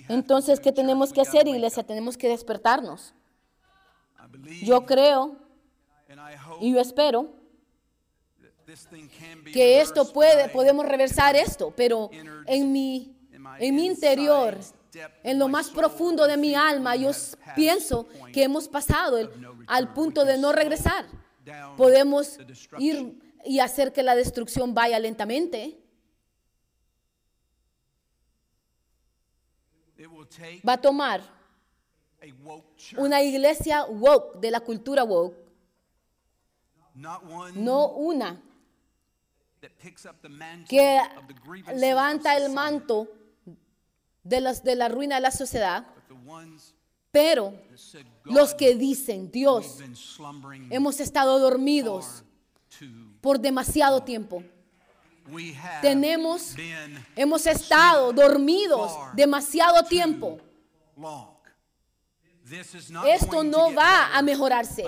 Entonces, 0.08 0.58
to 0.58 0.62
¿qué 0.62 0.72
tenemos 0.72 1.12
que 1.12 1.20
hacer, 1.20 1.48
iglesia? 1.48 1.82
Tenemos 1.82 2.16
que 2.16 2.28
despertarnos. 2.28 3.14
Yo 4.62 4.86
creo 4.86 5.36
y 6.60 6.72
yo 6.72 6.80
espero 6.80 7.28
que 9.52 9.80
esto 9.80 10.12
puede, 10.12 10.48
podemos 10.48 10.86
reversar 10.86 11.36
esto, 11.36 11.72
pero 11.76 12.10
en 12.46 12.72
mi, 12.72 13.16
en 13.60 13.74
mi 13.74 13.86
interior, 13.86 14.58
en 15.22 15.38
lo 15.38 15.46
más 15.48 15.70
profundo 15.70 16.26
de 16.26 16.36
mi 16.36 16.54
alma, 16.54 16.96
yo 16.96 17.10
pienso 17.54 18.06
que 18.32 18.42
hemos 18.44 18.66
pasado 18.68 19.18
el- 19.18 19.30
al 19.68 19.92
punto 19.94 20.24
de 20.24 20.36
no 20.38 20.52
regresar. 20.52 21.06
Podemos 21.76 22.38
ir 22.78 23.18
y 23.44 23.60
hacer 23.60 23.92
que 23.92 24.02
la 24.02 24.16
destrucción 24.16 24.74
vaya 24.74 24.98
lentamente. 24.98 25.78
Va 30.68 30.72
a 30.74 30.80
tomar 30.80 31.20
una 32.98 33.22
iglesia 33.22 33.84
woke, 33.84 34.38
de 34.40 34.50
la 34.50 34.60
cultura 34.60 35.04
woke, 35.04 35.36
no 37.54 37.90
una 37.90 38.30
that 38.30 38.40
picks 38.40 38.40
up 38.40 38.40
the 38.40 39.55
mantle 39.55 39.55
que 40.68 41.00
levanta 41.74 42.36
el 42.36 42.52
manto 42.52 43.08
de, 44.22 44.40
las, 44.40 44.62
de 44.62 44.76
la 44.76 44.88
ruina 44.88 45.16
de 45.16 45.20
la 45.20 45.30
sociedad, 45.30 45.86
pero 47.10 47.54
los 48.24 48.54
que 48.54 48.74
dicen, 48.74 49.30
Dios, 49.30 49.78
hemos 50.70 51.00
estado 51.00 51.38
dormidos 51.38 52.24
por 53.20 53.40
demasiado 53.40 54.02
tiempo. 54.02 54.42
Tenemos, 55.82 56.54
hemos 57.16 57.46
estado 57.46 58.12
dormidos 58.12 58.92
demasiado 59.14 59.82
tiempo. 59.84 60.38
Esto 63.06 63.42
no 63.50 63.74
va 63.76 64.16
a 64.16 64.22
mejorarse. 64.22 64.82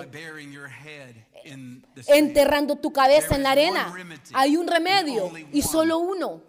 enterrando 2.14 2.76
tu 2.76 2.92
cabeza 2.92 3.34
en 3.36 3.42
la 3.42 3.50
arena. 3.52 3.84
Hay 4.34 4.56
un 4.56 4.66
remedio 4.66 5.24
y 5.52 5.62
solo 5.62 5.98
uno, 5.98 6.42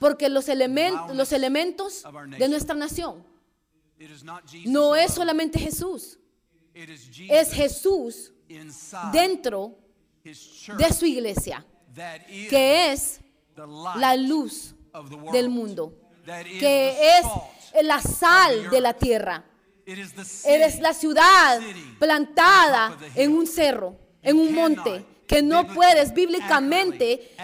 porque 0.00 0.28
los, 0.28 0.48
elemen- 0.48 0.94
los 1.14 1.32
elementos 1.32 2.04
de 2.38 2.48
nuestra 2.48 2.74
nación. 2.74 3.24
No 4.72 4.94
es 4.96 5.12
solamente 5.14 5.58
Jesús, 5.58 6.18
es 7.30 7.52
Jesús 7.52 8.32
dentro 9.12 9.78
de 10.78 10.92
su 10.92 11.06
iglesia, 11.06 11.64
que 12.48 12.92
es 12.92 13.20
la 14.00 14.16
luz 14.16 14.74
del 15.32 15.48
mundo, 15.48 15.92
que 16.60 17.18
es 17.18 17.24
la 17.84 18.00
sal 18.00 18.70
de 18.70 18.80
la 18.80 18.94
tierra. 18.94 19.44
It 19.86 19.98
is 19.98 20.12
the 20.12 20.24
city 20.24 20.54
Eres 20.54 20.80
la 20.80 20.94
ciudad 20.94 21.60
plantada 21.98 22.96
en 23.14 23.32
un 23.32 23.46
cerro, 23.46 23.96
en 24.22 24.38
un 24.38 24.54
monte, 24.54 25.04
que 25.26 25.42
no 25.42 25.66
puedes 25.66 26.12
bíblicamente 26.12 27.34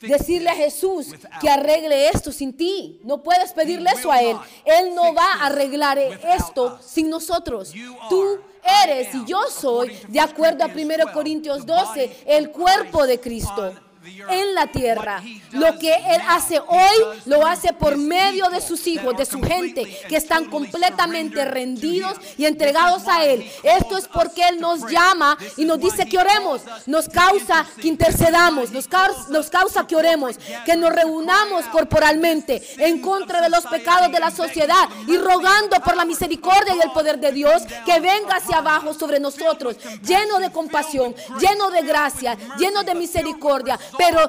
decirle 0.00 0.50
a 0.50 0.54
Jesús 0.54 1.08
que 1.40 1.48
arregle 1.48 2.08
esto 2.08 2.30
sin 2.32 2.56
ti. 2.56 3.00
No 3.04 3.22
puedes 3.22 3.52
pedirle 3.52 3.90
eso 3.90 4.10
a 4.12 4.20
Él. 4.20 4.36
Él 4.64 4.94
no 4.94 5.14
va 5.14 5.34
a 5.34 5.46
arreglar 5.46 5.98
esto 5.98 6.78
sin 6.82 7.08
nosotros. 7.10 7.72
Tú 8.08 8.40
eres 8.84 9.14
y 9.14 9.24
yo 9.24 9.42
soy, 9.50 9.96
de 10.08 10.20
acuerdo 10.20 10.64
a 10.64 10.68
1 10.68 11.12
Corintios 11.12 11.66
12, 11.66 12.24
el 12.26 12.50
cuerpo 12.50 13.06
de 13.06 13.18
Cristo 13.18 13.74
en 14.04 14.54
la 14.54 14.66
tierra. 14.66 15.22
Lo 15.52 15.78
que 15.78 15.92
Él 15.92 16.20
hace 16.28 16.58
hoy, 16.58 17.20
lo 17.26 17.46
hace 17.46 17.72
por 17.72 17.96
medio 17.96 18.48
de 18.48 18.60
sus 18.60 18.86
hijos, 18.86 19.16
de 19.16 19.26
su 19.26 19.40
gente, 19.40 19.84
que 20.08 20.16
están 20.16 20.46
completamente 20.46 21.44
rendidos 21.44 22.16
y 22.38 22.46
entregados 22.46 23.06
a 23.08 23.24
Él. 23.24 23.50
Esto 23.62 23.98
es 23.98 24.08
porque 24.08 24.48
Él 24.48 24.60
nos 24.60 24.86
llama 24.90 25.36
y 25.56 25.64
nos 25.64 25.80
dice 25.80 26.06
que 26.06 26.18
oremos, 26.18 26.62
nos 26.86 27.08
causa 27.08 27.66
que 27.80 27.88
intercedamos, 27.88 28.70
nos 28.70 28.88
causa, 28.88 29.28
nos 29.28 29.50
causa 29.50 29.86
que 29.86 29.96
oremos, 29.96 30.36
que 30.64 30.76
nos 30.76 30.92
reunamos 30.92 31.64
corporalmente 31.66 32.62
en 32.78 33.00
contra 33.00 33.40
de 33.40 33.50
los 33.50 33.66
pecados 33.66 34.10
de 34.10 34.20
la 34.20 34.30
sociedad 34.30 34.88
y 35.06 35.16
rogando 35.16 35.78
por 35.84 35.96
la 35.96 36.04
misericordia 36.04 36.74
y 36.74 36.80
el 36.80 36.92
poder 36.92 37.18
de 37.18 37.32
Dios 37.32 37.62
que 37.84 38.00
venga 38.00 38.36
hacia 38.36 38.58
abajo 38.58 38.94
sobre 38.94 39.20
nosotros, 39.20 39.76
lleno 40.02 40.38
de 40.38 40.50
compasión, 40.50 41.14
lleno 41.38 41.70
de 41.70 41.82
gracia, 41.82 42.36
lleno 42.58 42.82
de 42.82 42.94
misericordia, 42.94 43.78
pero 43.96 44.28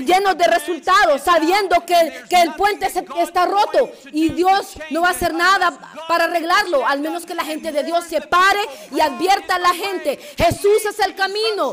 lleno 0.00 0.34
de 0.34 0.46
resultados, 0.46 1.22
sabiendo 1.22 1.84
que, 1.84 2.24
que 2.28 2.42
el 2.42 2.54
puente 2.54 2.86
está 2.86 3.46
roto 3.46 3.90
y 4.12 4.30
Dios 4.30 4.78
no 4.90 5.02
va 5.02 5.08
a 5.08 5.12
hacer 5.12 5.34
nada 5.34 5.72
para 6.08 6.24
arreglarlo, 6.24 6.86
al 6.86 7.00
menos 7.00 7.26
que 7.26 7.34
la 7.34 7.44
gente 7.44 7.72
de 7.72 7.82
Dios 7.84 8.04
se 8.04 8.20
pare 8.20 8.60
y 8.90 9.00
advierta 9.00 9.56
a 9.56 9.58
la 9.58 9.74
gente, 9.74 10.18
Jesús 10.36 10.84
es 10.88 10.98
el 11.00 11.14
camino, 11.14 11.72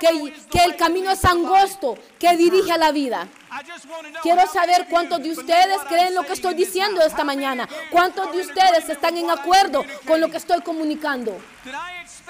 que, 0.00 0.34
que 0.50 0.64
el 0.64 0.76
camino 0.76 1.10
es 1.10 1.24
angosto, 1.24 1.96
que 2.18 2.36
dirige 2.36 2.72
a 2.72 2.78
la 2.78 2.92
vida. 2.92 3.28
I 3.50 3.62
just 3.62 3.86
want 3.86 4.04
to 4.04 4.10
know 4.10 4.20
Quiero 4.22 4.46
saber 4.46 4.86
cuántos 4.90 5.18
you 5.18 5.24
de 5.34 5.40
ustedes 5.40 5.78
creen 5.88 6.14
lo 6.14 6.22
que 6.24 6.34
estoy 6.34 6.54
diciendo 6.54 7.00
esta 7.00 7.24
mañana. 7.24 7.68
¿Cuántos 7.90 8.30
de 8.32 8.40
ustedes 8.40 8.88
están 8.88 9.16
en 9.16 9.30
acuerdo 9.30 9.84
con 10.06 10.20
lo 10.20 10.30
que 10.30 10.36
estoy 10.36 10.60
comunicando? 10.60 11.40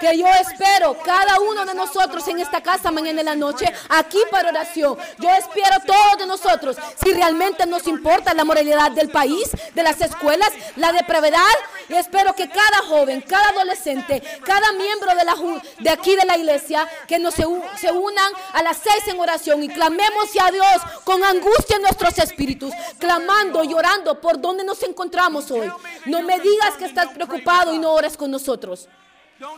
Que 0.01 0.17
yo 0.17 0.27
espero 0.27 0.97
cada 1.05 1.41
uno 1.41 1.65
de 1.65 1.75
nosotros 1.75 2.27
en 2.29 2.39
esta 2.39 2.61
casa 2.61 2.93
mañana 2.93 3.21
en 3.21 3.27
la 3.27 3.35
noche, 3.35 3.67
aquí 3.89 4.19
para 4.31 4.51
oración. 4.51 4.97
Yo 5.19 5.29
espero 5.31 5.77
todos 5.85 6.19
de 6.19 6.27
nosotros, 6.27 6.77
si 7.03 7.13
realmente 7.13 7.67
nos 7.67 7.87
importa 7.89 8.33
la 8.35 8.45
moralidad 8.45 8.93
del 8.93 9.11
país, 9.11 9.51
de 9.75 9.83
las 9.83 10.01
escuelas, 10.01 10.51
la 10.77 10.93
depravedad, 10.93 11.41
y 11.89 11.95
espero 11.95 12.35
que 12.35 12.49
cada 12.49 12.83
joven, 12.89 13.21
cada 13.23 13.49
adolescente, 13.49 14.23
cada 14.45 14.73
miembro 14.73 15.15
de, 15.15 15.25
la, 15.25 15.37
de 15.81 15.91
aquí 15.91 16.15
de 16.15 16.25
la 16.25 16.37
iglesia, 16.37 16.87
que 17.07 17.19
nos 17.19 17.35
se, 17.35 17.45
se 17.77 17.91
unan 17.91 18.33
a 18.53 18.63
las 18.63 18.77
seis 18.77 19.09
en 19.09 19.19
oración 19.19 19.63
y 19.63 19.69
clamemos 19.69 20.29
a 20.41 20.51
Dios 20.51 20.83
con 21.09 21.25
angustia 21.25 21.77
en 21.77 21.83
nuestros 21.83 22.19
espíritus, 22.19 22.71
clamando, 22.99 23.65
llorando 23.65 24.21
por 24.21 24.39
donde 24.39 24.63
nos 24.63 24.83
encontramos 24.83 25.51
hoy. 25.51 25.73
No 26.05 26.21
me 26.21 26.39
digas 26.39 26.75
que 26.77 26.85
estás 26.85 27.09
preocupado 27.15 27.73
y 27.73 27.79
no 27.79 27.95
ores 27.95 28.15
con 28.15 28.31
nosotros. 28.31 28.87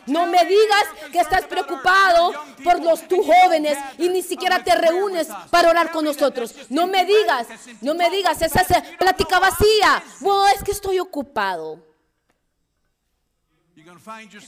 No 0.06 0.26
me 0.26 0.44
digas 0.44 0.84
que 1.10 1.18
estás 1.18 1.46
preocupado 1.46 2.34
por 2.62 2.80
los 2.80 3.08
tus 3.08 3.26
jóvenes 3.26 3.76
y 3.98 4.08
ni 4.10 4.22
siquiera 4.22 4.62
te 4.62 4.76
reúnes 4.76 5.26
para 5.50 5.70
orar 5.70 5.90
con 5.90 6.04
nosotros. 6.04 6.54
No 6.68 6.86
me 6.86 7.04
digas, 7.04 7.48
no 7.80 7.96
me 7.96 8.08
digas, 8.10 8.40
esa 8.42 8.64
plática 8.96 9.40
vacía. 9.40 10.04
Bueno, 10.20 10.46
es 10.54 10.62
que 10.62 10.70
estoy 10.70 11.00
ocupado. 11.00 11.84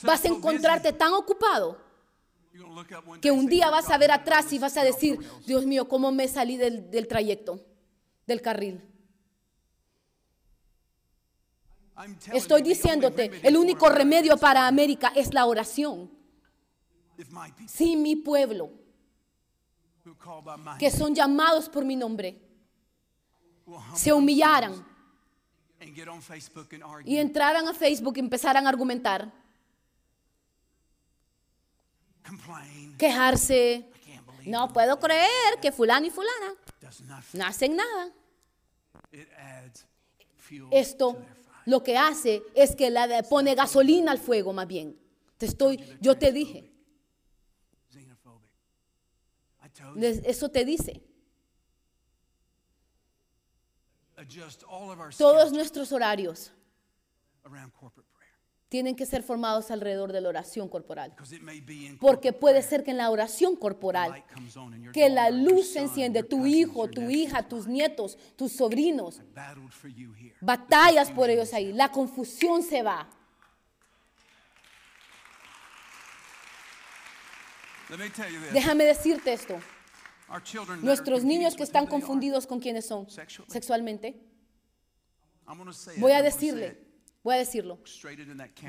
Vas 0.02 0.24
a 0.24 0.28
encontrarte 0.28 0.92
tan 0.92 1.12
ocupado 1.14 1.91
que 3.20 3.30
un 3.30 3.46
día 3.46 3.66
"Dear 3.66 3.82
vas 3.82 3.90
a 3.90 3.98
ver 3.98 4.10
atrás 4.10 4.52
y 4.52 4.58
vas 4.58 4.76
a 4.76 4.84
decir, 4.84 5.16
rails?" 5.18 5.46
Dios 5.46 5.66
mío, 5.66 5.88
¿cómo 5.88 6.12
me 6.12 6.28
salí 6.28 6.56
del, 6.56 6.90
del 6.90 7.06
trayecto, 7.06 7.64
del 8.26 8.40
carril? 8.40 8.80
Estoy 12.32 12.62
diciéndote, 12.62 13.30
el 13.42 13.56
único 13.56 13.88
remedio 13.88 14.36
para 14.36 14.66
América 14.66 15.12
es 15.14 15.32
la 15.32 15.46
oración. 15.46 16.10
Si 17.66 17.96
mi 17.96 18.16
pueblo, 18.16 18.70
que 20.78 20.90
son 20.90 21.14
llamados 21.14 21.68
por 21.68 21.84
mi 21.84 21.94
nombre, 21.94 22.40
se 23.94 24.12
humillaran 24.12 24.84
y 27.04 27.16
entraran 27.18 27.68
a 27.68 27.74
Facebook 27.74 28.14
y 28.16 28.20
empezaran 28.20 28.66
a 28.66 28.70
argumentar, 28.70 29.32
quejarse. 32.98 33.88
No 34.44 34.72
puedo 34.72 34.98
creer 34.98 35.60
que 35.60 35.70
fulano 35.70 36.06
y 36.06 36.10
fulana 36.10 36.54
no 37.32 37.44
hacen 37.46 37.76
nada. 37.76 38.12
Esto 40.70 41.16
lo 41.66 41.82
que 41.82 41.96
hace 41.96 42.42
es 42.54 42.74
que 42.74 42.90
le 42.90 43.22
pone 43.24 43.54
gasolina 43.54 44.12
al 44.12 44.18
fuego 44.18 44.52
más 44.52 44.66
bien. 44.66 44.98
Te 45.38 45.46
estoy, 45.46 45.98
yo 46.00 46.16
te 46.16 46.32
dije, 46.32 46.72
eso 50.24 50.48
te 50.48 50.64
dice. 50.64 51.02
Todos 55.16 55.52
nuestros 55.52 55.90
horarios 55.92 56.52
tienen 58.72 58.96
que 58.96 59.04
ser 59.04 59.22
formados 59.22 59.70
alrededor 59.70 60.12
de 60.12 60.22
la 60.22 60.30
oración 60.30 60.66
corporal. 60.66 61.14
Porque 62.00 62.32
puede 62.32 62.62
ser 62.62 62.82
que 62.82 62.92
en 62.92 62.96
la 62.96 63.10
oración 63.10 63.54
corporal, 63.54 64.24
que 64.94 65.10
la 65.10 65.28
luz 65.28 65.74
se 65.74 65.80
enciende, 65.80 66.22
tu 66.22 66.46
hijo, 66.46 66.88
tu 66.88 67.02
hija, 67.02 67.46
tus 67.46 67.66
nietos, 67.66 68.16
tus 68.34 68.52
sobrinos, 68.52 69.20
batallas 70.40 71.10
por 71.10 71.28
ellos 71.28 71.52
ahí. 71.52 71.74
La 71.74 71.92
confusión 71.92 72.62
se 72.62 72.82
va. 72.82 73.10
Déjame 78.54 78.84
decirte 78.84 79.34
esto. 79.34 79.58
Nuestros 80.80 81.24
niños 81.24 81.56
que 81.56 81.62
están 81.62 81.86
confundidos 81.86 82.46
con 82.46 82.58
quiénes 82.58 82.86
son 82.86 83.06
sexualmente, 83.48 84.18
voy 85.98 86.12
a 86.12 86.22
decirle, 86.22 86.91
voy 87.24 87.34
a 87.36 87.38
decirlo 87.38 87.78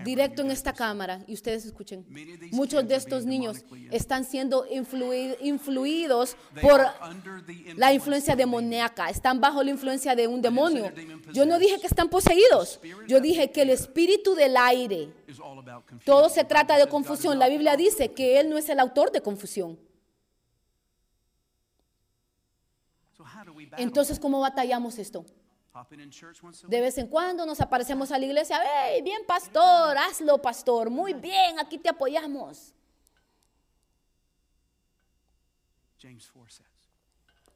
directo 0.04 0.42
en 0.44 0.52
esta 0.52 0.74
cámara 0.74 1.24
y 1.28 1.34
ustedes 1.34 1.66
escuchen. 1.66 2.06
Muchos 2.52 2.88
de 2.88 2.96
estos 2.96 3.26
niños 3.26 3.66
están 3.92 4.24
siendo 4.26 4.66
influi- 4.70 5.36
influidos 5.42 6.36
por 6.62 6.82
la 7.76 7.94
influencia 7.94 8.36
demoníaca, 8.36 9.10
están 9.10 9.42
bajo 9.42 9.64
la 9.64 9.72
influencia 9.72 10.16
de 10.16 10.28
un 10.28 10.42
demonio. 10.42 10.92
Yo 11.34 11.46
no 11.48 11.58
dije 11.58 11.80
que 11.80 11.88
están 11.88 12.10
poseídos, 12.10 12.80
yo 13.08 13.20
dije 13.20 13.50
que 13.52 13.64
el 13.64 13.72
espíritu 13.72 14.36
del 14.36 14.56
aire, 14.56 15.12
todo 16.06 16.30
se 16.30 16.44
trata 16.44 16.78
de 16.78 16.88
confusión. 16.88 17.40
La 17.40 17.50
Biblia 17.50 17.76
dice 17.76 18.12
que 18.14 18.40
Él 18.40 18.50
no 18.52 18.58
es 18.58 18.70
el 18.70 18.80
autor 18.80 19.12
de 19.12 19.22
confusión. 19.22 19.80
Entonces, 23.78 24.20
¿cómo 24.20 24.40
batallamos 24.42 25.00
esto? 25.00 25.26
De 26.68 26.82
vez 26.82 26.98
en 27.00 27.08
cuando 27.08 27.46
nos 27.48 27.60
aparecemos 27.60 28.12
a 28.12 28.20
la 28.20 28.26
iglesia, 28.26 28.62
¡Hey, 28.64 29.02
bien 29.02 29.26
pastor! 29.26 29.98
Hazlo, 29.98 30.40
pastor. 30.40 30.92
Muy 30.92 31.14
bien, 31.14 31.60
aquí 31.60 31.80
te 31.80 31.90
apoyamos. 31.90 32.74
James 36.00 36.30
4 36.32 36.52
says, 36.52 36.68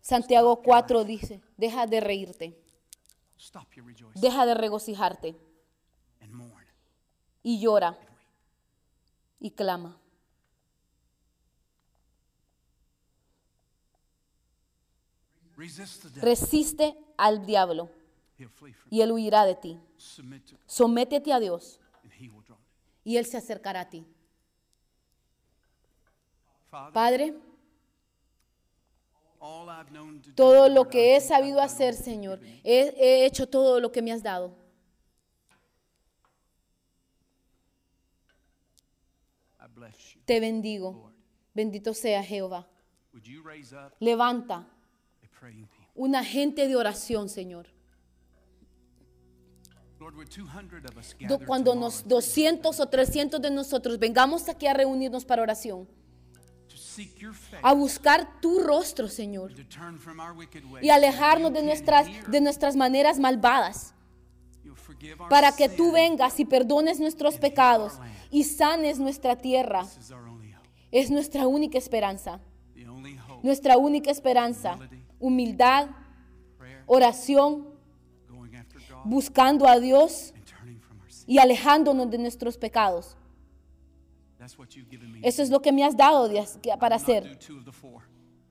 Santiago 0.01 0.61
4 0.63 1.03
dice, 1.03 1.41
deja 1.57 1.85
de 1.85 1.99
reírte, 1.99 2.57
deja 4.15 4.45
de 4.45 4.53
regocijarte. 4.53 5.35
Y 7.43 7.59
llora. 7.59 7.97
Y 9.39 9.51
clama. 9.51 9.97
Resiste 16.21 16.97
al 17.17 17.45
diablo 17.45 17.89
y 18.89 19.01
él 19.01 19.11
huirá 19.11 19.45
de 19.45 19.55
ti. 19.55 19.79
Sométete 20.65 21.33
a 21.33 21.39
Dios 21.39 21.79
y 23.03 23.17
él 23.17 23.25
se 23.25 23.37
acercará 23.37 23.81
a 23.81 23.89
ti. 23.89 24.05
Padre, 26.69 27.33
todo 30.35 30.69
lo 30.69 30.89
que 30.89 31.15
he 31.15 31.21
sabido 31.21 31.61
hacer, 31.61 31.93
Señor, 31.93 32.39
he, 32.63 32.93
he 32.97 33.25
hecho 33.25 33.47
todo 33.47 33.79
lo 33.79 33.91
que 33.91 34.01
me 34.01 34.11
has 34.11 34.21
dado. 34.21 34.55
Te 40.25 40.39
bendigo. 40.39 41.11
Bendito 41.53 41.93
sea 41.93 42.23
Jehová. 42.23 42.67
Levanta 43.99 44.67
una 45.95 46.23
gente 46.23 46.67
de 46.67 46.75
oración, 46.75 47.29
Señor. 47.29 47.76
Cuando 51.45 51.75
nos 51.75 51.99
at 52.01 52.05
200 52.05 52.79
o 52.79 52.85
300 52.87 53.41
de 53.41 53.51
nosotros 53.51 53.99
vengamos 53.99 54.47
aquí 54.49 54.67
a 54.67 54.73
reunirnos 54.73 55.25
para 55.25 55.41
oración, 55.41 55.87
a 57.61 57.73
buscar 57.73 58.39
tu 58.41 58.59
rostro, 58.59 59.07
Señor, 59.07 59.51
y 60.81 60.89
alejarnos 60.89 61.53
de 61.53 61.63
nuestras, 61.63 62.07
de 62.27 62.41
nuestras 62.41 62.75
maneras 62.75 63.19
malvadas, 63.19 63.93
para 65.29 65.51
que 65.51 65.69
tú 65.69 65.91
vengas 65.91 66.39
y 66.39 66.45
perdones 66.45 66.99
nuestros 66.99 67.37
pecados 67.37 67.93
y 68.31 68.43
sanes 68.43 68.99
nuestra 68.99 69.35
tierra. 69.35 69.85
Es 70.91 71.11
nuestra 71.11 71.47
única 71.47 71.77
esperanza, 71.77 72.39
nuestra 73.43 73.77
única 73.77 74.09
esperanza. 74.09 74.79
Humildad, 75.19 75.89
oración, 76.85 77.66
buscando 79.07 79.67
a 79.67 79.79
Dios 79.79 80.33
y 81.25 81.39
alejándonos 81.39 82.09
de 82.09 82.17
nuestros 82.17 82.57
pecados. 82.57 83.17
Eso 85.21 85.41
es 85.41 85.49
lo 85.49 85.61
que 85.61 85.71
me 85.71 85.83
has 85.83 85.97
dado 85.97 86.29
para 86.79 86.95
hacer. 86.95 87.39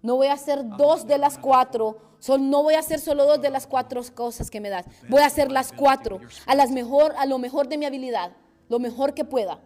No 0.03 0.17
voy 0.17 0.27
a 0.27 0.35
hacer 0.35 0.65
dos 0.77 1.07
de 1.07 1.19
las 1.19 1.39
cuatro. 1.39 1.99
No 2.39 2.63
voy 2.63 2.75
a 2.75 2.81
hacer 2.81 3.01
solo 3.01 3.25
dos 3.25 3.41
de 3.41 3.51
las 3.51 3.67
cuatro 3.67 4.03
cosas 4.15 4.51
que 4.51 4.61
me 4.61 4.69
das. 4.69 4.87
Voy 5.09 5.23
a 5.23 5.27
hacer 5.27 5.51
las 5.51 5.73
cuatro 5.73 6.21
a 6.47 6.55
las 6.55 6.71
mejor, 6.71 7.15
a 7.19 7.27
lo 7.27 7.39
mejor 7.39 7.69
de 7.69 7.79
mi 7.79 7.87
habilidad, 7.87 8.33
lo 8.69 8.79
mejor 8.79 9.15
que 9.15 9.25
pueda. 9.25 9.61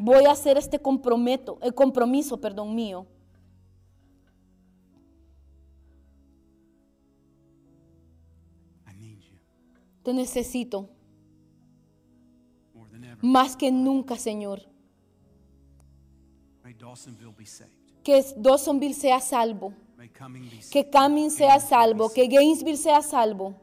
Voy 0.00 0.24
a 0.26 0.32
hacer 0.32 0.56
este 0.56 0.78
comprometo, 0.78 1.58
el 1.62 1.74
compromiso, 1.74 2.40
perdón, 2.40 2.74
mío. 2.74 3.06
Te 10.02 10.12
necesito. 10.12 10.88
Más 13.20 13.56
que 13.56 13.70
nunca, 13.70 14.16
Señor. 14.16 14.62
Que 18.02 18.24
Dawsonville 18.36 18.94
sea 18.94 19.20
salvo. 19.20 19.74
Que 20.70 20.88
Cumming 20.90 21.30
sea 21.30 21.60
salvo, 21.60 22.10
que 22.10 22.26
Gainesville 22.26 22.78
sea 22.78 23.02
salvo, 23.02 23.54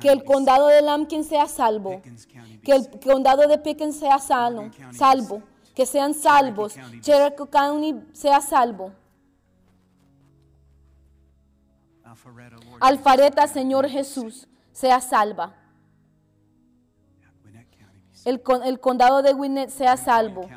que 0.00 0.08
el 0.08 0.22
condado 0.22 0.68
de 0.68 0.80
Lumpkin 0.80 1.24
sea 1.24 1.48
salvo, 1.48 2.00
que 2.62 2.72
el 2.72 2.88
condado 3.00 3.48
de 3.48 3.58
Pickens 3.58 3.96
sea 3.96 4.18
salvo, 4.20 4.70
salvo, 4.92 5.42
que 5.74 5.86
sean 5.86 6.14
salvos, 6.14 6.76
Cherokee 7.00 7.48
County 7.50 7.94
sea 8.12 8.40
salvo. 8.40 8.92
Alfareta, 12.80 13.48
Señor 13.48 13.88
Jesús, 13.88 14.46
sea 14.80 15.00
salva. 15.00 15.52
El, 18.24 18.42
el 18.64 18.80
condado 18.80 19.22
de 19.22 19.32
Gwinnett 19.32 19.70
sea 19.70 19.96
salvo. 19.96 20.48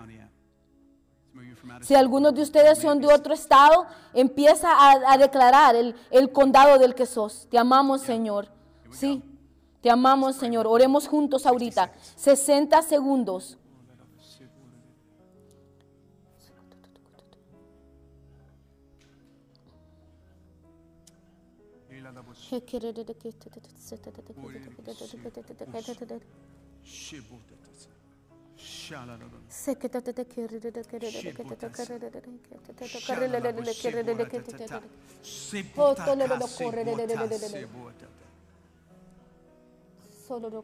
Si 1.81 1.95
algunos 1.95 2.33
de 2.33 2.41
ustedes 2.41 2.77
son 2.79 3.01
de 3.01 3.07
otro 3.07 3.33
estado, 3.33 3.85
empieza 4.13 4.69
a, 4.71 5.13
a 5.13 5.17
declarar 5.17 5.75
el, 5.75 5.95
el 6.11 6.31
condado 6.31 6.77
del 6.77 6.95
que 6.95 7.05
sos. 7.05 7.47
Te 7.49 7.57
amamos, 7.57 8.01
Señor. 8.01 8.47
Sí, 8.91 9.21
te 9.81 9.89
amamos, 9.89 10.35
Señor. 10.35 10.67
Oremos 10.67 11.07
juntos 11.07 11.45
ahorita. 11.45 11.91
60 12.15 12.81
segundos. 12.83 13.57
Solo 40.25 40.63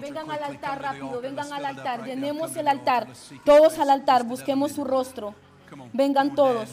Vengan 0.00 0.30
al 0.30 0.42
altar 0.42 0.82
rápido, 0.82 1.20
vengan 1.20 1.52
al 1.52 1.64
altar, 1.64 2.04
llenemos 2.04 2.56
el 2.56 2.68
altar, 2.68 3.08
todos 3.44 3.78
al 3.78 3.90
altar, 3.90 4.24
busquemos 4.24 4.72
su 4.72 4.84
rostro. 4.84 5.34
Vengan 5.92 6.34
todos. 6.34 6.70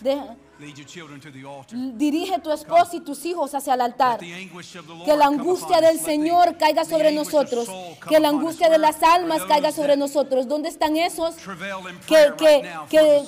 Deja- 0.00 0.36
dirige 1.96 2.38
tu 2.38 2.52
esposa 2.52 2.96
y 2.96 3.00
tus 3.00 3.24
hijos 3.24 3.54
hacia 3.54 3.74
el 3.74 3.80
altar. 3.80 4.18
Que 4.18 5.16
la 5.16 5.26
angustia 5.26 5.80
del 5.80 5.98
Señor 5.98 6.56
caiga 6.56 6.84
sobre 6.84 7.12
nosotros. 7.12 7.68
Que 8.08 8.20
la 8.20 8.28
angustia 8.28 8.68
de 8.68 8.78
las 8.78 9.02
almas 9.02 9.42
caiga 9.44 9.72
sobre 9.72 9.96
nosotros. 9.96 10.46
¿Dónde 10.48 10.68
están 10.68 10.96
esos 10.96 11.34
que, 12.06 12.32
que, 12.36 12.68
que, 12.88 13.24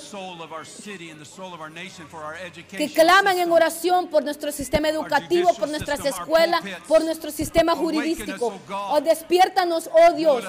que 2.77 2.93
claman 2.93 3.39
en 3.39 3.51
oración 3.51 4.09
por 4.09 4.25
nuestro 4.25 4.53
sistema 4.53 4.89
educativo, 4.89 5.53
por 5.55 5.69
nuestras 5.69 6.05
escuelas, 6.05 6.63
por 6.87 7.05
nuestro 7.05 7.31
sistema 7.31 7.75
jurídico? 7.77 8.55
Oh, 8.91 9.01
despiértanos, 9.01 9.91
oh 9.93 10.13
Dios. 10.13 10.45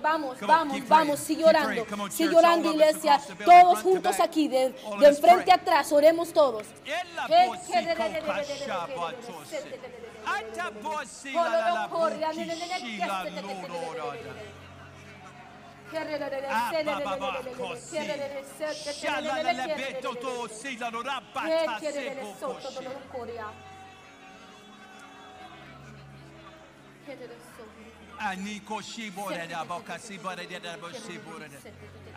Vamos, 0.00 0.40
vamos, 0.40 0.88
vamos, 0.88 1.20
sigue 1.20 1.44
orando, 1.44 1.86
sigue 2.10 2.36
orando 2.36 2.72
iglesia, 2.72 3.20
todos 3.44 3.80
juntos 3.82 4.18
aquí, 4.20 4.48
de, 4.48 4.70
de 4.98 5.06
enfrente 5.08 5.52
atrás, 5.52 5.92
oremos 5.92 6.32
todos. 6.32 6.66
Ataposivalalabuki 10.26 12.24
shigalororada. 12.80 14.32
Abababakosi. 16.50 17.98
Shalalelebetoto 19.00 20.32
silalorabatasekokoshi. 20.48 22.86
Aniko 28.18 28.82
shiboreda 28.82 29.64
bokasi 29.64 30.18
boreda 30.18 30.76
boshiboreda. 30.80 31.58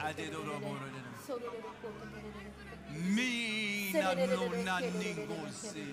Adedoro 0.06 0.60
boreda. 0.60 1.02
Mina 3.16 4.16
nuna 4.16 4.80
ningosi. 4.80 5.86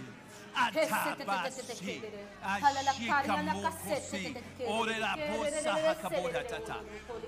Bosa. 5.16 5.74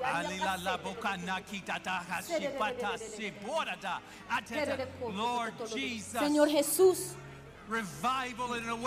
Alila 0.02 0.56
la 0.58 0.78
hashipata. 2.08 2.98
Atata. 4.28 4.86
Lord 5.12 5.54
Jesus. 5.72 6.20
Señor 6.20 6.48
Jesús, 6.48 7.14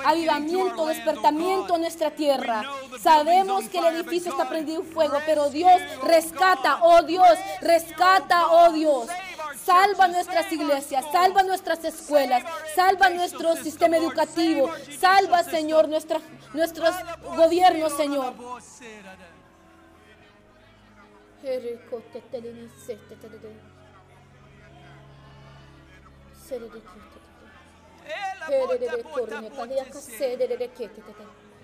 avivamiento, 0.06 0.68
our 0.68 0.68
land, 0.68 0.80
oh 0.80 0.88
despertamiento 0.88 1.76
en 1.76 1.82
nuestra 1.82 2.10
We 2.10 2.16
tierra. 2.16 2.64
Sabemos 3.02 3.68
que 3.70 3.80
el 3.80 3.86
edificio 3.96 4.32
but 4.32 4.40
está 4.40 4.44
God, 4.44 4.50
prendido 4.50 4.82
en 4.82 4.88
fuego, 4.88 5.20
pero 5.26 5.50
Dios 5.50 5.82
oh 6.02 6.06
rescata, 6.06 6.76
God. 6.76 6.82
oh 6.84 7.04
Dios, 7.04 7.40
rescata, 7.62 8.48
oh 8.48 8.52
oh 8.52 8.68
God. 8.68 8.76
Dios. 8.76 9.08
Salva 9.56 10.08
nuestras 10.08 10.52
iglesias, 10.52 11.06
salva 11.12 11.44
nuestras 11.44 11.84
escuelas, 11.86 12.44
salva 12.76 13.10
nuestro 13.10 13.56
sistema 13.56 13.98
educativo, 13.98 14.70
salva. 15.00 15.44
Señor, 15.44 15.88
nuestra- 15.88 16.22
nuestros 16.54 16.94
gobiernos, 17.36 17.94
Señor. 17.96 18.34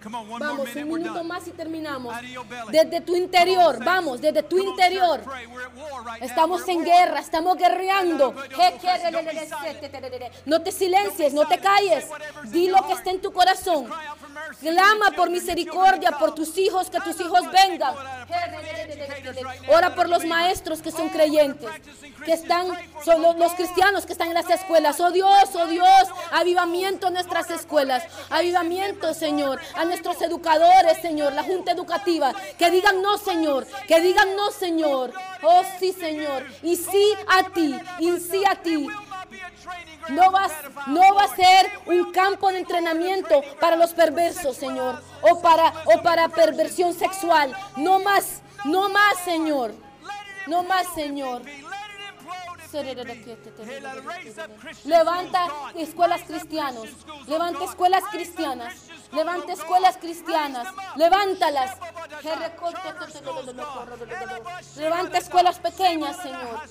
Vamos, 0.10 0.76
un 0.76 0.88
minuto 0.88 1.24
más 1.24 1.48
y 1.48 1.52
terminamos. 1.52 2.16
Desde 2.70 3.02
tu 3.02 3.16
interior, 3.16 3.84
vamos, 3.84 4.20
desde 4.20 4.44
tu 4.44 4.58
interior. 4.58 5.22
Estamos 6.20 6.68
en 6.68 6.84
guerra, 6.84 7.20
estamos 7.20 7.58
guerreando. 7.58 8.34
No 10.46 10.62
te 10.62 10.72
silencies, 10.72 11.34
no 11.34 11.48
te 11.48 11.58
calles. 11.60 12.06
Di 12.46 12.68
lo 12.68 12.86
que 12.86 12.94
está 12.94 13.12
en 13.12 13.22
tu 13.22 13.32
corazón. 13.32 13.90
Clama 14.60 15.12
por 15.16 15.30
misericordia 15.30 16.12
por 16.12 16.34
tus 16.36 16.58
hijos, 16.58 16.90
que 16.90 17.00
tus 17.02 17.20
hijos 17.20 17.42
vengan. 17.52 17.96
Ora 19.68 19.96
por 19.96 20.10
los 20.10 20.26
maestros 20.26 20.82
que 20.82 20.92
son 20.92 21.10
creyentes, 21.10 21.70
que 22.26 22.34
están, 22.34 22.68
son 23.04 23.22
los, 23.22 23.54
cristianos 23.54 24.06
que 24.06 24.14
están 24.14 24.30
en 24.30 24.36
las 24.36 24.50
escuelas. 24.50 25.00
Oh 25.00 25.12
Dios, 25.12 25.50
oh 25.56 25.68
Dios, 25.68 26.08
avivamiento 26.32 27.08
en 27.08 27.14
nuestras 27.14 27.50
escuelas. 27.52 28.04
Avivamiento, 28.30 29.14
Señor, 29.14 29.60
a 29.76 29.86
nuestros 29.86 30.22
educadores, 30.22 31.02
Señor, 31.02 31.34
la 31.34 31.44
junta 31.44 31.72
educativa. 31.72 32.34
Que 32.58 32.72
digan 32.72 33.02
no, 33.02 33.18
Señor, 33.18 33.68
que 33.88 34.02
digan 34.02 34.36
no, 34.36 34.52
Señor. 34.52 35.14
Oh 35.42 35.62
sí, 35.80 35.94
Señor. 35.94 36.46
Y 36.62 36.76
sí 36.76 37.14
a 37.28 37.44
ti, 37.50 37.76
y 38.00 38.20
sí 38.20 38.44
a 38.50 38.56
ti. 38.56 38.88
No 40.10 40.32
va, 40.32 40.48
no 40.88 41.16
va 41.16 41.24
a 41.24 41.36
ser 41.36 41.72
un 41.86 42.12
campo 42.12 42.52
de 42.52 42.60
entrenamiento 42.60 43.42
para 43.60 43.76
los 43.76 43.94
perversos, 43.94 44.58
Señor, 44.58 45.02
o 45.22 45.42
para, 45.42 45.74
o 45.86 46.02
para 46.02 46.30
perversión 46.30 46.94
sexual. 46.94 47.56
No 47.78 48.00
más, 48.00 48.42
no 48.66 48.90
más, 48.90 49.18
Señor. 49.24 49.74
No 50.48 50.64
más, 50.64 50.88
Señor. 50.94 51.42
Levanta 54.84 55.48
escuelas 55.78 56.22
cristianas. 56.24 56.90
Levanta 57.28 57.64
escuelas 57.66 58.04
cristianas. 58.12 58.74
Levanta 59.12 59.54
escuelas 59.54 59.98
cristianas. 59.98 60.68
Levántalas. 60.96 61.78
Levanta 64.76 65.18
escuelas 65.20 65.60
pequeñas, 65.60 66.18
Señor. 66.18 66.62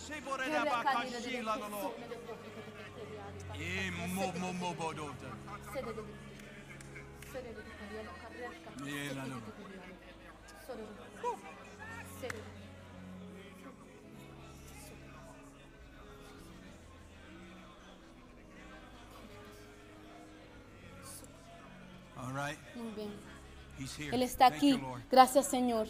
Muy 22.74 22.92
bien. 22.94 24.12
Él 24.12 24.22
está 24.22 24.46
aquí. 24.46 24.80
Gracias, 25.10 25.48
Señor. 25.48 25.88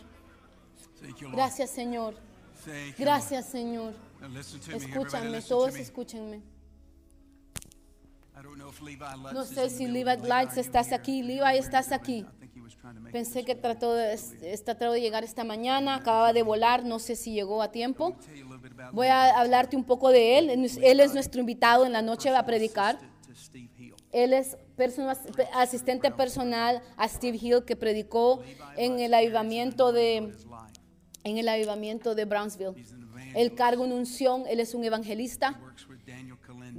Gracias, 1.32 1.70
Señor. 1.70 2.14
Gracias, 2.98 3.46
Señor. 3.46 3.92
Lord. 3.92 4.12
Now 4.20 4.28
listen 4.28 4.60
to 4.60 4.70
me, 4.70 4.76
everybody. 4.76 4.92
Escúchanme, 4.92 5.30
Listen 5.30 5.48
todos 5.48 5.70
to 5.70 5.74
me. 5.74 5.82
escúchenme. 5.82 6.51
No 9.32 9.44
sé 9.44 9.70
si 9.70 9.86
Levi. 9.86 10.27
Lights 10.27 10.56
estás 10.56 10.93
aquí. 10.93 11.23
Levi, 11.23 11.59
estás 11.59 11.93
aquí. 11.93 12.27
Pensé 13.12 13.44
que 13.44 13.55
trató 13.55 13.94
de, 13.94 14.14
está 14.14 14.74
trató 14.77 14.93
de 14.93 15.01
llegar 15.01 15.23
esta 15.23 15.44
mañana, 15.44 15.97
acababa 15.97 16.32
de 16.32 16.43
volar, 16.43 16.85
no 16.85 16.98
sé 16.98 17.14
si 17.14 17.32
llegó 17.32 17.62
a 17.62 17.70
tiempo. 17.70 18.16
Voy 18.93 19.06
a 19.06 19.39
hablarte 19.39 19.77
un 19.77 19.85
poco 19.85 20.10
de 20.10 20.39
él. 20.39 20.51
Él 20.82 21.01
es 21.01 21.14
nuestro 21.14 21.40
invitado 21.40 21.86
en 21.86 21.93
la 21.93 22.02
noche, 22.02 22.35
a 22.35 22.44
predicar. 22.44 22.98
Él 24.10 24.32
es 24.32 24.56
asistente 25.55 26.10
personal 26.10 26.82
a 26.97 27.09
Steve 27.09 27.39
Hill 27.40 27.64
que 27.64 27.77
predicó 27.77 28.43
en 28.77 28.98
el 28.98 29.14
avivamiento 29.14 29.93
de, 29.93 30.35
en 31.24 31.39
el 31.39 31.48
avivamiento 31.48 32.14
de 32.14 32.24
Brownsville. 32.24 32.74
Él 33.35 33.55
carga 33.55 33.82
una 33.82 33.94
unción, 33.94 34.44
él 34.48 34.60
es 34.60 34.74
un 34.74 34.85
evangelista, 34.85 35.59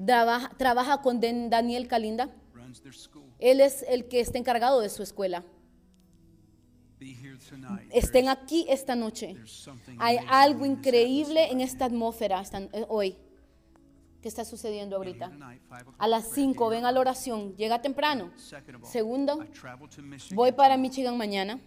trabaja, 0.06 0.50
trabaja 0.58 1.02
con 1.02 1.20
Daniel 1.20 1.88
Kalinda. 1.88 2.30
Él 3.40 3.62
es 3.62 3.84
el 3.88 4.08
que 4.08 4.20
está 4.20 4.38
encargado 4.38 4.80
de 4.80 4.90
su 4.90 5.04
escuela. 5.04 5.44
Estén 7.92 8.30
aquí 8.30 8.66
esta 8.70 8.96
noche. 8.96 9.36
Hay 9.98 10.18
algo 10.30 10.66
increíble 10.66 11.52
en 11.52 11.62
esta 11.62 11.86
atmósfera 11.86 12.42
eh, 12.72 12.86
hoy 12.88 13.18
que 14.22 14.30
está 14.30 14.46
sucediendo 14.46 14.96
ahorita. 14.96 15.32
A 15.98 16.08
las 16.08 16.30
prayer 16.30 16.54
5 16.54 16.66
here. 16.66 16.76
ven 16.78 16.86
a 16.86 16.92
la 16.94 17.00
oración. 17.02 17.56
Llega 17.58 17.82
temprano. 17.82 18.32
Segundo, 18.84 19.46
voy 20.34 20.54
para 20.54 20.78
Michigan 20.78 21.18
mañana. 21.18 21.60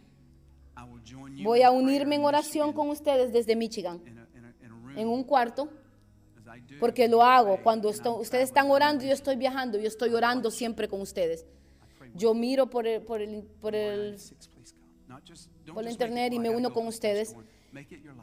Voy 1.42 1.62
a 1.62 1.70
unirme 1.70 2.16
en 2.16 2.24
oración 2.24 2.72
con 2.72 2.88
ustedes 2.88 3.32
desde 3.32 3.56
Michigan, 3.56 4.00
en 4.96 5.08
un 5.08 5.24
cuarto, 5.24 5.70
porque 6.80 7.08
lo 7.08 7.22
hago. 7.22 7.62
Cuando 7.62 7.88
ustedes 7.90 8.44
están 8.44 8.70
orando, 8.70 9.04
yo 9.04 9.12
estoy 9.12 9.36
viajando, 9.36 9.78
yo 9.78 9.88
estoy 9.88 10.12
orando 10.14 10.50
siempre 10.50 10.88
con 10.88 11.00
ustedes. 11.00 11.46
Yo 12.14 12.32
miro 12.34 12.68
por 12.70 12.86
el, 12.86 13.02
por 13.02 13.20
el, 13.20 13.42
por 13.60 13.74
el, 13.74 14.16
por 15.74 15.84
it 15.84 15.90
internet 15.90 16.32
y 16.32 16.38
me 16.38 16.48
uno 16.50 16.72
con 16.72 16.86
ustedes. 16.86 17.34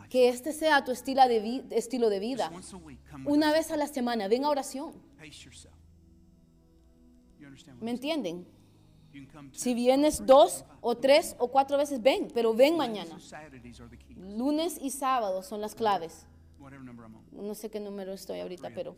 Que 0.10 0.30
este 0.30 0.52
sea 0.52 0.84
tu 0.84 0.92
estilo 0.92 1.28
de, 1.28 1.40
vi- 1.40 1.64
estilo 1.70 2.10
de 2.10 2.20
vida. 2.20 2.50
Una 3.26 3.52
vez 3.52 3.70
a 3.72 3.78
la 3.78 3.88
semana, 3.88 4.28
ven 4.28 4.46
a 4.46 4.50
oración. 4.50 4.94
¿Me 7.82 7.92
entienden? 7.92 8.48
Si 9.52 9.76
vienes 9.76 10.26
dos 10.26 10.66
o 10.82 10.96
tres 10.98 11.36
o 11.38 11.50
cuatro 11.50 11.78
veces, 11.78 12.02
ven, 12.02 12.30
pero 12.34 12.56
ven 12.56 12.76
mañana. 12.78 13.16
Lunes 14.16 14.78
y 14.82 14.90
sábado 14.90 15.44
son 15.44 15.62
las 15.62 15.76
claves. 15.76 16.26
No 17.36 17.56
sé 17.56 17.70
qué 17.70 17.80
número 17.80 18.14
estoy 18.14 18.40
ahorita, 18.40 18.70
pero 18.76 18.96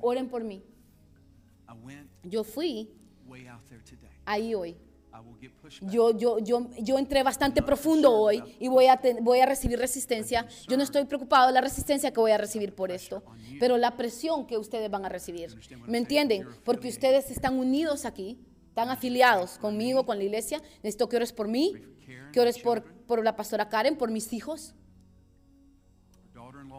oren 0.00 0.28
por 0.28 0.44
mí. 0.44 0.62
Yo 2.24 2.42
fui 2.44 2.90
ahí 4.24 4.54
hoy. 4.54 4.76
Yo, 5.90 6.16
yo, 6.16 6.38
yo, 6.38 6.68
yo 6.80 6.98
entré 6.98 7.22
bastante 7.24 7.62
profundo 7.62 8.12
hoy 8.12 8.36
y 8.60 8.68
voy 8.68 8.86
a, 8.86 8.96
ten- 8.96 9.24
voy 9.24 9.40
a 9.40 9.46
recibir 9.46 9.78
resistencia. 9.78 10.46
Yo 10.68 10.76
no 10.76 10.82
estoy 10.84 11.04
preocupado 11.04 11.48
de 11.48 11.52
la 11.52 11.60
resistencia 11.60 12.12
que 12.12 12.20
voy 12.20 12.30
a 12.30 12.38
recibir 12.38 12.74
por 12.74 12.90
esto, 12.92 13.22
pero 13.58 13.76
la 13.76 13.96
presión 13.96 14.46
que 14.46 14.56
ustedes 14.56 14.88
van 14.90 15.04
a 15.04 15.08
recibir. 15.08 15.50
¿Me 15.90 15.98
entienden? 15.98 16.42
Porque 16.64 16.88
ustedes 16.88 17.30
están 17.30 17.58
unidos 17.58 18.04
aquí, 18.04 18.38
están 18.68 18.88
afiliados 18.88 19.58
conmigo, 19.58 20.06
con 20.06 20.16
la 20.18 20.24
iglesia. 20.24 20.60
Necesito 20.82 21.08
que 21.08 21.16
ores 21.16 21.32
por 21.32 21.48
mí, 21.48 21.72
que 22.32 22.40
ores 22.40 22.56
por, 22.58 22.84
por 23.06 23.24
la 23.24 23.34
pastora 23.34 23.68
Karen, 23.68 23.96
por 23.96 24.10
mis 24.12 24.32
hijos, 24.32 24.74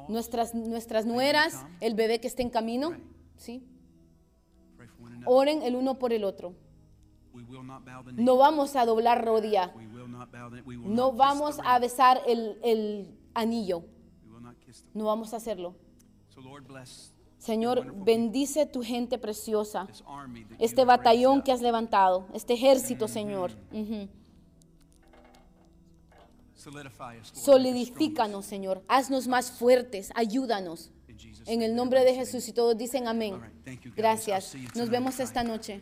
nuestras, 0.10 0.53
nuestras 0.53 1.06
nueras, 1.06 1.65
el 1.80 1.95
bebé 1.95 2.19
que 2.19 2.28
está 2.28 2.41
en 2.41 2.49
camino. 2.49 2.95
¿sí? 3.38 3.64
Oren 5.26 5.61
el 5.64 5.76
uno 5.76 5.99
por 5.99 6.14
el 6.14 6.23
otro. 6.23 6.53
No 8.14 8.38
vamos 8.38 8.76
a 8.76 8.86
doblar 8.86 9.23
rodilla. 9.26 9.73
No 10.84 11.14
vamos 11.14 11.60
a 11.64 11.80
besar 11.80 12.22
el, 12.28 12.60
el 12.64 13.18
anillo. 13.34 13.84
No 14.94 15.06
vamos 15.06 15.34
a 15.34 15.38
hacerlo. 15.38 15.76
Señor, 17.38 17.91
bendice 18.03 18.68
tu 18.68 18.84
gente 18.84 19.18
preciosa, 19.18 19.88
este 20.60 20.86
batallón 20.86 21.41
que 21.41 21.52
has 21.52 21.61
levantado, 21.61 22.28
este 22.36 22.53
ejército, 22.53 23.07
Señor. 23.07 23.52
Solidifícanos, 27.34 28.46
Señor. 28.46 28.84
Haznos 28.88 29.28
más 29.28 29.52
fuertes, 29.52 30.12
ayúdanos. 30.16 30.92
En 31.46 31.62
el 31.62 31.76
nombre 31.76 32.04
de 32.04 32.16
Jesús 32.16 32.48
y 32.48 32.54
todos 32.54 32.78
dicen 32.78 33.08
amén. 33.08 33.40
Gracias. 33.96 34.56
Nos 34.76 34.90
vemos 34.90 35.20
esta 35.20 35.44
noche. 35.44 35.82